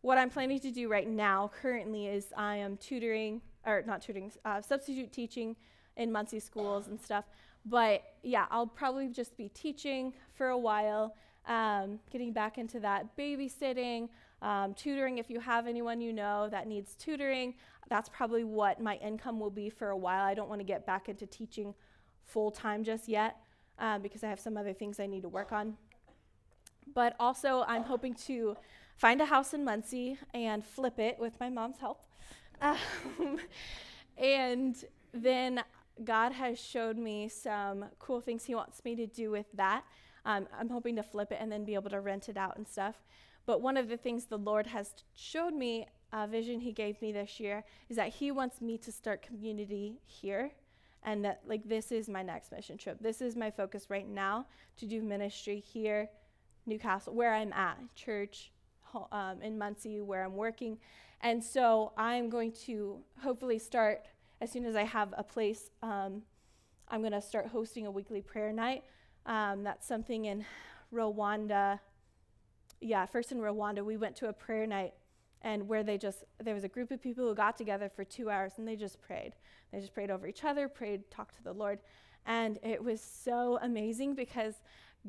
what 0.00 0.18
I'm 0.18 0.30
planning 0.30 0.60
to 0.60 0.70
do 0.70 0.88
right 0.88 1.08
now, 1.08 1.50
currently, 1.62 2.06
is 2.06 2.32
I 2.36 2.56
am 2.56 2.76
tutoring, 2.76 3.40
or 3.64 3.82
not 3.86 4.02
tutoring, 4.02 4.32
uh, 4.44 4.60
substitute 4.60 5.12
teaching 5.12 5.56
in 5.96 6.12
Muncie 6.12 6.40
schools 6.40 6.88
and 6.88 7.00
stuff. 7.00 7.24
But 7.64 8.02
yeah, 8.22 8.46
I'll 8.50 8.66
probably 8.66 9.08
just 9.08 9.36
be 9.36 9.48
teaching 9.48 10.12
for 10.34 10.48
a 10.48 10.58
while, 10.58 11.14
um, 11.46 12.00
getting 12.10 12.32
back 12.32 12.58
into 12.58 12.80
that 12.80 13.16
babysitting, 13.16 14.08
um, 14.42 14.74
tutoring. 14.74 15.18
If 15.18 15.30
you 15.30 15.40
have 15.40 15.66
anyone 15.66 16.00
you 16.00 16.12
know 16.12 16.48
that 16.50 16.66
needs 16.66 16.94
tutoring, 16.94 17.54
that's 17.88 18.08
probably 18.08 18.44
what 18.44 18.80
my 18.80 18.96
income 18.96 19.38
will 19.38 19.50
be 19.50 19.70
for 19.70 19.90
a 19.90 19.96
while. 19.96 20.24
I 20.24 20.34
don't 20.34 20.48
want 20.48 20.60
to 20.60 20.66
get 20.66 20.86
back 20.86 21.08
into 21.08 21.26
teaching 21.26 21.74
full 22.24 22.50
time 22.50 22.82
just 22.84 23.08
yet 23.08 23.36
um, 23.78 24.02
because 24.02 24.24
I 24.24 24.28
have 24.28 24.40
some 24.40 24.56
other 24.56 24.72
things 24.72 24.98
I 24.98 25.06
need 25.06 25.22
to 25.22 25.28
work 25.28 25.52
on. 25.52 25.76
But 26.94 27.14
also, 27.20 27.64
I'm 27.66 27.82
hoping 27.84 28.14
to 28.26 28.56
find 28.96 29.20
a 29.20 29.26
house 29.26 29.54
in 29.54 29.64
Muncie 29.64 30.18
and 30.32 30.64
flip 30.64 30.98
it 30.98 31.18
with 31.18 31.38
my 31.38 31.50
mom's 31.50 31.78
help. 31.78 32.02
Um, 32.60 32.76
and 34.18 34.76
then 35.12 35.62
God 36.04 36.32
has 36.32 36.58
showed 36.60 36.96
me 36.96 37.28
some 37.28 37.86
cool 37.98 38.20
things 38.20 38.44
He 38.44 38.54
wants 38.54 38.84
me 38.84 38.94
to 38.96 39.06
do 39.06 39.30
with 39.30 39.46
that. 39.54 39.84
Um, 40.26 40.46
I'm 40.58 40.68
hoping 40.68 40.96
to 40.96 41.02
flip 41.02 41.32
it 41.32 41.38
and 41.40 41.50
then 41.50 41.64
be 41.64 41.74
able 41.74 41.90
to 41.90 42.00
rent 42.00 42.28
it 42.28 42.36
out 42.36 42.56
and 42.58 42.68
stuff. 42.68 42.96
But 43.46 43.62
one 43.62 43.76
of 43.76 43.88
the 43.88 43.96
things 43.96 44.26
the 44.26 44.36
Lord 44.36 44.66
has 44.66 44.92
showed 45.14 45.54
me, 45.54 45.86
a 46.12 46.26
vision 46.26 46.60
He 46.60 46.72
gave 46.72 47.00
me 47.00 47.12
this 47.12 47.40
year, 47.40 47.64
is 47.88 47.96
that 47.96 48.08
He 48.08 48.30
wants 48.32 48.60
me 48.60 48.76
to 48.78 48.92
start 48.92 49.22
community 49.22 50.00
here. 50.04 50.50
And 51.04 51.24
that, 51.24 51.42
like, 51.46 51.68
this 51.68 51.92
is 51.92 52.08
my 52.08 52.22
next 52.22 52.50
mission 52.50 52.76
trip. 52.76 52.98
This 53.00 53.22
is 53.22 53.36
my 53.36 53.50
focus 53.50 53.86
right 53.88 54.08
now 54.08 54.46
to 54.78 54.86
do 54.86 55.00
ministry 55.00 55.60
here, 55.60 56.10
Newcastle, 56.66 57.14
where 57.14 57.32
I'm 57.32 57.52
at, 57.52 57.78
church, 57.94 58.50
um, 59.12 59.40
in 59.42 59.56
Muncie 59.56 60.00
where 60.00 60.24
I'm 60.24 60.34
working. 60.34 60.78
And 61.20 61.42
so 61.42 61.92
I'm 61.96 62.28
going 62.28 62.52
to 62.66 62.98
hopefully 63.22 63.58
start 63.58 64.06
as 64.40 64.50
soon 64.50 64.64
as 64.64 64.74
I 64.74 64.82
have 64.82 65.14
a 65.16 65.22
place. 65.22 65.70
Um, 65.82 66.22
I'm 66.88 67.00
going 67.00 67.12
to 67.12 67.22
start 67.22 67.46
hosting 67.46 67.86
a 67.86 67.90
weekly 67.90 68.20
prayer 68.20 68.52
night. 68.52 68.84
Um, 69.26 69.64
that's 69.64 69.86
something 69.86 70.24
in 70.24 70.44
Rwanda. 70.94 71.80
Yeah, 72.80 73.06
first 73.06 73.32
in 73.32 73.38
Rwanda, 73.38 73.84
we 73.84 73.96
went 73.96 74.16
to 74.16 74.28
a 74.28 74.32
prayer 74.32 74.66
night 74.66 74.94
and 75.42 75.68
where 75.68 75.82
they 75.82 75.98
just 75.98 76.24
there 76.42 76.54
was 76.54 76.64
a 76.64 76.68
group 76.68 76.90
of 76.90 77.02
people 77.02 77.28
who 77.28 77.34
got 77.34 77.56
together 77.56 77.90
for 77.94 78.04
two 78.04 78.30
hours 78.30 78.52
and 78.56 78.66
they 78.66 78.76
just 78.76 79.00
prayed. 79.00 79.32
They 79.72 79.80
just 79.80 79.92
prayed 79.92 80.10
over 80.10 80.26
each 80.26 80.44
other 80.44 80.68
prayed 80.68 81.10
talked 81.10 81.36
to 81.36 81.42
the 81.42 81.52
lord. 81.52 81.80
And 82.24 82.58
it 82.62 82.82
was 82.82 83.00
so 83.00 83.58
amazing 83.62 84.14
because 84.14 84.54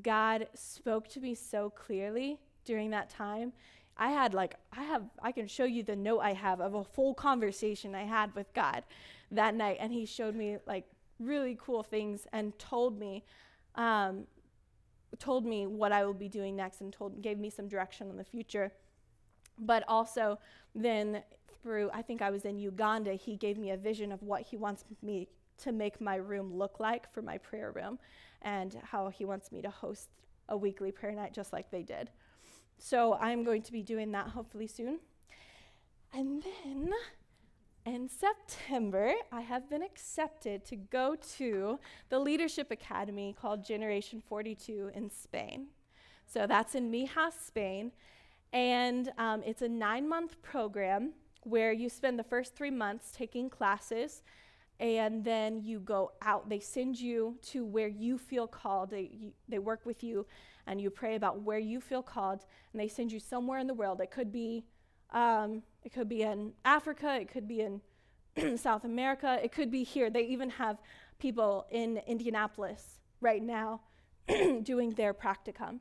god 0.01 0.47
spoke 0.53 1.07
to 1.09 1.19
me 1.19 1.33
so 1.33 1.69
clearly 1.69 2.39
during 2.65 2.89
that 2.91 3.09
time. 3.09 3.53
I 3.97 4.11
had 4.11 4.33
like 4.33 4.55
I 4.71 4.83
have 4.83 5.03
I 5.21 5.31
can 5.31 5.47
show 5.47 5.63
you 5.63 5.83
the 5.83 5.95
note 5.95 6.19
I 6.19 6.33
have 6.33 6.59
of 6.59 6.75
a 6.75 6.83
full 6.83 7.13
conversation 7.13 7.95
I 7.95 8.03
had 8.03 8.35
with 8.35 8.53
God 8.53 8.83
that 9.31 9.55
night, 9.55 9.77
and 9.79 9.91
He 9.91 10.05
showed 10.05 10.35
me 10.35 10.57
like 10.67 10.85
really 11.19 11.57
cool 11.59 11.83
things 11.83 12.27
and 12.31 12.57
told 12.59 12.99
me, 12.99 13.23
um, 13.77 14.25
told 15.19 15.45
me 15.45 15.67
what 15.67 15.91
I 15.91 16.05
will 16.05 16.13
be 16.13 16.29
doing 16.29 16.55
next, 16.55 16.81
and 16.81 16.91
told 16.91 17.21
gave 17.21 17.37
me 17.37 17.49
some 17.49 17.67
direction 17.67 18.09
on 18.09 18.17
the 18.17 18.23
future. 18.23 18.71
But 19.59 19.83
also 19.87 20.39
then 20.75 21.23
through 21.61 21.89
I 21.93 22.01
think 22.01 22.21
I 22.21 22.29
was 22.29 22.45
in 22.45 22.59
Uganda, 22.59 23.13
He 23.13 23.35
gave 23.37 23.57
me 23.57 23.71
a 23.71 23.77
vision 23.77 24.11
of 24.11 24.21
what 24.21 24.41
He 24.41 24.57
wants 24.57 24.85
me 25.01 25.27
to 25.59 25.71
make 25.71 25.99
my 25.99 26.15
room 26.15 26.53
look 26.53 26.79
like 26.79 27.11
for 27.11 27.21
my 27.21 27.37
prayer 27.37 27.71
room, 27.71 27.99
and 28.41 28.77
how 28.83 29.09
He 29.09 29.25
wants 29.25 29.51
me 29.51 29.61
to 29.61 29.69
host 29.69 30.09
a 30.49 30.57
weekly 30.57 30.91
prayer 30.91 31.13
night 31.13 31.33
just 31.33 31.51
like 31.53 31.71
they 31.71 31.83
did. 31.83 32.09
So 32.77 33.15
I'm 33.15 33.43
going 33.43 33.63
to 33.63 33.71
be 33.71 33.81
doing 33.81 34.11
that 34.11 34.29
hopefully 34.29 34.67
soon. 34.67 34.99
And 36.13 36.43
then 36.43 36.93
in 37.87 38.09
September, 38.09 39.13
I 39.31 39.41
have 39.41 39.69
been 39.69 39.81
accepted 39.81 40.65
to 40.65 40.75
go 40.75 41.15
to 41.37 41.79
the 42.09 42.19
Leadership 42.19 42.69
Academy 42.69 43.35
called 43.39 43.63
Generation 43.63 44.21
42 44.27 44.91
in 44.93 45.09
Spain. 45.09 45.67
So 46.25 46.45
that's 46.45 46.75
in 46.75 46.91
Mijas, 46.91 47.33
Spain. 47.45 47.91
And 48.51 49.11
um, 49.17 49.41
it's 49.45 49.61
a 49.61 49.69
nine 49.69 50.07
month 50.07 50.41
program 50.41 51.13
where 51.43 51.71
you 51.71 51.87
spend 51.87 52.19
the 52.19 52.23
first 52.23 52.55
three 52.55 52.71
months 52.71 53.11
taking 53.15 53.49
classes 53.49 54.21
and 54.79 55.23
then 55.23 55.63
you 55.63 55.79
go 55.79 56.11
out. 56.21 56.49
They 56.49 56.59
send 56.59 56.99
you 56.99 57.37
to 57.47 57.65
where 57.65 57.87
you 57.87 58.17
feel 58.17 58.47
called. 58.47 58.91
They, 58.91 59.09
you, 59.13 59.31
they 59.47 59.59
work 59.59 59.85
with 59.85 60.03
you 60.03 60.25
and 60.67 60.81
you 60.81 60.89
pray 60.89 61.15
about 61.15 61.41
where 61.41 61.57
you 61.57 61.79
feel 61.79 62.03
called, 62.03 62.45
and 62.73 62.81
they 62.81 62.89
send 62.89 63.11
you 63.11 63.19
somewhere 63.19 63.57
in 63.57 63.67
the 63.67 63.73
world. 63.73 64.01
It 64.01 64.11
could 64.11 64.31
be, 64.33 64.65
um, 65.11 65.63
it 65.83 65.93
could 65.93 66.09
be 66.09 66.23
in 66.23 66.53
Africa, 66.65 67.17
it 67.19 67.29
could 67.29 67.47
be 67.47 67.61
in 67.61 67.81
South 68.57 68.83
America. 68.83 69.39
It 69.43 69.51
could 69.51 69.71
be 69.71 69.83
here. 69.83 70.09
They 70.09 70.23
even 70.23 70.49
have 70.51 70.77
people 71.19 71.65
in 71.71 71.97
Indianapolis 72.07 72.99
right 73.21 73.41
now 73.41 73.81
doing 74.63 74.91
their 74.91 75.13
practicum. 75.13 75.79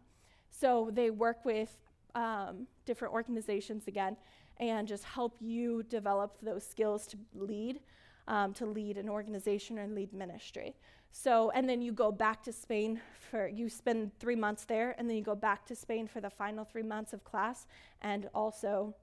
So 0.51 0.91
they 0.93 1.11
work 1.11 1.45
with 1.45 1.77
um, 2.15 2.67
different 2.87 3.13
organizations 3.13 3.89
again 3.89 4.17
and 4.59 4.89
just 4.89 5.05
help 5.05 5.37
you 5.41 5.83
develop 5.83 6.39
those 6.41 6.67
skills 6.67 7.07
to 7.09 7.19
lead, 7.35 7.81
um, 8.27 8.55
to 8.55 8.65
lead 8.65 8.97
an 8.97 9.09
organization 9.09 9.79
and 9.79 9.95
lead 9.95 10.13
ministry. 10.15 10.75
So, 11.13 11.51
and 11.51 11.69
then 11.69 11.83
you 11.83 11.93
go 11.93 12.11
back 12.11 12.43
to 12.45 12.53
Spain 12.53 13.01
for, 13.31 13.49
you 13.49 13.69
spend 13.69 14.19
three 14.19 14.37
months 14.37 14.65
there, 14.65 14.95
and 14.99 15.09
then 15.09 15.17
you 15.17 15.23
go 15.23 15.35
back 15.35 15.67
to 15.67 15.77
Spain 15.77 16.07
for 16.07 16.21
the 16.21 16.31
final 16.31 16.65
three 16.65 16.83
months 16.83 17.13
of 17.13 17.25
class, 17.25 17.67
and 18.03 18.29
also 18.35 18.95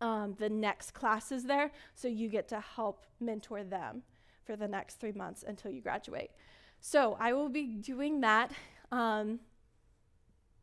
um, 0.00 0.34
the 0.38 0.48
next 0.48 0.92
classes 0.92 1.44
there. 1.44 1.70
So 1.94 2.08
you 2.08 2.28
get 2.28 2.48
to 2.48 2.60
help 2.60 3.06
mentor 3.20 3.64
them 3.64 4.02
for 4.44 4.56
the 4.56 4.68
next 4.68 5.00
three 5.00 5.12
months 5.12 5.44
until 5.46 5.70
you 5.70 5.80
graduate. 5.80 6.30
So 6.80 7.16
I 7.18 7.32
will 7.32 7.48
be 7.48 7.66
doing 7.66 8.20
that 8.20 8.52
um, 8.92 9.40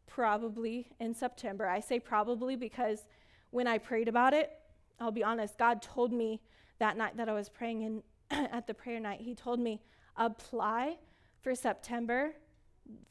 probably 0.07 0.87
in 0.99 1.13
September. 1.13 1.67
I 1.67 1.79
say 1.79 1.99
probably 1.99 2.55
because 2.55 3.05
when 3.49 3.67
I 3.67 3.77
prayed 3.77 4.07
about 4.07 4.33
it, 4.33 4.51
I'll 4.99 5.11
be 5.11 5.23
honest, 5.23 5.57
God 5.57 5.81
told 5.81 6.13
me 6.13 6.41
that 6.79 6.97
night 6.97 7.17
that 7.17 7.29
I 7.29 7.33
was 7.33 7.49
praying 7.49 7.81
in 7.81 8.03
at 8.31 8.67
the 8.67 8.73
prayer 8.73 8.99
night, 8.99 9.21
He 9.21 9.35
told 9.35 9.59
me, 9.59 9.81
apply 10.15 10.97
for 11.41 11.55
September 11.55 12.33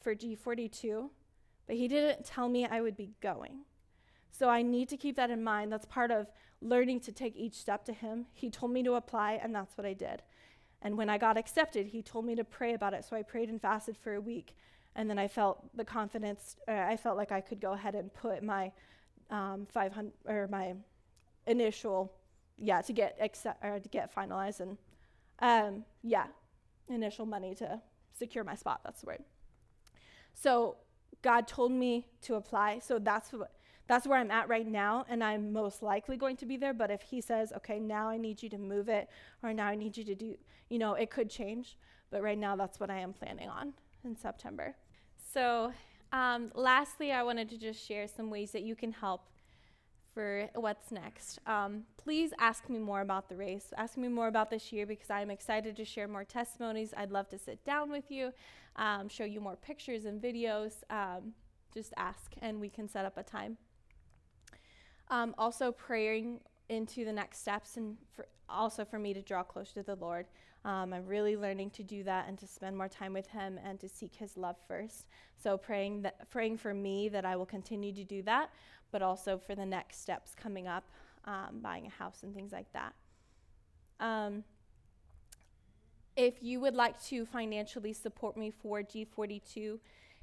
for 0.01 0.15
G42, 0.15 1.09
but 1.67 1.75
He 1.75 1.87
didn't 1.87 2.25
tell 2.25 2.49
me 2.49 2.65
I 2.65 2.81
would 2.81 2.97
be 2.97 3.11
going. 3.21 3.59
So 4.33 4.49
I 4.49 4.63
need 4.63 4.89
to 4.89 4.97
keep 4.97 5.15
that 5.17 5.29
in 5.29 5.43
mind. 5.43 5.71
That's 5.71 5.85
part 5.85 6.09
of 6.09 6.27
learning 6.59 7.01
to 7.01 7.11
take 7.11 7.35
each 7.35 7.53
step 7.53 7.85
to 7.85 7.93
Him. 7.93 8.25
He 8.33 8.49
told 8.49 8.71
me 8.71 8.81
to 8.83 8.95
apply, 8.95 9.33
and 9.33 9.53
that's 9.53 9.77
what 9.77 9.85
I 9.85 9.93
did. 9.93 10.23
And 10.81 10.97
when 10.97 11.09
I 11.09 11.19
got 11.19 11.37
accepted, 11.37 11.87
He 11.87 12.01
told 12.01 12.25
me 12.25 12.33
to 12.35 12.43
pray 12.43 12.73
about 12.73 12.95
it. 12.95 13.05
So 13.05 13.15
I 13.15 13.21
prayed 13.21 13.49
and 13.49 13.61
fasted 13.61 13.95
for 13.95 14.15
a 14.15 14.21
week. 14.21 14.55
And 14.95 15.07
then 15.07 15.19
I 15.19 15.27
felt 15.27 15.75
the 15.77 15.85
confidence, 15.85 16.55
uh, 16.67 16.71
I 16.71 16.97
felt 16.97 17.15
like 17.15 17.31
I 17.31 17.41
could 17.41 17.61
go 17.61 17.73
ahead 17.73 17.93
and 17.93 18.11
put 18.11 18.43
my 18.43 18.71
um, 19.29 19.67
500 19.71 20.11
or 20.25 20.47
my 20.47 20.73
initial, 21.45 22.11
yeah, 22.57 22.81
to 22.81 22.93
get 22.93 23.17
accept 23.21 23.63
or 23.63 23.79
to 23.79 23.89
get 23.89 24.13
finalized 24.13 24.59
and 24.59 24.77
um, 25.39 25.83
yeah, 26.03 26.27
initial 26.89 27.25
money 27.25 27.55
to 27.55 27.81
secure 28.11 28.43
my 28.43 28.55
spot. 28.55 28.81
That's 28.83 29.01
the 29.01 29.07
word. 29.07 29.23
So 30.33 30.77
God 31.21 31.47
told 31.47 31.71
me 31.71 32.07
to 32.23 32.35
apply. 32.35 32.79
So 32.79 32.99
that's 32.99 33.31
what 33.31 33.51
that's 33.87 34.07
where 34.07 34.17
I'm 34.17 34.31
at 34.31 34.47
right 34.47 34.67
now, 34.67 35.05
and 35.09 35.23
I'm 35.23 35.51
most 35.51 35.83
likely 35.83 36.17
going 36.17 36.37
to 36.37 36.45
be 36.45 36.57
there. 36.57 36.73
But 36.73 36.89
if 36.89 37.01
he 37.01 37.21
says, 37.21 37.51
okay, 37.57 37.79
now 37.79 38.09
I 38.09 38.17
need 38.17 38.41
you 38.41 38.49
to 38.49 38.57
move 38.57 38.87
it, 38.89 39.09
or 39.41 39.53
now 39.53 39.67
I 39.67 39.75
need 39.75 39.97
you 39.97 40.03
to 40.05 40.15
do, 40.15 40.35
you 40.69 40.79
know, 40.79 40.93
it 40.93 41.09
could 41.09 41.29
change. 41.29 41.77
But 42.09 42.21
right 42.21 42.37
now, 42.37 42.55
that's 42.55 42.79
what 42.79 42.89
I 42.89 42.99
am 42.99 43.13
planning 43.13 43.49
on 43.49 43.73
in 44.05 44.15
September. 44.15 44.75
So, 45.33 45.73
um, 46.11 46.51
lastly, 46.53 47.11
I 47.11 47.23
wanted 47.23 47.49
to 47.49 47.57
just 47.57 47.85
share 47.85 48.07
some 48.07 48.29
ways 48.29 48.51
that 48.51 48.61
you 48.61 48.75
can 48.75 48.91
help 48.91 49.27
for 50.13 50.47
what's 50.53 50.91
next. 50.91 51.39
Um, 51.47 51.83
please 51.97 52.33
ask 52.39 52.69
me 52.69 52.77
more 52.77 53.01
about 53.01 53.29
the 53.29 53.35
race. 53.35 53.73
Ask 53.77 53.97
me 53.97 54.07
more 54.07 54.27
about 54.27 54.49
this 54.51 54.71
year 54.71 54.85
because 54.85 55.09
I'm 55.09 55.31
excited 55.31 55.75
to 55.75 55.85
share 55.85 56.07
more 56.07 56.23
testimonies. 56.23 56.93
I'd 56.95 57.11
love 57.11 57.29
to 57.29 57.39
sit 57.39 57.63
down 57.65 57.89
with 57.89 58.11
you, 58.11 58.31
um, 58.75 59.09
show 59.09 59.23
you 59.23 59.41
more 59.41 59.55
pictures 59.55 60.05
and 60.05 60.21
videos. 60.21 60.73
Um, 60.89 61.33
just 61.73 61.93
ask, 61.97 62.33
and 62.41 62.61
we 62.61 62.69
can 62.69 62.87
set 62.87 63.05
up 63.05 63.17
a 63.17 63.23
time. 63.23 63.57
Um, 65.13 65.35
also, 65.37 65.71
praying 65.71 66.39
into 66.69 67.05
the 67.05 67.13
next 67.13 67.37
steps 67.37 67.77
and 67.77 67.97
for 68.15 68.25
also 68.49 68.83
for 68.83 68.97
me 68.97 69.13
to 69.13 69.21
draw 69.21 69.43
closer 69.43 69.75
to 69.75 69.83
the 69.83 69.95
Lord. 69.95 70.25
Um, 70.65 70.91
I'm 70.91 71.05
really 71.05 71.37
learning 71.37 71.69
to 71.71 71.83
do 71.83 72.03
that 72.03 72.27
and 72.27 72.35
to 72.39 72.47
spend 72.47 72.75
more 72.75 72.87
time 72.87 73.13
with 73.13 73.27
Him 73.27 73.59
and 73.63 73.79
to 73.81 73.87
seek 73.87 74.15
His 74.15 74.37
love 74.37 74.55
first. 74.67 75.05
So 75.37 75.55
praying 75.55 76.01
that, 76.01 76.31
praying 76.31 76.57
for 76.57 76.73
me 76.73 77.09
that 77.09 77.25
I 77.25 77.35
will 77.35 77.45
continue 77.45 77.93
to 77.93 78.03
do 78.03 78.23
that, 78.23 78.49
but 78.91 79.03
also 79.03 79.37
for 79.37 79.53
the 79.53 79.67
next 79.67 80.01
steps 80.01 80.33
coming 80.33 80.67
up, 80.67 80.89
um, 81.25 81.59
buying 81.61 81.85
a 81.85 81.91
house 81.91 82.23
and 82.23 82.33
things 82.33 82.51
like 82.51 82.73
that. 82.73 82.95
Um, 83.99 84.43
if 86.15 86.41
you 86.41 86.59
would 86.59 86.73
like 86.73 86.99
to 87.03 87.27
financially 87.27 87.93
support 87.93 88.35
me 88.35 88.49
for 88.49 88.81
G42, 88.81 89.77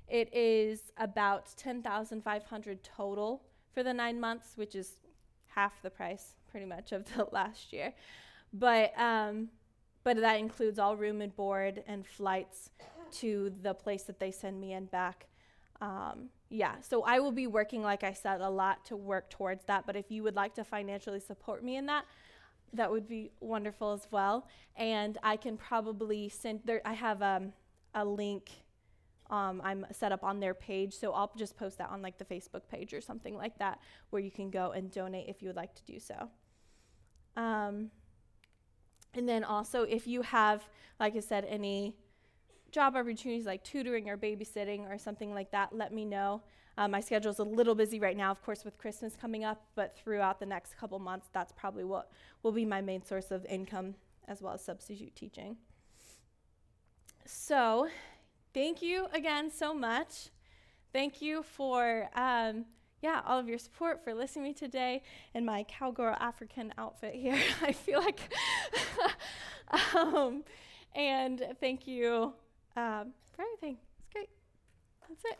it 0.09 0.35
is 0.35 0.91
about 0.97 1.55
10,500 1.57 2.83
total 2.83 3.43
for 3.73 3.83
the 3.83 3.93
nine 3.93 4.21
months, 4.21 4.53
which 4.57 4.75
is 4.75 4.95
half 5.49 5.83
the 5.83 5.91
price 5.91 6.35
pretty 6.51 6.67
much 6.67 6.93
of 6.93 7.05
the 7.17 7.27
last 7.33 7.73
year. 7.73 7.93
But 8.53 8.99
um, 8.99 9.49
but 10.03 10.17
that 10.21 10.39
includes 10.39 10.79
all 10.79 10.97
room 10.97 11.21
and 11.21 11.35
board 11.37 11.83
and 11.87 12.07
flights 12.07 12.71
to 13.13 13.53
the 13.63 13.75
place 13.75 14.05
that 14.05 14.19
they 14.19 14.31
send 14.31 14.61
me 14.61 14.73
and 14.73 14.91
back. 14.91 15.27
Um, 15.81 16.31
yeah, 16.49 16.81
so 16.81 17.03
I 17.05 17.21
will 17.21 17.33
be 17.33 17.47
working, 17.47 17.83
like 17.83 18.03
I 18.03 18.13
said, 18.13 18.41
a 18.41 18.49
lot 18.49 18.85
to 18.87 18.97
work 18.97 19.31
towards 19.31 19.65
that. 19.67 19.87
But 19.87 19.97
if 19.97 20.11
you 20.11 20.23
would 20.23 20.37
like 20.37 20.55
to 20.55 20.65
financially 20.65 21.21
support 21.21 21.63
me 21.63 21.77
in 21.77 21.87
that, 21.87 22.05
that 22.73 22.91
would 22.91 23.09
be 23.09 23.31
wonderful 23.41 23.93
as 23.93 24.07
well. 24.11 24.47
And 24.77 25.19
I 25.23 25.37
can 25.37 25.57
probably 25.57 26.29
send 26.29 26.61
there. 26.65 26.81
I 26.85 26.95
have 26.95 27.23
um, 27.23 27.53
a 27.95 28.05
link 28.05 28.51
um, 29.31 29.63
I'm 29.65 29.87
set 29.93 30.13
up 30.13 30.25
on 30.25 30.41
their 30.41 30.55
page. 30.55 30.93
So 30.95 31.13
I'll 31.13 31.33
just 31.37 31.57
post 31.57 31.79
that 31.79 31.89
on 31.91 32.03
like 32.03 32.19
the 32.19 32.25
Facebook 32.25 32.63
page 32.71 32.93
or 32.93 33.01
something 33.01 33.37
like 33.37 33.59
that 33.59 33.81
where 34.11 34.21
you 34.21 34.31
can 34.31 34.51
go 34.51 34.73
and 34.73 34.91
donate 34.91 35.29
if 35.29 35.41
you 35.41 35.49
would 35.49 35.57
like 35.57 35.75
to 35.77 35.85
do 35.85 35.99
so. 35.99 36.29
Um, 37.37 37.91
and 39.15 39.29
then 39.29 39.45
also, 39.45 39.83
if 39.83 40.07
you 40.07 40.23
have, 40.23 40.69
like 40.99 41.17
I 41.17 41.21
said, 41.21 41.45
any 41.49 41.97
job 42.71 42.95
opportunities 42.95 43.47
like 43.47 43.65
tutoring 43.65 44.09
or 44.09 44.17
babysitting 44.17 44.89
or 44.89 44.99
something 44.99 45.33
like 45.33 45.51
that, 45.53 45.73
let 45.73 45.93
me 45.93 46.05
know. 46.05 46.43
Um, 46.77 46.93
my 46.93 47.01
schedule 47.01 47.31
is 47.31 47.39
a 47.39 47.45
little 47.45 47.75
busy 47.75 47.99
right 47.99 48.17
now, 48.17 48.31
of 48.31 48.43
course, 48.43 48.65
with 48.65 48.79
Christmas 48.79 49.17
coming 49.17 49.45
up, 49.45 49.65
but 49.75 49.97
throughout 49.97 50.39
the 50.39 50.47
next 50.47 50.77
couple 50.79 50.99
months, 50.99 51.29
that's 51.33 51.53
probably 51.53 51.85
what 51.85 52.11
will 52.43 52.53
be 52.53 52.65
my 52.65 52.81
main 52.81 53.05
source 53.05 53.31
of 53.31 53.45
income 53.47 53.95
as 54.29 54.41
well 54.41 54.55
as 54.55 54.65
substitute 54.65 55.15
teaching. 55.15 55.57
So, 57.27 57.89
thank 58.53 58.83
you 58.83 59.07
again 59.13 59.51
so 59.51 59.75
much. 59.75 60.31
Thank 60.93 61.23
you 61.23 61.43
for, 61.43 62.09
um, 62.15 62.65
yeah, 63.01 63.21
all 63.27 63.39
of 63.39 63.49
your 63.49 63.59
support 63.59 64.03
for 64.03 64.13
listening 64.13 64.55
to 64.55 64.63
me 64.63 64.67
today 64.67 65.03
in 65.35 65.45
my 65.45 65.65
cowgirl 65.65 66.17
African 66.19 66.75
outfit 66.77 67.15
here. 67.15 67.39
I 67.63 67.73
feel 67.73 68.01
like, 68.01 68.21
um, 69.95 70.45
and 70.95 71.47
thank 71.61 71.87
you 71.87 72.33
um, 72.77 73.13
for 73.33 73.43
everything. 73.43 73.79
It's 74.01 74.09
great. 74.13 74.31
That's 75.09 75.25
it. 75.25 75.39